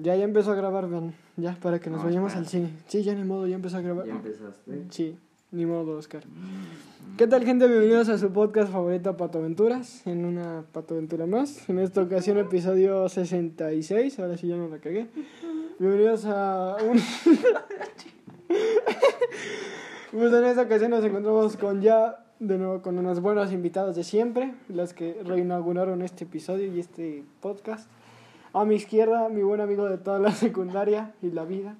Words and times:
Ya, 0.00 0.14
ya 0.14 0.22
empezó 0.24 0.52
a 0.52 0.54
grabar, 0.54 0.88
vean. 0.88 1.12
Ya, 1.36 1.56
para 1.60 1.80
que 1.80 1.90
nos 1.90 1.98
No, 2.00 2.04
vayamos 2.06 2.28
espera. 2.32 2.40
al 2.44 2.48
cine. 2.48 2.70
Sí, 2.86 3.02
ya 3.02 3.14
ni 3.14 3.24
modo, 3.24 3.46
ya 3.48 3.56
empezó 3.56 3.78
a 3.78 3.80
grabar. 3.80 4.06
¿Ya 4.06 4.12
empezaste? 4.12 4.84
Sí, 4.90 5.18
ni 5.50 5.66
modo, 5.66 5.96
Oscar. 5.98 6.24
Mm, 6.24 7.16
¿Qué 7.16 7.26
tal, 7.26 7.44
gente? 7.44 7.66
Bienvenidos 7.66 8.08
a 8.08 8.16
su 8.16 8.30
podcast 8.32 8.70
favorito, 8.72 9.16
Pato 9.16 9.38
Aventuras. 9.38 10.06
En 10.06 10.24
una 10.24 10.62
Pato 10.70 10.94
Aventura 10.94 11.26
más. 11.26 11.68
En 11.68 11.80
esta 11.80 12.00
ocasión, 12.02 12.38
episodio 12.38 13.08
66. 13.08 14.20
Ahora 14.20 14.36
sí 14.36 14.46
ya 14.46 14.56
no 14.56 14.68
la 14.68 14.78
cagué. 14.78 15.08
Bienvenidos 15.80 16.24
a 16.26 16.76
un. 16.88 16.98
pues 20.12 20.32
en 20.32 20.44
esta 20.44 20.62
ocasión 20.62 20.90
nos 20.92 21.04
encontramos 21.04 21.56
con 21.56 21.82
ya. 21.82 22.24
De 22.40 22.56
nuevo 22.56 22.82
con 22.82 22.96
unos 22.96 23.18
buenos 23.20 23.50
invitados 23.52 23.96
de 23.96 24.04
siempre, 24.04 24.54
los 24.68 24.92
que 24.92 25.20
reinauguraron 25.24 26.02
este 26.02 26.22
episodio 26.22 26.72
y 26.72 26.78
este 26.78 27.24
podcast. 27.40 27.90
A 28.52 28.64
mi 28.64 28.76
izquierda, 28.76 29.28
mi 29.28 29.42
buen 29.42 29.60
amigo 29.60 29.88
de 29.88 29.98
toda 29.98 30.18
la 30.18 30.32
secundaria 30.32 31.12
y 31.22 31.30
la 31.30 31.44
vida, 31.44 31.74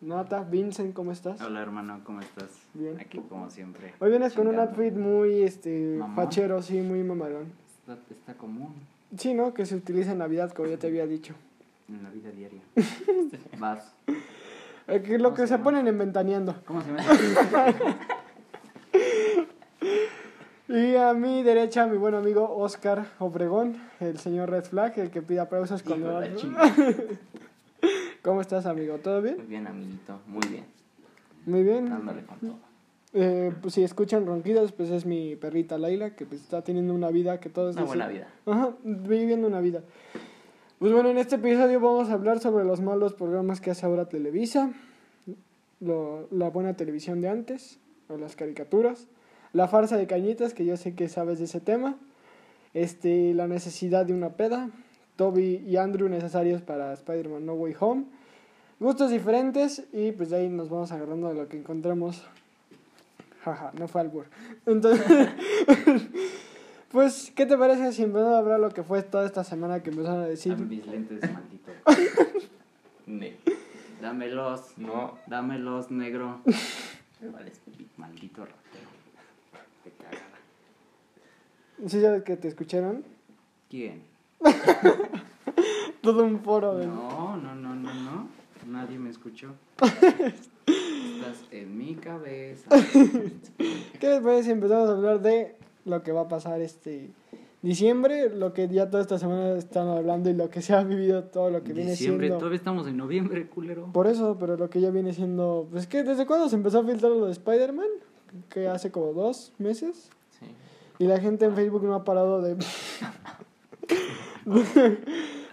Nata, 0.00 0.42
Vincent, 0.42 0.94
¿cómo 0.94 1.12
estás? 1.12 1.40
Hola 1.40 1.60
hermano, 1.62 2.00
¿cómo 2.04 2.20
estás? 2.20 2.48
Bien. 2.74 2.98
Aquí 3.00 3.18
como 3.28 3.50
siempre. 3.50 3.94
Hoy 4.00 4.10
vienes 4.10 4.32
con 4.34 4.48
un 4.48 4.58
outfit 4.58 4.94
muy 4.94 5.42
este 5.42 5.96
Mamón. 5.98 6.16
fachero, 6.16 6.60
sí, 6.62 6.80
muy 6.80 7.02
mamalón. 7.04 7.52
Está, 7.80 7.98
está 8.10 8.34
común 8.34 8.74
Sí, 9.16 9.34
¿no? 9.34 9.52
Que 9.54 9.66
se 9.66 9.76
utiliza 9.76 10.12
en 10.12 10.18
Navidad, 10.18 10.52
como 10.52 10.68
ya 10.68 10.78
te 10.78 10.86
había 10.86 11.06
dicho. 11.06 11.34
en 11.88 12.02
la 12.02 12.10
vida 12.10 12.30
diaria. 12.30 12.62
Vas. 13.58 13.94
Que 14.86 15.14
es 15.14 15.20
lo 15.20 15.30
¿Cómo 15.30 15.34
que 15.36 15.46
se 15.46 15.58
ponen 15.58 15.86
en 15.86 15.98
Ventaneando. 15.98 16.56
¿Cómo 16.66 16.82
se 16.82 16.88
llama? 16.88 17.02
Y 20.72 20.96
a 20.96 21.12
mi 21.12 21.42
derecha, 21.42 21.86
mi 21.86 21.98
buen 21.98 22.14
amigo 22.14 22.50
Oscar 22.56 23.04
Obregón, 23.18 23.76
el 24.00 24.18
señor 24.18 24.48
Red 24.50 24.64
Flag, 24.64 24.98
el 24.98 25.10
que 25.10 25.20
pide 25.20 25.40
aplausos 25.40 25.84
de 25.84 25.98
la. 25.98 26.28
¿Cómo 28.22 28.40
estás, 28.40 28.64
amigo? 28.64 28.96
¿Todo 28.98 29.20
bien? 29.20 29.36
Muy 29.36 29.46
bien, 29.46 29.66
amiguito. 29.66 30.20
Muy 30.26 30.40
bien. 30.48 30.64
Muy 31.44 31.62
bien. 31.62 31.90
Dándole 31.90 32.22
con 32.24 32.38
todo. 32.38 32.56
Eh, 33.12 33.52
pues 33.60 33.74
si 33.74 33.82
escuchan 33.82 34.24
ronquidos, 34.24 34.72
pues 34.72 34.88
es 34.88 35.04
mi 35.04 35.36
perrita 35.36 35.76
Laila, 35.76 36.16
que 36.16 36.24
pues 36.24 36.40
está 36.40 36.62
teniendo 36.62 36.94
una 36.94 37.10
vida 37.10 37.38
que 37.40 37.50
todos 37.50 37.76
Una 37.76 37.84
buena 37.84 38.08
vida. 38.08 38.28
Ajá, 38.46 38.70
viviendo 38.82 39.48
una 39.48 39.60
vida. 39.60 39.82
Pues 40.78 40.92
bueno, 40.94 41.10
en 41.10 41.18
este 41.18 41.34
episodio 41.36 41.80
vamos 41.80 42.08
a 42.08 42.14
hablar 42.14 42.38
sobre 42.40 42.64
los 42.64 42.80
malos 42.80 43.12
programas 43.12 43.60
que 43.60 43.70
hace 43.70 43.84
ahora 43.84 44.08
Televisa, 44.08 44.72
lo- 45.80 46.26
la 46.30 46.48
buena 46.48 46.74
televisión 46.74 47.20
de 47.20 47.28
antes, 47.28 47.78
o 48.08 48.16
las 48.16 48.34
caricaturas, 48.36 49.06
la 49.52 49.68
farsa 49.68 49.96
de 49.96 50.06
cañitas, 50.06 50.54
que 50.54 50.64
yo 50.64 50.76
sé 50.76 50.94
que 50.94 51.08
sabes 51.08 51.38
de 51.38 51.44
ese 51.44 51.60
tema, 51.60 51.96
este, 52.74 53.34
la 53.34 53.46
necesidad 53.46 54.06
de 54.06 54.12
una 54.12 54.30
peda, 54.30 54.70
Toby 55.16 55.62
y 55.66 55.76
Andrew 55.76 56.08
necesarios 56.08 56.62
para 56.62 56.92
Spider-Man 56.94 57.44
No 57.44 57.54
Way 57.54 57.74
Home, 57.80 58.04
gustos 58.80 59.10
diferentes 59.10 59.84
y 59.92 60.12
pues 60.12 60.30
de 60.30 60.36
ahí 60.36 60.48
nos 60.48 60.68
vamos 60.68 60.90
agarrando 60.92 61.28
de 61.28 61.34
lo 61.34 61.48
que 61.48 61.58
encontremos. 61.58 62.24
Jaja, 63.44 63.72
no 63.78 63.88
fue 63.88 64.00
albur. 64.00 64.26
Entonces, 64.66 65.04
pues, 66.92 67.32
¿qué 67.34 67.44
te 67.44 67.58
parece 67.58 67.92
si 67.92 68.04
empezamos 68.04 68.34
a 68.34 68.38
hablar 68.38 68.60
lo 68.60 68.70
que 68.70 68.84
fue 68.84 69.02
toda 69.02 69.26
esta 69.26 69.42
semana 69.42 69.82
que 69.82 69.90
empezaron 69.90 70.22
a 70.22 70.26
decir? 70.26 70.52
Dame 70.52 70.66
mis 70.66 70.86
lentes, 70.86 71.20
maldito. 71.32 71.72
Ne. 73.06 73.36
Dámelos. 74.00 74.76
No. 74.78 75.18
Dámelos, 75.26 75.90
negro. 75.90 76.40
Me 77.20 77.28
vales, 77.28 77.60
maldito 77.96 78.44
ratero. 78.44 78.88
Te 79.84 79.90
cagada. 79.92 80.38
¿Sí 81.86 82.00
sabes 82.00 82.22
que 82.22 82.36
te 82.36 82.48
escucharon? 82.48 83.02
¿Quién? 83.68 84.02
Todo 86.02 86.24
un 86.24 86.40
foro. 86.40 86.74
No, 86.78 87.36
no, 87.36 87.54
no, 87.54 87.74
no, 87.74 87.94
no. 87.94 88.28
Nadie 88.68 88.98
me 88.98 89.10
escuchó. 89.10 89.48
Estás 89.80 91.44
en 91.50 91.76
mi 91.76 91.96
cabeza. 91.96 92.68
¿Qué 94.00 94.08
les 94.08 94.20
parece 94.20 94.44
si 94.44 94.50
empezamos 94.52 94.88
a 94.88 94.92
hablar 94.92 95.20
de 95.22 95.56
lo 95.84 96.02
que 96.02 96.12
va 96.12 96.22
a 96.22 96.28
pasar 96.28 96.60
este 96.60 97.10
diciembre? 97.62 98.30
Lo 98.30 98.52
que 98.52 98.68
ya 98.68 98.88
toda 98.88 99.02
esta 99.02 99.18
semana 99.18 99.56
están 99.56 99.88
hablando 99.88 100.30
y 100.30 100.34
lo 100.34 100.50
que 100.50 100.62
se 100.62 100.74
ha 100.74 100.84
vivido, 100.84 101.24
todo 101.24 101.50
lo 101.50 101.64
que 101.64 101.72
viene 101.72 101.92
Diciembre, 101.92 102.26
siendo... 102.26 102.38
todavía 102.38 102.58
estamos 102.58 102.86
en 102.86 102.96
noviembre, 102.96 103.48
culero. 103.48 103.86
Por 103.92 104.06
eso, 104.06 104.36
pero 104.38 104.56
lo 104.56 104.70
que 104.70 104.80
ya 104.80 104.90
viene 104.90 105.12
siendo... 105.12 105.66
Pues 105.70 105.88
que 105.88 106.04
desde 106.04 106.26
cuándo 106.26 106.48
se 106.48 106.54
empezó 106.54 106.80
a 106.80 106.84
filtrar 106.84 107.10
lo 107.10 107.26
de 107.26 107.32
Spider-Man? 107.32 107.88
Que 108.48 108.68
hace 108.68 108.90
como 108.92 109.12
dos 109.12 109.52
meses. 109.58 110.10
Sí. 110.38 110.46
Y 111.02 111.06
la 111.08 111.18
gente 111.18 111.44
en 111.46 111.56
Facebook 111.56 111.82
no 111.82 111.96
ha 111.96 112.04
parado 112.04 112.40
de... 112.40 112.54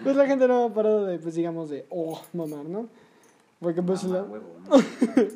pues 0.04 0.16
la 0.16 0.28
gente 0.28 0.48
no 0.48 0.66
ha 0.66 0.72
parado 0.72 1.08
de, 1.08 1.18
pues 1.18 1.34
digamos, 1.34 1.72
de, 1.72 1.88
oh, 1.90 2.22
mamar, 2.34 2.66
¿no? 2.66 2.86
Porque 3.60 3.82
pues, 3.82 4.04
Mamá, 4.04 4.18
la, 4.18 4.24
huevo, 4.26 4.46
¿no? 4.70 4.78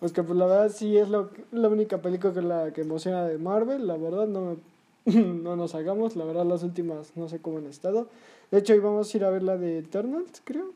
pues 0.00 0.10
que 0.10 0.22
pues 0.22 0.38
la 0.38 0.46
verdad 0.46 0.72
sí 0.74 0.96
es 0.96 1.10
lo, 1.10 1.28
la 1.52 1.68
única 1.68 2.00
película 2.00 2.32
que 2.32 2.40
la 2.40 2.72
que 2.72 2.80
emociona 2.80 3.26
de 3.26 3.36
Marvel, 3.36 3.86
la 3.86 3.98
verdad 3.98 4.26
no 4.26 4.56
me- 5.04 5.12
no 5.22 5.54
nos 5.54 5.74
hagamos, 5.74 6.16
la 6.16 6.24
verdad 6.24 6.46
las 6.46 6.62
últimas 6.62 7.14
no 7.14 7.28
sé 7.28 7.40
cómo 7.40 7.58
han 7.58 7.66
estado. 7.66 8.08
De 8.50 8.60
hecho, 8.60 8.72
hoy 8.72 8.78
vamos 8.78 9.12
a 9.12 9.16
ir 9.18 9.24
a 9.26 9.28
ver 9.28 9.42
la 9.42 9.58
de 9.58 9.80
Eternals, 9.80 10.40
creo. 10.46 10.70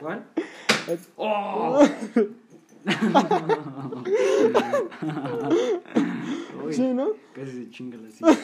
¿Cuál? 0.00 0.24
¡Oh! 1.16 1.78
Uy, 6.64 6.72
Sí, 6.72 6.94
¿no? 6.94 7.08
Casi 7.34 7.64
se 7.64 7.70
chinga 7.70 7.98
la 7.98 8.10
silla. 8.10 8.32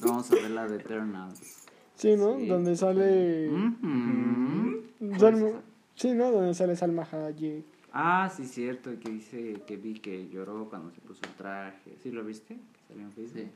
Vamos 0.00 0.30
a 0.30 0.34
ver 0.34 0.50
la 0.50 0.68
de 0.68 0.76
Eternals. 0.76 1.64
Sí, 1.96 2.16
¿no? 2.16 2.38
Sí. 2.38 2.46
Donde 2.46 2.76
sale... 2.76 3.48
Mhm. 3.50 4.82
Salma- 5.18 5.62
Sí, 5.94 6.12
¿no? 6.12 6.30
Donde 6.32 6.54
sale 6.54 6.74
Salma 6.76 7.06
Hayek. 7.10 7.64
Ah, 7.92 8.28
sí, 8.34 8.44
cierto, 8.44 8.90
que 8.98 9.10
dice 9.10 9.62
que 9.66 9.76
vi 9.76 9.94
que 10.00 10.28
lloró 10.28 10.68
cuando 10.68 10.90
se 10.90 11.00
puso 11.00 11.20
el 11.24 11.30
traje. 11.36 11.96
¿Sí 12.02 12.10
lo 12.10 12.24
viste? 12.24 12.58
Salió 12.88 13.04
en 13.04 13.12
Facebook. 13.12 13.40
Sí. 13.40 13.48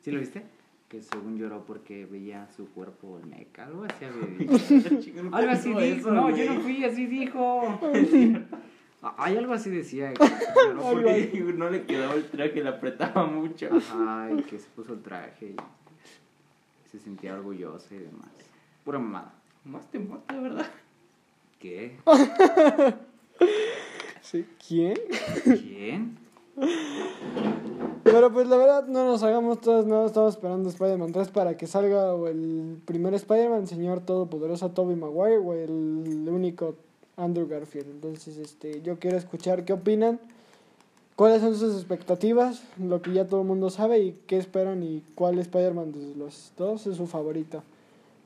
¿Sí 0.00 0.10
lo 0.12 0.20
viste? 0.20 0.42
Que 0.88 1.02
según 1.02 1.36
lloró 1.36 1.64
porque 1.66 2.06
veía 2.06 2.48
su 2.56 2.68
cuerpo 2.70 3.18
en 3.22 3.30
meca, 3.30 3.66
algo 3.66 3.84
así 3.84 4.04
había 4.04 4.26
dicho. 4.38 4.54
Algo 5.32 5.50
así 5.50 5.74
dijo. 5.74 6.10
No, 6.12 6.30
yo 6.36 6.54
no 6.54 6.60
fui, 6.60 6.84
así 6.84 7.06
dijo. 7.06 7.80
Ah, 9.02 9.14
Hay 9.18 9.36
algo 9.36 9.52
así 9.52 9.70
decía. 9.70 10.12
Porque... 10.80 11.10
así. 11.10 11.40
No 11.56 11.70
le 11.70 11.84
quedaba 11.84 12.14
el 12.14 12.28
traje, 12.28 12.62
le 12.62 12.68
apretaba 12.68 13.26
mucho. 13.26 13.68
Ajá, 13.74 14.30
y 14.36 14.42
que 14.42 14.58
se 14.58 14.68
puso 14.70 14.94
el 14.94 15.02
traje 15.02 15.46
y 15.46 15.56
se 16.90 16.98
sentía 16.98 17.34
orgulloso 17.34 17.94
y 17.94 17.98
demás. 17.98 18.28
Pura 18.84 18.98
mamada. 18.98 19.34
Más 19.64 19.90
te 19.90 19.98
mata, 19.98 20.40
¿verdad? 20.40 20.66
¿Qué? 21.58 21.98
Sí. 24.22 24.46
¿Quién? 24.66 24.96
¿Quién? 25.44 26.18
Pero 28.02 28.32
pues 28.32 28.48
la 28.48 28.56
verdad 28.56 28.86
no 28.86 29.04
nos 29.04 29.22
hagamos 29.22 29.60
todos, 29.60 29.86
no 29.86 30.06
estamos 30.06 30.34
esperando 30.34 30.68
Spider-Man 30.68 31.12
3 31.12 31.28
para 31.28 31.56
que 31.56 31.66
salga 31.66 32.14
o 32.14 32.28
el 32.28 32.80
primer 32.84 33.14
Spider-Man, 33.14 33.66
señor 33.66 34.00
todopoderoso 34.00 34.70
Tobey 34.70 34.96
Maguire 34.96 35.38
o 35.38 35.52
el 35.52 36.26
único 36.28 36.76
Andrew 37.16 37.46
Garfield. 37.48 37.88
Entonces, 37.90 38.36
este, 38.38 38.82
yo 38.82 38.98
quiero 38.98 39.16
escuchar 39.16 39.64
qué 39.64 39.72
opinan, 39.72 40.18
cuáles 41.16 41.40
son 41.42 41.54
sus 41.56 41.74
expectativas, 41.76 42.62
lo 42.78 43.02
que 43.02 43.12
ya 43.12 43.26
todo 43.26 43.42
el 43.42 43.46
mundo 43.46 43.70
sabe 43.70 44.00
y 44.00 44.12
qué 44.26 44.38
esperan 44.38 44.82
y 44.82 45.02
cuál 45.14 45.38
Spider-Man 45.38 45.92
de 45.92 46.14
los 46.16 46.52
dos 46.56 46.86
es 46.86 46.96
su 46.96 47.06
favorito. 47.06 47.62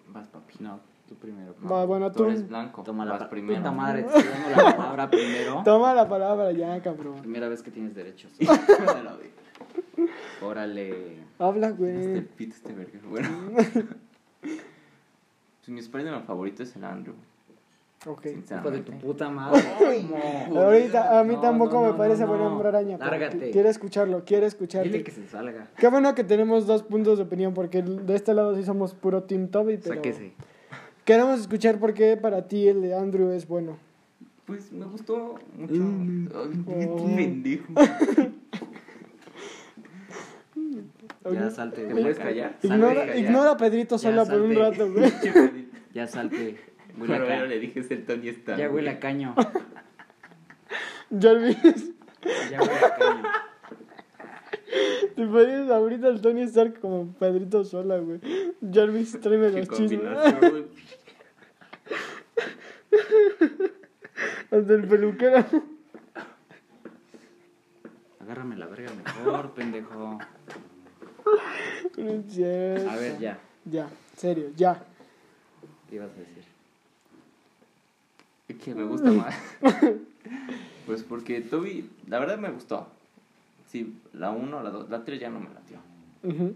Vas, 0.08 0.28
papi. 0.28 0.54
No, 0.60 0.78
tú 1.08 1.14
primero. 1.16 1.54
Va, 1.70 1.84
bueno, 1.84 2.10
tú, 2.12 2.24
eres 2.24 2.48
blanco. 2.48 2.82
Toma 2.82 3.04
la 3.04 3.28
primero. 3.28 3.58
Puta 3.58 3.72
madre, 3.72 4.06
la 4.56 4.76
palabra 4.76 5.10
primero. 5.10 5.62
toma 5.64 5.94
la 5.94 6.08
palabra 6.08 6.52
ya, 6.52 6.80
cabrón. 6.82 7.20
Primera 7.20 7.48
vez 7.48 7.62
que 7.62 7.70
tienes 7.70 7.94
derechos. 7.94 8.32
Órale. 10.42 11.18
Habla, 11.38 11.68
Este 11.68 11.82
güey. 11.82 12.20
pito, 12.36 12.54
este 12.54 12.72
verga. 12.72 12.98
Bueno. 13.08 13.28
Pues 14.40 15.68
mi 15.68 15.80
Spider-Man 15.80 16.24
favorito 16.24 16.62
es 16.62 16.76
el 16.76 16.84
Andrew. 16.84 17.14
Ok. 18.06 18.26
Hijo 18.26 18.70
de 18.70 18.80
tu 18.80 18.92
puta 18.98 19.30
madre. 19.30 19.62
Ahorita, 20.54 21.18
a 21.18 21.24
mí 21.24 21.34
No, 21.34 21.40
tampoco 21.40 21.80
no, 21.80 21.92
me 21.92 21.98
parece 21.98 22.22
no, 22.22 22.28
buena 22.28 22.48
hombre 22.48 22.68
araña. 22.68 22.98
Lárgate. 22.98 23.50
Quiere 23.50 23.68
escucharlo, 23.70 24.24
quiere 24.24 24.46
escucharte. 24.46 24.88
Dile 24.88 25.04
que 25.04 25.10
se 25.10 25.26
salga. 25.26 25.68
Qué 25.76 25.88
bueno 25.88 26.14
que 26.14 26.24
tenemos 26.24 26.66
dos 26.66 26.82
puntos 26.82 27.18
de 27.18 27.24
opinión, 27.24 27.54
porque 27.54 27.82
de 27.82 28.14
este 28.14 28.34
lado 28.34 28.54
sí 28.56 28.62
somos 28.62 28.94
puro 28.94 29.22
Team 29.22 29.48
Toby, 29.48 29.78
pero 29.78 29.96
Sáquese. 29.96 30.32
queremos 31.04 31.40
escuchar 31.40 31.78
por 31.78 31.94
qué 31.94 32.16
para 32.16 32.46
ti 32.46 32.68
el 32.68 32.82
de 32.82 32.94
Andrew 32.94 33.30
es 33.30 33.48
bueno. 33.48 33.78
Pues 34.46 34.70
me 34.72 34.84
gustó 34.84 35.36
mucho. 35.56 35.72
Mm. 35.74 36.28
Oh. 36.34 37.16
pendejo. 37.16 37.72
Ya 41.32 41.50
salte. 41.50 41.86
¿Te 41.86 41.92
puedes 41.94 42.18
callar? 42.18 42.58
Ignora, 42.62 43.16
ignora 43.16 43.52
a 43.52 43.56
Pedrito 43.56 43.96
Ya 43.96 43.98
sola 43.98 44.24
por 44.26 44.42
un 44.42 44.54
rato, 44.54 44.92
güey. 44.92 45.10
Ya 45.94 46.06
salte. 46.06 46.56
Huele 46.98 47.16
a 47.16 47.26
caño. 47.26 47.46
le 47.46 47.60
dije 47.60 47.80
es 47.80 47.90
el 47.90 48.04
Tony 48.04 48.28
Stark. 48.28 48.58
Ya 48.58 48.70
huele 48.70 48.90
a 48.90 49.00
caño. 49.00 49.34
Ya 51.10 51.30
olvides. 51.32 51.90
Ya 52.50 52.60
huele 52.60 52.86
a 52.86 52.96
caño. 52.96 53.22
Te 55.14 55.26
pones 55.26 55.70
ahorita 55.70 56.08
al 56.08 56.20
Tony 56.20 56.42
Stark 56.42 56.80
como 56.80 57.12
Pedrito 57.14 57.64
Sola, 57.64 57.98
güey. 57.98 58.20
Jarvis, 58.72 59.20
tráeme 59.20 59.50
los 59.50 59.68
chismes. 59.68 60.02
Hasta 64.50 64.74
el 64.74 64.88
peluquero. 64.88 65.44
Agárrame 68.20 68.56
la 68.56 68.66
verga 68.66 68.90
mejor, 68.92 69.52
pendejo. 69.54 70.18
No. 71.96 72.90
A 72.90 72.96
ver, 72.96 73.18
ya. 73.18 73.38
Ya, 73.64 73.88
serio, 74.16 74.50
ya. 74.56 74.84
¿Qué 75.88 75.96
ibas 75.96 76.10
a 76.10 76.18
decir? 76.18 76.44
Que 78.46 78.74
me 78.74 78.84
gusta 78.84 79.10
más. 79.10 79.34
pues 80.86 81.02
porque 81.02 81.40
Toby, 81.40 81.88
la 82.08 82.18
verdad 82.18 82.38
me 82.38 82.50
gustó. 82.50 82.86
Sí, 83.68 83.96
la 84.12 84.30
1, 84.30 84.62
la 84.62 84.70
2, 84.70 84.90
la 84.90 85.04
3 85.04 85.18
ya 85.18 85.30
no 85.30 85.40
me 85.40 85.48
latió. 85.48 85.78
Ujú. 86.22 86.54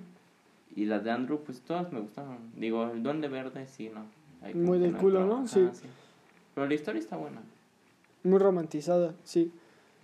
Y 0.77 0.85
las 0.85 1.03
de 1.03 1.11
Andrew, 1.11 1.41
pues 1.45 1.61
todas 1.61 1.91
me 1.93 2.01
gustaron. 2.01 2.37
Digo, 2.57 2.85
el 2.91 3.03
Duende 3.03 3.29
Verde, 3.29 3.67
sí, 3.67 3.91
no. 3.93 4.03
Ahí 4.43 4.55
Muy 4.55 4.79
del 4.79 4.93
no 4.93 4.99
culo. 4.99 5.25
¿no? 5.27 5.37
Ajá, 5.39 5.47
Sí. 5.49 5.69
Pero 6.55 6.67
la 6.67 6.75
historia 6.75 7.01
está 7.01 7.17
buena. 7.17 7.41
Muy 8.23 8.39
romantizada, 8.39 9.15
sí. 9.25 9.51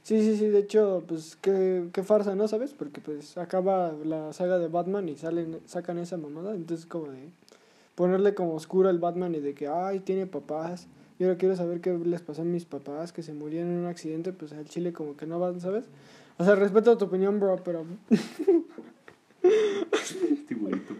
Sí, 0.02 0.20
sí, 0.22 0.36
sí, 0.36 0.48
de 0.48 0.58
hecho, 0.60 1.02
pues 1.06 1.36
qué, 1.40 1.88
qué 1.92 2.02
farsa, 2.02 2.34
¿no? 2.34 2.46
¿Sabes? 2.48 2.72
Porque 2.74 3.00
pues 3.00 3.38
acaba 3.38 3.92
la 4.04 4.32
saga 4.32 4.58
de 4.58 4.68
Batman 4.68 5.08
y 5.08 5.16
salen, 5.16 5.60
sacan 5.66 5.98
esa 5.98 6.16
mamada, 6.16 6.54
entonces 6.54 6.86
como 6.86 7.06
de 7.10 7.30
ponerle 7.94 8.34
como 8.34 8.54
oscuro 8.54 8.88
al 8.88 8.98
Batman 8.98 9.34
y 9.34 9.40
de 9.40 9.54
que, 9.54 9.66
ay, 9.66 10.00
tiene 10.00 10.26
papás, 10.26 10.88
y 11.18 11.24
ahora 11.24 11.36
quiero 11.36 11.54
saber 11.56 11.80
qué 11.80 11.92
les 11.92 12.22
pasó 12.22 12.42
a 12.42 12.44
mis 12.44 12.64
papás, 12.64 13.12
que 13.12 13.22
se 13.22 13.32
murieron 13.32 13.70
en 13.70 13.78
un 13.78 13.86
accidente, 13.86 14.32
pues 14.32 14.52
al 14.52 14.64
chile 14.66 14.92
como 14.92 15.16
que 15.16 15.26
no 15.26 15.38
van, 15.38 15.60
¿sabes? 15.60 15.84
O 16.38 16.44
sea, 16.44 16.56
respeto 16.56 16.98
tu 16.98 17.04
opinión, 17.04 17.38
bro, 17.38 17.56
pero 17.64 17.84
Este 19.42 20.54
güerito. 20.54 20.94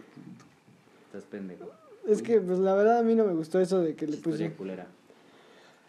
Estás 1.07 1.25
pendejo. 1.25 1.69
es 2.07 2.21
que, 2.21 2.39
pues 2.39 2.59
la 2.59 2.75
verdad 2.75 2.99
a 2.99 3.03
mí 3.03 3.15
no 3.15 3.25
me 3.25 3.33
gustó 3.33 3.59
eso 3.59 3.79
de 3.79 3.95
que 3.95 4.07
le 4.07 4.17
pusieron... 4.17 4.55
culera. 4.55 4.87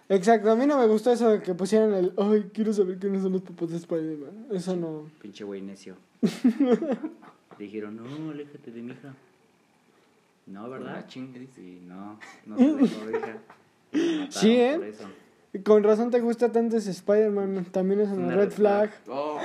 Exacto, 0.08 0.50
a 0.50 0.56
mí 0.56 0.66
no 0.66 0.78
me 0.78 0.86
gustó 0.86 1.10
eso 1.12 1.28
de 1.30 1.42
que 1.42 1.54
pusieran 1.54 1.92
el, 1.92 2.12
ay, 2.16 2.50
quiero 2.52 2.72
saber 2.72 2.98
quiénes 2.98 3.22
son 3.22 3.32
los 3.32 3.42
papás 3.42 3.70
de 3.70 3.76
Spider-Man. 3.76 4.46
Eso 4.52 4.76
no... 4.76 5.10
Pinche 5.20 5.44
güey 5.44 5.60
necio. 5.60 5.96
Dijeron, 7.58 7.96
no, 7.96 8.30
aléjate 8.30 8.70
de 8.70 8.82
mi 8.82 8.92
hija. 8.92 9.14
No, 10.46 10.70
¿verdad? 10.70 11.06
Chingue. 11.08 11.48
Sí, 11.54 11.80
no, 11.86 12.18
no 12.46 12.56
se 12.56 12.64
dejó, 12.64 13.10
hija. 13.10 13.38
Sí, 14.30 14.56
¿eh? 14.56 14.94
Con 15.64 15.82
razón 15.82 16.10
te 16.10 16.20
gusta 16.20 16.52
tanto 16.52 16.76
ese 16.76 16.90
Spider-Man, 16.90 17.66
también 17.72 18.00
es 18.00 18.08
una, 18.08 18.26
Una 18.26 18.36
red 18.36 18.44
red 18.44 18.50
flag. 18.52 18.90
Oh, 19.08 19.38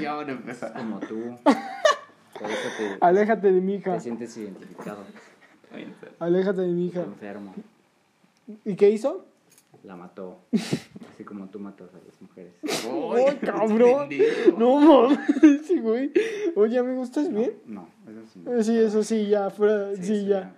ya 0.00 0.14
van 0.14 0.28
a 0.28 0.32
empezar. 0.32 0.72
Como 0.72 0.98
tú. 1.00 1.36
Por 1.44 2.50
eso 2.50 2.68
te, 2.78 2.96
Aléjate 3.00 3.52
de 3.52 3.60
mi 3.60 3.74
hija, 3.74 3.94
te 3.94 4.00
sientes 4.00 4.36
identificado. 4.36 5.04
Aléjate 6.18 6.62
de 6.62 6.68
mi 6.68 6.86
hija. 6.86 7.02
Enfermo. 7.02 7.54
¿Y 8.64 8.76
qué 8.76 8.90
hizo? 8.90 9.26
La 9.82 9.96
mató. 9.96 10.40
Así 11.14 11.24
como 11.24 11.46
tú 11.48 11.60
matas 11.60 11.90
a 11.94 11.98
las 12.04 12.20
mujeres. 12.20 12.52
¡Ay, 12.64 13.36
cabrón! 13.42 14.08
No 14.58 14.80
mames, 14.80 15.18
sí, 15.66 15.78
güey. 15.78 16.12
Oye, 16.56 16.78
amigo, 16.78 17.02
¿estás 17.02 17.32
bien? 17.32 17.52
No, 17.66 17.88
eso 18.08 18.20
sí. 18.32 18.42
no. 18.44 18.62
Sí, 18.62 18.78
eso 18.78 19.02
sí, 19.02 19.28
ya, 19.28 19.50
fuera, 19.50 19.94
sí, 19.96 20.02
sí, 20.02 20.26
ya. 20.26 20.52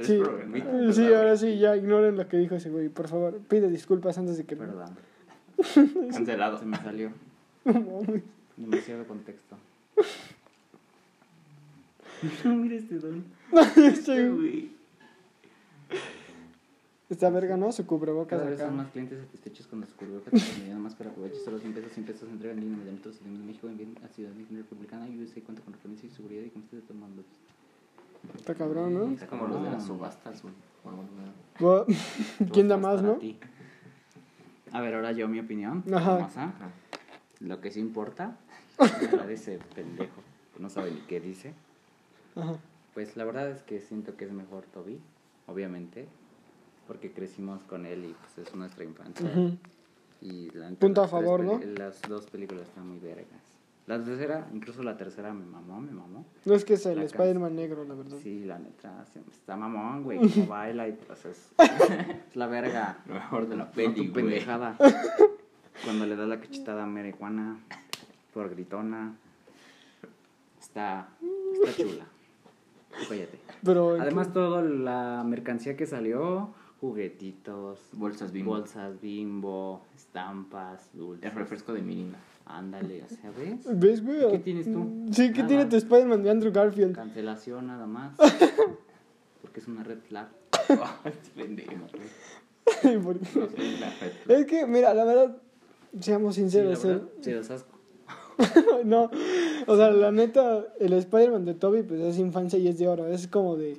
Me 0.00 0.06
Sí, 0.06 0.18
programitas, 0.18 0.74
eh, 0.74 0.92
sí, 0.92 1.00
¿verdad, 1.02 1.18
ahora 1.18 1.36
sí, 1.36 1.58
ya 1.58 1.76
ignoren 1.76 2.16
lo 2.16 2.28
que 2.28 2.36
dijo 2.36 2.54
ese 2.56 2.70
güey, 2.70 2.88
por 2.88 3.08
favor. 3.08 3.38
Pide 3.48 3.68
disculpas 3.68 4.18
antes 4.18 4.36
de 4.36 4.44
que... 4.44 4.56
Perdón. 4.56 4.96
Cancelado. 6.10 6.58
Se 6.60 6.66
me 6.66 6.76
salió. 6.76 7.12
No. 7.64 8.02
Demasiado 8.56 9.06
contexto. 9.06 9.56
No, 12.44 12.54
mira 12.54 12.76
este 12.76 12.98
don. 12.98 13.24
Sí, 14.04 14.28
Güey. 14.28 14.70
Esta 17.08 17.28
verga, 17.30 17.56
¿no? 17.56 17.72
Su 17.72 17.86
cubrebocas 17.86 18.38
Cada 18.38 18.50
vez 18.50 18.60
acá. 18.60 18.68
son 18.68 18.76
más 18.76 18.90
clientes 18.90 19.18
satisfechos 19.18 19.66
con 19.66 19.80
los 19.80 19.88
cubrebocas 19.94 20.30
que 20.32 20.60
mediana 20.60 20.78
más 20.78 20.94
para 20.94 21.10
aprovechar 21.10 21.40
solo 21.40 21.58
100 21.58 21.72
pesos, 21.72 21.92
100 21.92 22.06
pesos 22.06 22.28
entrega 22.28 22.54
en 22.54 22.60
línea 22.60 22.78
mediante 22.78 23.08
los 23.08 23.24
de 23.24 23.30
México 23.30 23.66
en 23.68 23.76
bien 23.78 23.94
a 24.04 24.08
Ciudad 24.14 24.30
Republicana 24.36 25.08
y 25.08 25.20
USA 25.20 25.40
cuenta 25.40 25.62
con 25.62 25.72
referencia 25.72 26.06
y 26.08 26.10
seguridad 26.12 26.44
y 26.44 26.50
conste 26.50 26.76
de 26.76 26.82
tomando. 26.82 27.24
Está 28.36 28.54
cabrón, 28.54 28.94
¿no? 28.94 29.14
Es 29.14 29.24
como 29.24 29.46
los 29.46 29.62
de 29.62 29.70
las 29.70 29.84
subastas, 29.84 30.42
güey. 30.42 30.54
Bueno, 31.60 31.86
¿Quién 32.52 32.68
da 32.68 32.76
más, 32.76 33.02
no? 33.02 33.18
A 34.72 34.80
ver, 34.80 34.94
ahora 34.94 35.12
yo 35.12 35.28
mi 35.28 35.40
opinión. 35.40 35.84
Ajá. 35.92 36.16
famosa. 36.16 36.52
Lo 37.40 37.60
que 37.60 37.70
sí 37.70 37.80
importa, 37.80 38.36
la 39.12 39.26
de 39.26 39.34
ese 39.34 39.58
pendejo, 39.74 40.22
no 40.58 40.68
sabe 40.68 40.90
ni 40.90 41.00
qué 41.00 41.20
dice. 41.20 41.54
Ajá. 42.36 42.56
Pues 42.94 43.16
la 43.16 43.24
verdad 43.24 43.50
es 43.50 43.62
que 43.62 43.80
siento 43.80 44.16
que 44.16 44.24
es 44.24 44.32
mejor 44.32 44.64
Toby, 44.66 45.00
obviamente, 45.46 46.08
porque 46.86 47.12
crecimos 47.12 47.62
con 47.64 47.86
él 47.86 48.04
y 48.04 48.14
pues 48.14 48.46
es 48.46 48.54
nuestra 48.54 48.84
infancia. 48.84 49.26
Ujú. 49.26 49.56
Y 50.20 50.50
la 50.50 50.70
Punto 50.70 51.02
a 51.02 51.08
favor, 51.08 51.42
¿no? 51.44 51.60
Las 51.64 52.02
dos 52.02 52.26
películas 52.26 52.68
están 52.68 52.88
muy 52.88 52.98
vergas. 52.98 53.40
La 53.90 54.04
tercera, 54.04 54.48
incluso 54.54 54.82
la 54.84 54.96
tercera 54.96 55.32
me 55.32 55.44
mamó, 55.44 55.80
me 55.80 55.90
mamó. 55.90 56.24
No 56.44 56.54
es 56.54 56.64
que 56.64 56.74
es 56.74 56.86
el 56.86 57.00
Spider-Man 57.02 57.56
negro, 57.56 57.84
la 57.84 57.94
verdad. 57.94 58.18
Sí, 58.22 58.44
la 58.44 58.56
neta, 58.58 59.04
se- 59.06 59.18
está 59.30 59.56
mamón, 59.56 60.04
güey, 60.04 60.18
como 60.32 60.46
baila 60.46 60.86
y 60.88 60.92
pues 60.92 61.24
es, 61.24 61.50
es 61.58 62.36
la 62.36 62.46
verga. 62.46 62.98
Lo 63.08 63.14
mejor 63.14 63.48
de 63.48 63.56
la 63.56 63.64
No 63.64 63.70
peli, 63.72 64.06
tu 64.06 64.12
pendejada. 64.12 64.76
Cuando 65.84 66.06
le 66.06 66.14
da 66.14 66.24
la 66.26 66.38
cachetada 66.40 66.84
a 66.84 66.86
marihuana 66.86 67.58
por 68.32 68.50
gritona. 68.50 69.14
Está, 70.60 71.08
está 71.54 71.82
chula. 71.82 72.04
Cállate. 73.08 73.40
Pero 73.64 74.00
Además, 74.00 74.32
toda 74.32 74.62
la 74.62 75.24
mercancía 75.26 75.76
que 75.76 75.86
salió, 75.86 76.50
juguetitos, 76.80 77.80
Bolsas 77.92 78.30
bimbo. 78.30 78.52
bolsas 78.52 79.00
bimbo, 79.00 79.84
estampas, 79.96 80.90
dulces. 80.92 81.24
El 81.30 81.36
refresco 81.36 81.72
de 81.72 81.82
Mirinda. 81.82 82.18
Ándale, 82.56 83.02
o 83.04 83.08
sea, 83.08 83.30
¿ves? 83.30 83.60
¿Ves, 83.64 84.04
güey? 84.04 84.30
¿Qué 84.32 84.38
tienes 84.40 84.66
tú? 84.72 85.06
Sí, 85.12 85.28
¿qué 85.32 85.38
Nada. 85.38 85.46
tiene 85.48 85.64
tu 85.66 85.76
Spider-Man 85.76 86.22
de 86.22 86.30
Andrew 86.30 86.52
Garfield? 86.52 86.94
Cancelación 86.94 87.66
nada 87.68 87.86
más. 87.86 88.16
Porque 89.42 89.60
es 89.60 89.68
una 89.68 89.82
red 89.84 89.98
flag. 90.00 90.28
Este 91.04 91.42
red 91.42 91.58
flag. 93.78 94.38
es 94.38 94.46
que, 94.46 94.66
mira, 94.66 94.94
la 94.94 95.04
verdad, 95.04 95.36
seamos 96.00 96.34
Sí, 96.34 96.42
la 96.42 96.48
sinceros. 96.50 96.84
verdad, 96.84 97.02
¿eh? 97.04 97.42
sí, 97.42 97.52
asco. 97.52 97.78
no, 98.84 99.10
o 99.66 99.76
sea, 99.76 99.90
la 99.90 100.10
neta, 100.12 100.64
el 100.78 100.92
Spider-Man 100.94 101.44
de 101.44 101.54
Toby, 101.54 101.82
pues 101.82 102.00
es 102.00 102.18
infancia 102.18 102.58
y 102.58 102.68
es 102.68 102.78
de 102.78 102.88
oro. 102.88 103.06
Es 103.06 103.26
como 103.28 103.56
de. 103.56 103.78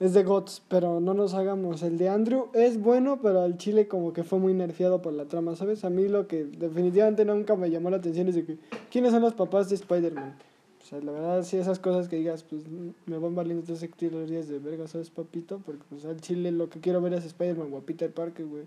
Es 0.00 0.14
de 0.14 0.22
GOTS, 0.22 0.62
pero 0.68 1.00
no 1.00 1.12
nos 1.12 1.34
hagamos. 1.34 1.82
El 1.82 1.98
de 1.98 2.08
Andrew 2.08 2.50
es 2.54 2.80
bueno, 2.80 3.18
pero 3.20 3.40
al 3.40 3.58
chile 3.58 3.88
como 3.88 4.12
que 4.12 4.22
fue 4.22 4.38
muy 4.38 4.54
nerfeado 4.54 5.02
por 5.02 5.12
la 5.12 5.24
trama, 5.24 5.56
¿sabes? 5.56 5.84
A 5.84 5.90
mí 5.90 6.06
lo 6.06 6.28
que 6.28 6.44
definitivamente 6.44 7.24
nunca 7.24 7.56
me 7.56 7.68
llamó 7.68 7.90
la 7.90 7.96
atención 7.96 8.28
es 8.28 8.36
de 8.36 8.44
que, 8.44 8.58
¿quiénes 8.92 9.10
son 9.10 9.22
los 9.22 9.34
papás 9.34 9.68
de 9.68 9.74
Spider-Man? 9.74 10.38
O 10.80 10.86
sea, 10.86 11.00
la 11.00 11.10
verdad, 11.10 11.42
sí, 11.42 11.56
esas 11.56 11.80
cosas 11.80 12.08
que 12.08 12.14
digas, 12.14 12.44
pues 12.44 12.62
me 13.06 13.18
van 13.18 13.34
valiendo 13.34 13.64
tres 13.64 13.82
hectáreas 13.82 14.48
de 14.48 14.58
verga, 14.60 14.86
¿sabes, 14.86 15.10
papito? 15.10 15.60
Porque 15.66 15.82
pues 15.88 16.04
al 16.04 16.20
chile 16.20 16.52
lo 16.52 16.70
que 16.70 16.78
quiero 16.78 17.00
ver 17.00 17.14
es 17.14 17.24
Spider-Man 17.24 17.72
o 17.72 17.78
a 17.78 17.80
Peter 17.80 18.12
Parker, 18.12 18.46
güey. 18.46 18.64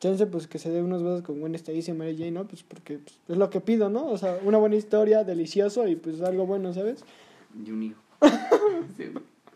Chance, 0.00 0.26
pues 0.26 0.46
que 0.46 0.58
se 0.58 0.70
dé 0.70 0.82
unos 0.82 1.02
besos 1.02 1.22
con 1.22 1.40
Gwen 1.40 1.54
Stacy 1.54 1.90
y 1.90 1.94
Mary 1.94 2.16
Jane, 2.16 2.32
¿no? 2.32 2.46
Pues 2.46 2.62
porque 2.62 2.98
pues, 2.98 3.18
es 3.26 3.36
lo 3.38 3.48
que 3.48 3.60
pido, 3.60 3.88
¿no? 3.88 4.06
O 4.06 4.18
sea, 4.18 4.38
una 4.44 4.58
buena 4.58 4.76
historia, 4.76 5.24
delicioso 5.24 5.88
y 5.88 5.96
pues 5.96 6.20
algo 6.20 6.46
bueno, 6.46 6.74
¿sabes? 6.74 7.02
Y 7.64 7.70
un 7.70 7.82
hijo. 7.84 8.00
Sí. 8.96 9.04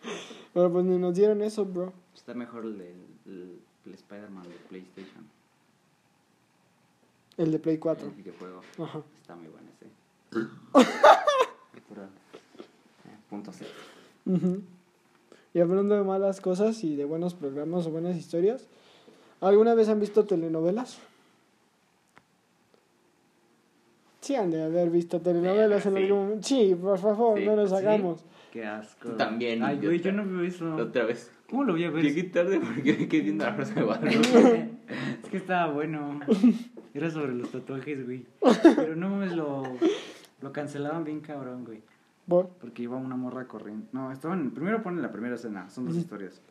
Pero 0.54 0.72
pues 0.72 0.84
ni 0.84 0.98
nos 0.98 1.14
dieron 1.14 1.42
eso, 1.42 1.64
bro. 1.64 1.92
Está 2.14 2.34
mejor 2.34 2.64
el 2.64 2.78
del 2.78 2.96
el, 3.26 3.58
el 3.86 3.94
Spider-Man 3.94 4.44
de 4.44 4.56
PlayStation. 4.68 5.26
El 7.38 7.50
de 7.52 7.58
Play 7.58 7.78
4. 7.78 8.06
El 8.08 8.12
videojuego. 8.12 8.60
Ajá. 8.78 9.00
Está 9.20 9.34
muy 9.36 9.48
bueno 9.48 9.68
ese. 9.80 9.90
Eh, 11.94 13.16
Punto 13.28 13.52
C. 13.52 13.66
Y 15.54 15.60
hablando 15.60 15.94
de 15.94 16.02
malas 16.02 16.40
cosas 16.40 16.82
y 16.84 16.96
de 16.96 17.04
buenos 17.04 17.34
programas 17.34 17.86
o 17.86 17.90
buenas 17.90 18.16
historias, 18.16 18.64
¿alguna 19.40 19.74
vez 19.74 19.88
han 19.88 20.00
visto 20.00 20.24
telenovelas? 20.24 20.98
Sí, 24.22 24.34
han 24.36 24.50
de 24.50 24.62
haber 24.62 24.88
visto 24.90 25.20
telenovelas 25.20 25.84
en 25.86 25.96
algún 25.96 26.18
momento. 26.18 26.46
Sí, 26.48 26.74
por 26.80 26.98
favor, 26.98 27.38
Sí, 27.38 27.44
no 27.44 27.56
nos 27.56 27.70
sí. 27.70 27.76
hagamos. 27.76 28.20
Qué 28.52 28.66
asco. 28.66 29.08
Tú 29.08 29.16
también, 29.16 29.62
Ay, 29.62 29.78
güey, 29.78 29.98
yo 30.02 30.12
no 30.12 30.26
veo 30.26 30.42
eso. 30.42 30.76
Otra 30.76 31.06
vez. 31.06 31.32
¿Cómo 31.48 31.64
lo 31.64 31.72
voy 31.72 31.84
a 31.84 31.90
ver? 31.90 32.04
Llegué 32.04 32.24
tarde 32.24 32.60
porque 32.60 32.92
me 32.98 33.08
quedé 33.08 33.22
viendo 33.22 33.46
la 33.46 33.56
Rosa 33.56 33.72
de 33.72 33.82
Guadalupe. 33.82 34.70
es 35.24 35.30
que 35.30 35.38
estaba 35.38 35.72
bueno. 35.72 36.20
Era 36.92 37.10
sobre 37.10 37.34
los 37.34 37.50
tatuajes, 37.50 38.04
güey. 38.04 38.26
Pero 38.76 38.94
no 38.94 39.08
mames, 39.08 39.32
lo, 39.32 39.62
lo 40.42 40.52
cancelaban 40.52 41.02
bien 41.02 41.20
cabrón, 41.20 41.64
güey. 41.64 41.82
¿Por? 42.28 42.50
Porque 42.50 42.82
iba 42.82 42.98
una 42.98 43.16
morra 43.16 43.48
corriendo. 43.48 43.86
No, 43.92 44.12
estaban. 44.12 44.50
Primero 44.50 44.82
ponen 44.82 45.00
la 45.00 45.10
primera 45.10 45.36
escena, 45.36 45.70
son 45.70 45.86
dos 45.86 45.96
historias. 45.96 46.42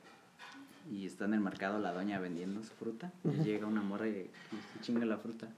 Y 0.92 1.06
está 1.06 1.26
en 1.26 1.36
el 1.36 1.40
mercado 1.40 1.78
la 1.78 1.94
doña 1.94 2.20
vendiendo 2.20 2.64
su 2.64 2.74
fruta. 2.74 3.14
Y 3.24 3.44
llega 3.44 3.68
una 3.68 3.84
morra 3.84 4.08
y, 4.08 4.12
y 4.12 4.58
se 4.74 4.80
chinga 4.82 5.06
la 5.06 5.18
fruta. 5.18 5.50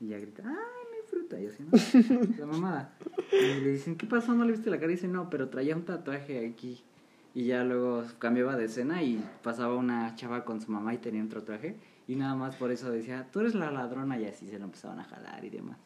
Y 0.00 0.06
ella 0.06 0.18
grita: 0.18 0.42
¡Ay, 0.44 0.81
fruta? 1.12 1.38
Y 1.40 1.46
así, 1.46 1.62
¿no? 1.62 2.18
La 2.38 2.46
mamada. 2.46 2.92
Y 3.32 3.60
le 3.60 3.70
dicen, 3.72 3.96
¿qué 3.96 4.06
pasó? 4.06 4.34
¿No 4.34 4.44
le 4.44 4.52
viste 4.52 4.70
la 4.70 4.78
cara? 4.78 4.90
Y 4.90 4.96
dice, 4.96 5.08
no, 5.08 5.28
pero 5.30 5.48
traía 5.48 5.76
un 5.76 5.84
tatuaje 5.84 6.46
aquí. 6.46 6.82
Y 7.34 7.44
ya 7.46 7.64
luego 7.64 8.04
cambiaba 8.18 8.56
de 8.56 8.64
escena 8.66 9.02
y 9.02 9.24
pasaba 9.42 9.76
una 9.76 10.14
chava 10.16 10.44
con 10.44 10.60
su 10.60 10.70
mamá 10.72 10.92
y 10.94 10.98
tenía 10.98 11.22
otro 11.24 11.42
traje. 11.42 11.76
Y 12.08 12.16
nada 12.16 12.34
más 12.34 12.56
por 12.56 12.70
eso 12.72 12.90
decía, 12.90 13.28
tú 13.32 13.40
eres 13.40 13.54
la 13.54 13.70
ladrona. 13.70 14.18
Y 14.18 14.26
así 14.26 14.46
se 14.48 14.58
lo 14.58 14.64
empezaban 14.64 15.00
a 15.00 15.04
jalar 15.04 15.44
y 15.44 15.50
demás. 15.50 15.78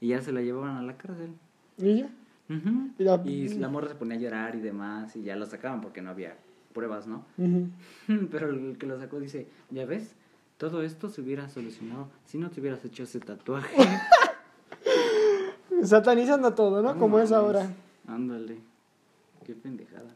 Y 0.00 0.08
ya 0.08 0.20
se 0.20 0.32
la 0.32 0.42
llevaban 0.42 0.76
a 0.76 0.82
la 0.82 0.96
cárcel. 0.96 1.30
¿Y 1.78 1.98
ya? 2.00 2.10
Ujú. 2.50 2.90
Y 2.98 3.02
la- 3.04 3.22
Y 3.24 3.48
la 3.58 3.68
morra 3.68 3.88
se 3.88 3.94
ponía 3.94 4.16
a 4.16 4.20
llorar 4.20 4.54
y 4.54 4.60
demás. 4.60 5.16
Y 5.16 5.22
ya 5.22 5.34
lo 5.36 5.46
sacaban 5.46 5.80
porque 5.80 6.02
no 6.02 6.10
había 6.10 6.36
pruebas, 6.72 7.06
¿no? 7.06 7.24
Ujú. 7.38 7.68
Pero 8.30 8.50
el 8.50 8.76
que 8.78 8.86
lo 8.86 8.98
sacó 8.98 9.18
dice, 9.18 9.46
ya 9.70 9.86
ves, 9.86 10.14
todo 10.58 10.82
esto 10.82 11.08
se 11.08 11.20
hubiera 11.22 11.48
solucionado 11.48 12.08
si 12.26 12.38
no 12.38 12.50
te 12.50 12.60
hubieras 12.60 12.84
hecho 12.84 13.02
ese 13.04 13.18
tatuaje. 13.20 13.76
Satanizando 15.84 16.54
todo, 16.54 16.82
¿no? 16.82 16.98
Como 16.98 17.18
es 17.18 17.32
ahora. 17.32 17.70
Ándale. 18.06 18.58
Qué 19.44 19.54
pendejada. 19.54 20.14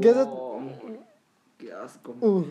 ¿Qué 0.00 0.12
Oh, 0.16 0.60
qué 1.58 1.72
asco. 1.72 2.14
Uh, 2.20 2.44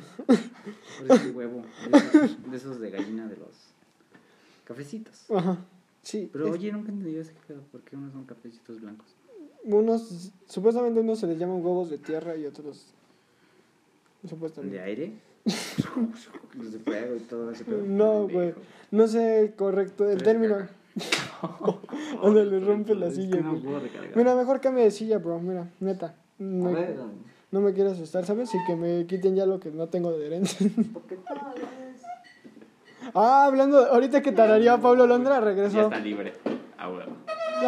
Parece 1.07 1.29
un 1.29 1.35
huevo. 1.35 1.61
De 1.91 1.97
esos, 1.97 2.51
de 2.51 2.57
esos 2.57 2.79
de 2.79 2.89
gallina 2.89 3.27
de 3.27 3.37
los 3.37 3.49
cafecitos. 4.65 5.29
ajá. 5.31 5.57
Sí. 6.01 6.29
Pero 6.31 6.47
es- 6.47 6.53
oye, 6.53 6.71
nunca 6.71 6.89
entendí 6.91 7.15
ese 7.17 7.33
pedo. 7.47 7.61
¿Por 7.71 7.81
qué 7.81 7.95
unos 7.95 8.13
son 8.13 8.25
cafecitos 8.25 8.79
blancos? 8.81 9.07
unos, 9.63 10.31
supuestamente 10.47 10.99
unos 10.99 11.17
se 11.19 11.25
les 11.27 11.39
llaman 11.39 11.57
huevos 11.65 11.89
de 11.89 11.97
tierra 11.97 12.35
y 12.35 12.45
otros 12.45 12.85
supuestamente. 14.27 14.77
¿De 14.77 14.83
aire? 14.83 15.13
Los 16.55 16.71
de 16.71 16.79
fuego 16.79 17.15
y 17.15 17.19
todo 17.21 17.49
ese 17.51 17.63
pedo. 17.63 17.83
No, 17.83 18.27
güey. 18.27 18.53
No 18.91 19.07
sé 19.07 19.53
correcto 19.55 20.09
el 20.09 20.21
término. 20.23 20.67
Donde 22.21 22.45
le 22.45 22.59
rompe 22.59 22.95
la 22.95 23.09
silla, 23.11 23.41
no 23.41 23.51
güey. 23.51 23.61
puedo 23.63 23.79
recargar. 23.79 24.15
Mira, 24.15 24.35
mejor 24.35 24.61
cambia 24.61 24.83
de 24.85 24.91
silla, 24.91 25.17
bro. 25.17 25.39
Mira, 25.39 25.69
neta. 25.79 26.07
A 26.07 26.13
No, 26.39 26.71
ver, 26.71 26.95
no 27.51 27.61
me 27.61 27.73
quiero 27.73 27.91
asustar, 27.91 28.25
¿sabes? 28.25 28.53
Y 28.53 28.57
que 28.65 28.75
me 28.75 29.05
quiten 29.05 29.35
ya 29.35 29.45
lo 29.45 29.59
que 29.59 29.71
no 29.71 29.87
tengo 29.87 30.11
de 30.11 30.25
herencia. 30.25 30.67
¿por 30.93 31.03
qué 31.03 31.15
tal? 31.17 31.39
ah, 33.13 33.45
hablando, 33.45 33.81
de- 33.83 33.89
ahorita 33.91 34.21
que 34.21 34.31
tararía 34.31 34.77
Pablo 34.79 35.05
Londra, 35.07 35.35
Ya 35.35 35.41
regresó. 35.41 35.81
está 35.81 35.99
libre. 35.99 36.33
Ah, 36.77 36.89
huevo. 36.89 37.11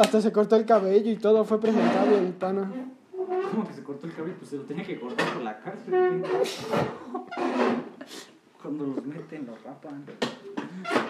Hasta 0.02 0.20
se 0.22 0.32
cortó 0.32 0.56
el 0.56 0.66
cabello 0.66 1.12
y 1.12 1.16
todo, 1.16 1.46
fue 1.46 1.60
presentable 1.62 2.18
el 2.20 2.34
pana. 2.34 2.72
¿Cómo 3.52 3.68
que 3.68 3.74
se 3.74 3.84
cortó 3.84 4.08
el 4.08 4.14
cabello? 4.14 4.36
Pues 4.38 4.50
se 4.50 4.58
lo 4.58 4.64
tenía 4.64 4.84
que 4.86 5.00
cortar 5.00 5.34
por 5.34 5.44
la 5.44 5.58
cárcel. 5.60 6.24
Cuando 8.62 8.86
los 8.88 9.06
meten, 9.06 9.46
los 9.46 9.62
rapan. 9.64 10.04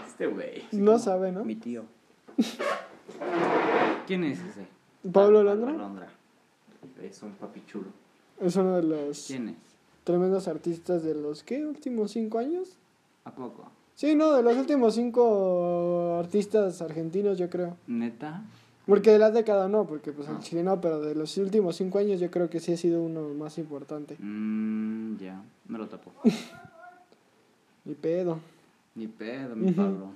Este 0.07 0.27
güey. 0.27 0.63
No 0.71 0.99
sabe, 0.99 1.31
¿no? 1.31 1.43
Mi 1.43 1.55
tío. 1.55 1.83
¿Quién 4.05 4.23
es 4.23 4.39
ese? 4.39 4.67
Pablo 5.11 5.43
Londra 5.43 5.71
Londra. 5.73 6.07
Es 7.01 7.21
un 7.23 7.31
papi 7.33 7.63
chulo. 7.65 7.87
es 8.39 8.55
uno 8.55 8.77
de 8.77 8.83
los 8.83 9.25
¿Quién 9.27 9.49
es? 9.49 9.55
tremendos 10.03 10.47
artistas 10.47 11.03
de 11.03 11.13
los, 11.15 11.43
¿qué? 11.43 11.65
¿Últimos 11.65 12.11
cinco 12.11 12.39
años? 12.39 12.69
¿A 13.25 13.31
poco? 13.31 13.69
Sí, 13.95 14.15
no, 14.15 14.33
de 14.33 14.43
los 14.43 14.55
últimos 14.55 14.95
cinco 14.95 16.17
artistas 16.19 16.81
argentinos, 16.81 17.37
yo 17.37 17.49
creo. 17.49 17.75
¿Neta? 17.87 18.43
Porque 18.85 19.11
de 19.11 19.19
la 19.19 19.31
década 19.31 19.67
no, 19.67 19.85
porque 19.85 20.13
pues 20.13 20.29
el 20.29 20.35
Ah. 20.35 20.39
chileno, 20.39 20.79
pero 20.79 21.01
de 21.01 21.13
los 21.13 21.35
últimos 21.37 21.75
cinco 21.75 21.97
años 21.97 22.19
yo 22.21 22.31
creo 22.31 22.49
que 22.49 22.59
sí 22.61 22.71
ha 22.73 22.77
sido 22.77 23.01
uno 23.01 23.33
más 23.33 23.57
importante. 23.57 24.15
Mmm, 24.19 25.17
ya. 25.17 25.41
Me 25.67 25.77
lo 25.77 25.87
tapó. 25.89 26.11
Ni 27.85 27.95
pedo. 27.95 28.39
Ni 28.95 29.07
pedo, 29.07 29.55
mi. 29.55 29.71
Pablo. 29.71 30.07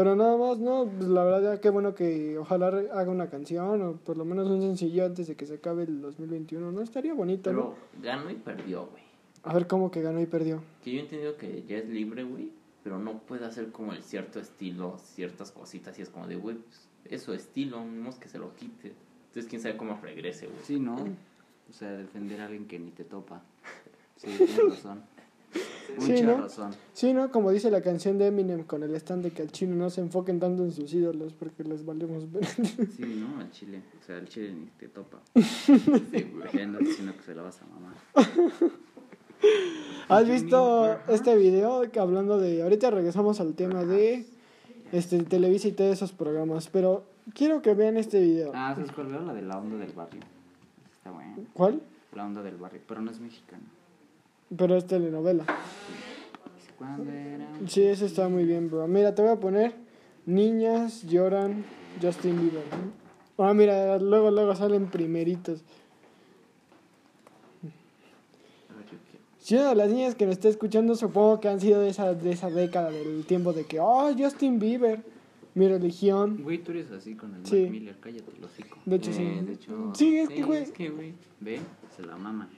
Pero 0.00 0.16
nada 0.16 0.34
más, 0.38 0.56
no, 0.56 0.86
pues 0.86 1.10
la 1.10 1.22
verdad 1.24 1.56
ya 1.56 1.60
qué 1.60 1.68
bueno 1.68 1.94
que 1.94 2.38
ojalá 2.38 2.68
haga 2.68 3.10
una 3.10 3.28
canción 3.28 3.82
o 3.82 3.96
por 3.96 4.16
lo 4.16 4.24
menos 4.24 4.48
un 4.48 4.62
sencillo 4.62 5.04
antes 5.04 5.26
de 5.26 5.36
que 5.36 5.44
se 5.44 5.56
acabe 5.56 5.82
el 5.82 6.00
2021, 6.00 6.72
¿no? 6.72 6.80
Estaría 6.80 7.12
bonito, 7.12 7.52
¿no? 7.52 7.74
Pero 7.92 8.02
ganó 8.02 8.30
y 8.30 8.36
perdió, 8.36 8.86
güey. 8.86 9.02
A 9.42 9.52
ver 9.52 9.66
cómo 9.66 9.90
que 9.90 10.00
ganó 10.00 10.18
y 10.22 10.24
perdió. 10.24 10.62
Que 10.82 10.92
yo 10.92 11.00
he 11.00 11.02
entendido 11.02 11.36
que 11.36 11.64
ya 11.64 11.76
es 11.76 11.86
libre, 11.86 12.22
güey. 12.22 12.50
Pero 12.82 12.98
no 12.98 13.18
puede 13.18 13.44
hacer 13.44 13.72
como 13.72 13.92
el 13.92 14.02
cierto 14.02 14.40
estilo, 14.40 14.96
ciertas 14.96 15.52
cositas. 15.52 15.98
Y 15.98 16.02
es 16.02 16.08
como 16.08 16.26
de, 16.26 16.36
güey, 16.36 16.56
pues, 16.56 16.88
es 17.04 17.22
su 17.22 17.34
estilo, 17.34 17.84
no 17.84 18.08
es 18.08 18.16
que 18.16 18.30
se 18.30 18.38
lo 18.38 18.54
quite. 18.54 18.94
Entonces, 19.26 19.50
quién 19.50 19.60
sabe 19.60 19.76
cómo 19.76 20.00
regrese, 20.00 20.46
güey. 20.46 20.60
Sí, 20.62 20.80
¿no? 20.80 20.94
O 20.94 21.72
sea, 21.74 21.90
defender 21.90 22.40
a 22.40 22.46
alguien 22.46 22.66
que 22.66 22.78
ni 22.78 22.90
te 22.90 23.04
topa. 23.04 23.42
Sí, 24.16 24.28
tienes 24.36 24.56
razón. 24.56 25.02
Sí, 25.98 26.12
Mucha 26.12 26.24
¿no? 26.24 26.36
razón. 26.38 26.70
Sí, 26.92 27.12
¿no? 27.12 27.30
Como 27.30 27.50
dice 27.50 27.70
la 27.70 27.82
canción 27.82 28.18
de 28.18 28.28
Eminem 28.28 28.64
con 28.64 28.82
el 28.82 28.94
stand 28.96 29.24
de 29.24 29.30
que 29.30 29.42
al 29.42 29.50
chino 29.50 29.74
no 29.76 29.90
se 29.90 30.00
enfoquen 30.00 30.40
tanto 30.40 30.64
en 30.64 30.72
sus 30.72 30.92
ídolos 30.94 31.32
porque 31.34 31.64
les 31.64 31.84
valemos 31.84 32.30
ver. 32.30 32.44
Sí, 32.96 33.04
¿no? 33.04 33.40
Al 33.40 33.50
chile. 33.50 33.82
O 34.00 34.04
sea, 34.04 34.16
al 34.16 34.28
chile 34.28 34.52
ni 34.52 34.66
te 34.66 34.88
topa. 34.88 35.18
Sí, 35.34 35.72
güey. 36.32 36.52
Ya 36.52 36.64
andas 36.64 36.80
diciendo 36.80 37.14
que 37.16 37.22
se 37.22 37.34
la 37.34 37.42
vas 37.42 37.60
a 37.62 37.66
mamar. 37.66 37.94
¿Has 40.08 40.28
visto 40.28 40.98
este 41.08 41.36
video 41.36 41.90
que 41.90 42.00
hablando 42.00 42.38
de... 42.38 42.62
Ahorita 42.62 42.90
regresamos 42.90 43.40
al 43.40 43.54
tema 43.54 43.84
de 43.84 44.26
este 44.92 45.22
Televisa 45.22 45.68
y 45.68 45.72
todos 45.72 45.92
esos 45.92 46.12
programas, 46.12 46.68
pero 46.68 47.04
quiero 47.32 47.62
que 47.62 47.74
vean 47.74 47.96
este 47.96 48.20
video. 48.20 48.50
Ah, 48.54 48.74
¿sabes 48.74 48.90
cuál 48.92 49.06
veo? 49.06 49.20
La 49.20 49.32
de 49.32 49.42
la 49.42 49.58
onda 49.58 49.76
del 49.76 49.92
barrio. 49.92 50.20
Está 50.96 51.10
buena. 51.12 51.36
¿Cuál? 51.54 51.80
La 52.14 52.26
onda 52.26 52.42
del 52.42 52.56
barrio. 52.56 52.80
Pero 52.86 53.00
no 53.00 53.10
es 53.10 53.20
mexicana. 53.20 53.62
Pero 54.56 54.76
es 54.76 54.86
telenovela. 54.86 55.44
Sí, 57.68 57.82
eso 57.82 58.06
está 58.06 58.28
muy 58.28 58.44
bien, 58.44 58.70
bro. 58.70 58.86
Mira, 58.88 59.14
te 59.14 59.22
voy 59.22 59.30
a 59.30 59.36
poner 59.36 59.74
Niñas 60.26 61.02
lloran 61.04 61.64
Justin 62.02 62.40
Bieber. 62.40 62.64
¿no? 63.36 63.44
Ah, 63.44 63.54
mira, 63.54 63.98
luego, 63.98 64.30
luego 64.30 64.54
salen 64.54 64.86
primeritos. 64.88 65.62
Si 69.38 69.54
una 69.56 69.70
de 69.70 69.74
las 69.74 69.88
niñas 69.90 70.14
que 70.14 70.26
me 70.26 70.32
está 70.32 70.48
escuchando, 70.48 70.94
supongo 70.94 71.40
que 71.40 71.48
han 71.48 71.60
sido 71.60 71.80
de 71.80 71.88
esa, 71.88 72.14
de 72.14 72.30
esa 72.30 72.50
década, 72.50 72.90
del 72.90 73.24
tiempo 73.24 73.52
de 73.52 73.64
que, 73.64 73.80
oh, 73.80 74.14
Justin 74.16 74.58
Bieber, 74.58 75.00
mi 75.54 75.66
religión. 75.66 76.42
Güey, 76.42 76.58
tú 76.58 76.70
eres 76.72 76.90
así 76.92 77.14
con 77.16 77.34
el 77.34 77.44
Sí. 77.46 77.62
Mac 77.62 77.70
Miller. 77.70 77.96
Cállate 78.00 78.30
el 78.38 78.44
hocico. 78.44 78.78
De 78.84 78.96
hecho, 78.96 79.10
Eh, 79.10 79.14
sí. 79.14 79.46
de 79.46 79.52
hecho, 79.52 79.92
Sí, 79.94 80.18
es 80.18 80.28
que, 80.28 80.42
güey, 80.44 80.62
Es 80.62 80.70
que, 80.72 80.90
güey. 80.90 81.14
Ve, 81.40 81.58
se 81.96 82.02
la 82.06 82.16
mama. 82.16 82.48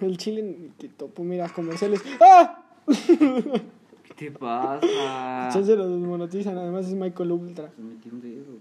El 0.00 0.16
chile 0.18 0.70
que 0.78 0.88
topo, 0.88 1.22
mira, 1.24 1.48
comerciales. 1.48 2.02
¡Ah! 2.20 2.60
¿Qué 2.86 4.14
te 4.14 4.30
pasa? 4.30 4.80
Ya 5.54 5.62
se 5.64 5.76
lo 5.76 5.88
desmonetizan, 5.88 6.58
además 6.58 6.86
es 6.86 6.94
Michael 6.94 7.32
Ultra. 7.32 7.70
Se 7.74 7.80
metió 7.82 8.12
un 8.12 8.20
dedo. 8.20 8.58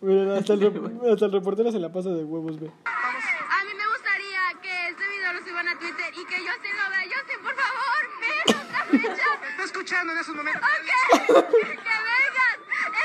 Mira, 0.00 0.36
hasta 0.38 0.52
el, 0.54 0.60
rep- 0.60 1.12
hasta 1.12 1.26
el 1.26 1.32
reportero 1.32 1.70
se 1.72 1.78
la 1.78 1.90
pasa 1.92 2.10
de 2.10 2.22
huevos, 2.24 2.58
ve. 2.60 2.70
A 2.84 3.64
mí 3.64 3.72
me 3.76 3.86
gustaría 3.88 4.40
que 4.62 4.88
este 4.88 5.04
video 5.08 5.32
lo 5.32 5.40
suban 5.44 5.68
a 5.68 5.78
Twitter 5.78 6.12
y 6.12 6.24
que 6.28 6.36
Justin 6.36 6.74
lo 6.76 6.86
vea. 6.90 7.04
Justin, 7.08 7.40
por 7.42 7.54
favor, 7.56 8.00
ven 8.20 8.56
otra 8.60 8.80
fecha. 8.92 9.28
Está 9.50 9.64
escuchando 9.64 10.12
en 10.12 10.18
esos 10.20 10.34
momentos. 10.36 10.62
Ok, 10.62 10.88
que 11.26 11.96
vengas. 12.06 12.56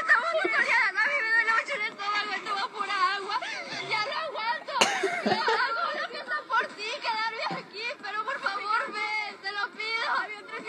Estamos 0.02 0.32
tutoriales. 0.44 0.96
A 1.00 1.04
mí 1.08 1.16
me 1.20 1.30
duele 1.32 1.52
mucho 1.58 1.74
el 1.80 1.84
estómago. 1.92 2.30
Esto 2.36 2.52
va 2.60 2.66
pura 2.76 2.98
agua. 3.16 3.36
Ya 3.88 4.02
lo 4.12 4.16
aguanto. 4.28 4.74
Yo 5.32 5.42
hago 5.42 5.82
una 5.96 6.06
fiesta 6.12 6.38
por 6.52 6.64
ti, 6.76 6.90
quedarme 7.02 7.44
aquí. 7.56 7.86
Pero 8.04 8.18
por 8.28 8.38
favor, 8.44 8.80
ven. 8.92 9.32
Te 9.42 9.50
lo 9.56 9.64
pido. 9.80 10.06
Había 10.22 10.42
tres 10.44 10.64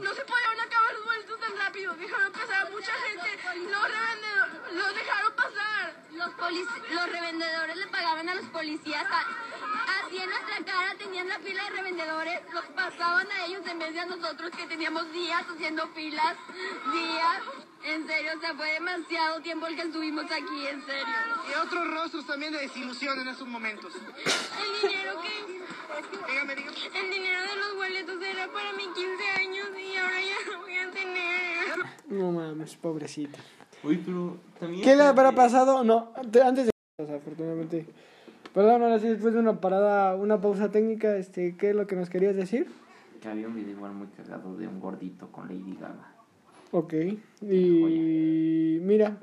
No 0.00 0.14
se 0.14 0.24
pudieron 0.24 0.60
acabar 0.66 0.94
boletos 1.04 1.40
tan 1.40 1.56
rápido. 1.56 1.94
Dejaron 1.96 2.32
pasar 2.32 2.70
mucha 2.70 2.92
gente. 2.92 3.28
Los 3.70 3.82
revendedores 3.82 4.74
los 4.74 4.94
dejaron 4.94 5.32
pasar. 5.34 5.94
Los, 6.12 6.30
los 6.94 7.12
revendedores 7.12 7.76
le 7.76 7.86
pagaban 7.88 8.28
a 8.28 8.34
los 8.34 8.44
policías. 8.46 9.06
a- 9.10 9.26
Así 10.06 10.18
en 10.18 10.28
nuestra 10.30 10.56
cara 10.64 10.94
tenían 10.98 11.28
la 11.28 11.38
fila 11.38 11.62
de 11.64 11.70
revendedores. 11.70 12.17
Los 12.52 12.64
pasaban 12.74 13.26
a 13.30 13.46
ellos 13.46 13.62
en 13.66 13.78
vez 13.78 13.92
de 13.94 14.00
a 14.00 14.06
nosotros 14.06 14.50
que 14.50 14.66
teníamos 14.66 15.10
días 15.12 15.42
haciendo 15.48 15.86
filas. 15.88 16.36
Días. 16.92 17.42
En 17.84 18.06
serio, 18.06 18.32
o 18.36 18.40
sea, 18.40 18.54
fue 18.54 18.72
demasiado 18.72 19.40
tiempo 19.40 19.66
el 19.66 19.76
que 19.76 19.82
estuvimos 19.82 20.24
aquí, 20.24 20.66
en 20.66 20.84
serio. 20.84 21.14
Y 21.48 21.66
otros 21.66 21.88
rostros 21.90 22.26
también 22.26 22.52
de 22.52 22.58
desilusión 22.60 23.18
en 23.20 23.28
esos 23.28 23.46
momentos. 23.46 23.92
El 23.94 24.88
dinero 24.88 25.20
que... 25.22 25.62
Dígame, 26.32 26.56
dígame. 26.56 26.76
El 26.94 27.10
dinero 27.10 27.40
de 27.42 27.56
los 27.56 27.74
boletos 27.76 28.22
era 28.22 28.48
para 28.52 28.72
mis 28.72 28.88
15 28.88 29.30
años 29.38 29.68
y 29.78 29.96
ahora 29.96 30.20
ya 30.20 30.52
no 30.52 30.60
voy 30.60 30.76
a 30.78 30.90
tener. 30.90 31.78
No 32.08 32.32
mames, 32.32 32.74
pobrecita. 32.76 33.38
Uy, 33.84 33.96
pero 34.04 34.38
también. 34.58 34.82
¿Qué 34.82 34.96
le 34.96 35.02
habrá 35.04 35.32
pasado? 35.32 35.84
No, 35.84 36.12
te- 36.32 36.42
antes 36.42 36.66
de... 36.66 36.70
O 37.00 37.06
sea, 37.06 37.16
afortunadamente. 37.16 37.86
Perdón, 38.54 38.82
ahora 38.82 38.98
sí, 38.98 39.08
después 39.08 39.34
de 39.34 39.40
una 39.40 39.60
parada, 39.60 40.14
una 40.16 40.40
pausa 40.40 40.70
técnica, 40.70 41.16
este, 41.16 41.56
¿qué 41.56 41.70
es 41.70 41.76
lo 41.76 41.86
que 41.86 41.96
nos 41.96 42.08
querías 42.10 42.34
decir? 42.34 42.66
Que 43.20 43.28
había 43.28 43.46
un 43.46 43.54
video 43.54 43.70
igual 43.72 43.92
muy 43.92 44.06
cagado 44.08 44.56
de 44.56 44.66
un 44.66 44.80
gordito 44.80 45.28
con 45.30 45.48
Lady 45.48 45.76
Gaga. 45.80 46.14
Ok, 46.70 46.92
y 47.42 48.78
mira, 48.82 49.16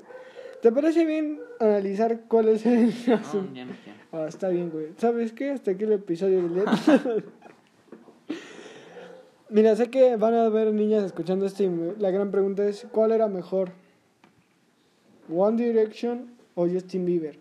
¿te 0.62 0.72
parece 0.72 1.04
bien 1.04 1.38
analizar 1.60 2.22
cuál 2.28 2.48
es 2.48 2.66
el 2.66 2.92
No, 3.06 3.14
asunto? 3.14 3.54
ya 3.54 3.64
no 3.64 3.72
quiero. 3.84 3.98
Ah, 4.12 4.26
está 4.28 4.48
bien, 4.48 4.70
güey. 4.70 4.88
¿Sabes 4.96 5.32
qué? 5.32 5.50
Hasta 5.50 5.72
aquí 5.72 5.84
el 5.84 5.92
episodio 5.92 6.42
de 6.48 6.48
LED. 6.56 6.64
Mira, 9.48 9.76
sé 9.76 9.90
que 9.90 10.16
van 10.16 10.34
a 10.34 10.46
haber 10.46 10.72
niñas 10.72 11.04
escuchando 11.04 11.46
esto 11.46 11.62
y 11.62 11.70
la 12.00 12.10
gran 12.10 12.32
pregunta 12.32 12.66
es, 12.66 12.86
¿cuál 12.90 13.12
era 13.12 13.28
mejor? 13.28 13.70
¿One 15.32 15.62
Direction 15.62 16.32
o 16.56 16.66
Justin 16.68 17.04
Bieber? 17.04 17.38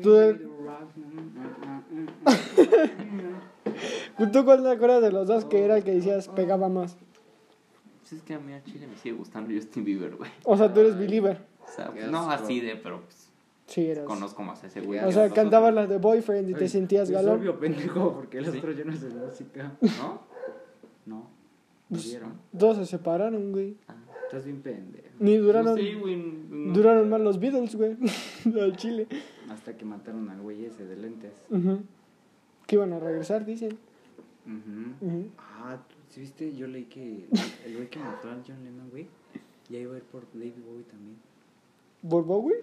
Tú, 0.00 0.14
¿Tú 4.32 4.44
cuál 4.44 4.62
te 4.62 4.70
acuerdas 4.70 5.02
de 5.02 5.12
los 5.12 5.26
dos 5.26 5.44
que 5.44 5.64
era 5.64 5.76
el 5.78 5.84
que 5.84 5.92
decías 5.92 6.28
pegaba 6.28 6.68
más? 6.68 6.96
Pues 8.00 8.12
es 8.12 8.22
que 8.22 8.34
a 8.34 8.38
mí 8.38 8.52
a 8.52 8.62
Chile 8.62 8.86
me 8.86 8.96
sigue 8.96 9.14
gustando 9.16 9.52
Justin 9.54 9.84
Bieber, 9.84 10.16
güey. 10.16 10.30
O 10.44 10.56
sea, 10.56 10.72
tú 10.72 10.80
eres 10.80 10.98
believer. 10.98 11.38
O 11.64 11.68
sea, 11.70 11.90
no 12.10 12.30
así 12.30 12.60
de, 12.60 12.76
pero 12.76 13.00
pues, 13.02 13.28
Sí, 13.66 13.86
eras. 13.88 14.04
conozco 14.04 14.42
más 14.42 14.62
a 14.64 14.66
ese 14.66 14.80
güey. 14.80 15.00
O 15.00 15.12
sea, 15.12 15.30
cantabas 15.30 15.72
las 15.74 15.88
de 15.88 15.98
Boyfriend 15.98 16.50
y 16.50 16.54
te 16.54 16.68
sentías 16.68 17.08
Es 17.08 17.14
galón. 17.14 17.38
obvio, 17.40 17.58
pendejo, 17.58 18.14
porque 18.14 18.38
el 18.38 18.46
Sí. 18.50 18.58
otro 18.58 18.72
yo 18.72 18.84
no 18.84 18.96
sé 18.96 19.08
música. 19.10 19.72
¿No? 19.80 20.22
No, 21.06 21.30
Pues, 21.88 22.04
¿vieron? 22.06 22.34
Dos 22.52 22.76
se 22.78 22.86
separaron, 22.86 23.52
güey. 23.52 23.76
Estás 24.26 24.44
bien 24.44 24.60
pendejo. 24.62 25.06
Ni 25.20 25.36
duraron, 25.36 25.74
No 25.74 25.76
sé, 25.76 25.94
güey. 25.94 26.16
no- 26.16 26.72
duraron 26.72 27.08
más 27.08 27.20
los 27.20 27.38
Beatles, 27.40 27.74
güey. 27.76 27.96
Al 28.60 28.76
Chile. 28.76 29.06
Hasta 29.50 29.76
que 29.76 29.84
mataron 29.84 30.30
al 30.30 30.40
güey 30.40 30.64
ese 30.64 30.86
de 30.86 30.96
lentes. 30.96 31.32
Ujú. 31.50 31.80
Que 32.68 32.76
iban 32.76 32.92
a 32.92 33.00
regresar, 33.00 33.44
dicen. 33.44 33.76
Ujú. 34.46 35.06
Ujú. 35.06 35.28
Ah, 35.38 35.76
¿tú 35.88 35.94
sí 36.08 36.20
viste? 36.20 36.54
Yo 36.54 36.68
leí 36.68 36.84
que 36.84 37.26
el 37.66 37.74
güey 37.76 37.88
que 37.90 37.98
mató 37.98 38.30
al 38.30 38.42
John 38.46 38.62
Lennon, 38.64 38.88
güey, 38.90 39.08
ya 39.68 39.78
iba 39.80 39.94
a 39.94 39.96
ir 39.98 40.04
por 40.04 40.22
David 40.32 40.52
Bowie 40.64 40.84
también. 40.84 41.16
¿Por 42.08 42.24
Bowie? 42.24 42.56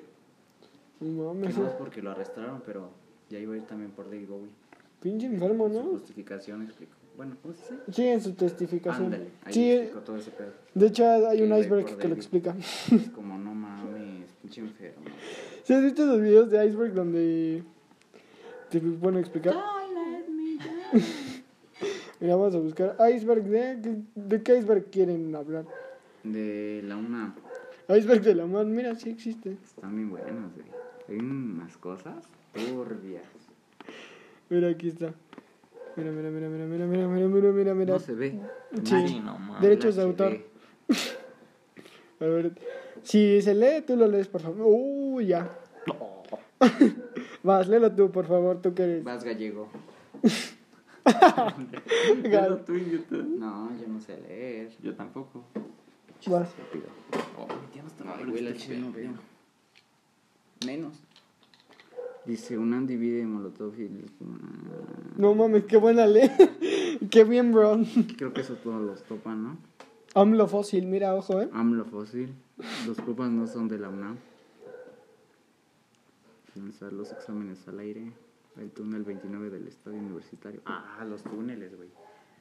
No 1.02 1.34
mames, 1.34 1.58
no 1.58 1.68
es 1.68 1.74
porque 1.74 2.02
lo 2.02 2.12
arrestaron, 2.12 2.62
pero 2.66 2.90
ya 3.30 3.38
iba 3.38 3.54
a 3.54 3.58
ir 3.58 3.64
también 3.64 3.92
por 3.92 4.06
David 4.10 4.28
Bowie. 4.30 4.50
pinche 5.02 5.28
enfermo, 5.28 5.68
Su 5.68 5.74
¿no? 5.74 5.82
justificación 5.92 6.64
explicó. 6.64 6.94
Bueno, 7.18 7.36
¿cómo 7.42 7.54
se 7.54 7.62
dice? 7.74 7.84
Sí, 7.92 8.04
en 8.08 8.22
su 8.22 8.34
testificación. 8.34 9.06
Ándale, 9.06 9.28
ahí 9.44 9.54
Sí, 9.54 9.72
explicó 9.72 10.00
todo 10.02 10.16
ese 10.18 10.32
pedo. 10.32 10.52
de 10.74 10.88
hecho 10.88 11.06
hay 11.06 11.38
Que 11.38 11.44
un 11.44 11.58
iceberg 11.60 11.98
que 11.98 12.08
lo 12.08 12.16
explica. 12.16 12.56
Es 12.92 13.10
como, 13.14 13.38
no 13.38 13.54
mames, 13.54 14.32
pinche 14.42 14.62
enfermo. 14.62 15.04
¿Sí 15.68 15.74
has 15.74 15.84
visto 15.84 16.06
los 16.06 16.22
videos 16.22 16.50
de 16.50 16.66
iceberg 16.66 16.94
donde 16.94 17.62
te 18.70 18.80
ponen 18.80 19.18
a 19.18 19.20
explicar? 19.20 19.54
Mira, 22.22 22.38
vamos 22.38 22.56
a 22.56 22.60
buscar 22.60 22.96
iceberg 23.14 23.44
de, 23.44 24.02
de 24.16 24.44
qué 24.44 24.60
iceberg 24.60 24.86
quieren 24.90 25.36
hablar. 25.36 25.66
De 26.24 26.82
la 26.86 26.96
una, 26.96 27.36
Iceberg 27.90 28.22
de 28.22 28.36
la 28.36 28.46
mar, 28.46 28.66
mira, 28.66 28.96
sí 28.96 29.10
existe. 29.10 29.58
están 29.62 29.94
bien 29.94 30.10
buenos, 30.10 30.54
güey. 30.54 30.68
Hay 31.10 31.18
unas 31.18 31.76
cosas 31.76 32.16
turbias. 32.54 33.26
Mira, 34.50 34.70
aquí 34.70 34.88
está. 34.88 35.14
Mira, 35.98 36.12
mira, 36.12 36.30
mira, 36.30 36.48
mira, 36.48 36.66
mira, 36.66 36.88
mira, 36.88 37.08
mira, 37.08 37.28
mira, 37.28 37.52
mira, 37.52 37.74
mira. 37.74 37.94
No 37.96 38.00
se 38.00 38.14
ve. 38.14 38.40
Sí. 38.86 39.06
Sí, 39.06 39.20
no 39.20 39.38
mames. 39.38 39.62
Derechos 39.62 39.98
de 39.98 40.02
autor. 40.02 40.38
A 42.22 42.26
ver, 42.26 42.54
si 43.08 43.42
se 43.42 43.56
lee, 43.56 43.84
tú 43.88 43.96
lo 43.96 44.06
lees, 44.06 44.28
por 44.28 44.42
favor. 44.42 44.68
Uh, 44.68 45.22
ya. 45.22 45.50
Vas, 47.44 47.66
léelo 47.70 47.90
tú, 47.96 48.12
por 48.12 48.26
favor, 48.26 48.62
tú 48.62 48.74
que 48.74 48.84
eres. 48.84 49.04
Vas 49.06 49.24
gallego. 49.24 49.70
Gal- 52.24 52.66
tú 52.66 52.74
en 52.74 52.92
YouTube. 52.92 53.38
No, 53.40 53.72
yo 53.80 53.88
no 53.88 54.02
sé 54.02 54.20
leer. 54.20 54.72
Yo 54.84 54.94
tampoco. 54.94 55.46
Vas. 56.26 56.50
Rápido. 56.58 56.88
Oh, 57.40 57.48
no 58.04 58.14
Ay, 58.14 58.26
güey, 58.26 58.44
la 58.44 58.78
no 58.78 58.92
veo. 58.92 59.12
Menos. 60.66 61.00
Dice, 62.26 62.58
un 62.58 62.86
divide 62.86 63.26
Molotov 63.26 63.80
y... 63.80 63.90
No 65.16 65.34
mames, 65.34 65.64
qué 65.64 65.78
buena 65.78 66.06
ley. 66.06 66.30
qué 67.10 67.24
bien, 67.24 67.54
bro. 67.54 67.80
Creo 68.18 68.34
que 68.34 68.42
eso 68.42 68.56
todos 68.56 68.82
los 68.82 69.02
topan, 69.04 69.44
¿no? 69.44 69.58
AMLO 70.18 70.48
fósil, 70.48 70.88
mira, 70.88 71.14
ojo, 71.14 71.44
eh. 71.44 71.50
AMLO 71.54 71.86
fósil. 71.86 72.34
Los 72.88 73.00
culpas 73.00 73.30
no 73.30 73.46
son 73.46 73.68
de 73.68 73.78
la 73.78 73.90
UNAM. 73.90 74.18
Lanzar 76.56 76.92
los 76.92 77.12
exámenes 77.12 77.68
al 77.68 77.78
aire. 77.80 78.12
El 78.60 78.72
túnel 78.72 79.04
29 79.04 79.52
del 79.52 79.68
estadio 79.68 80.00
universitario. 80.00 80.62
Ah, 80.66 81.06
los 81.08 81.22
túneles, 81.22 81.78
güey. 81.78 81.90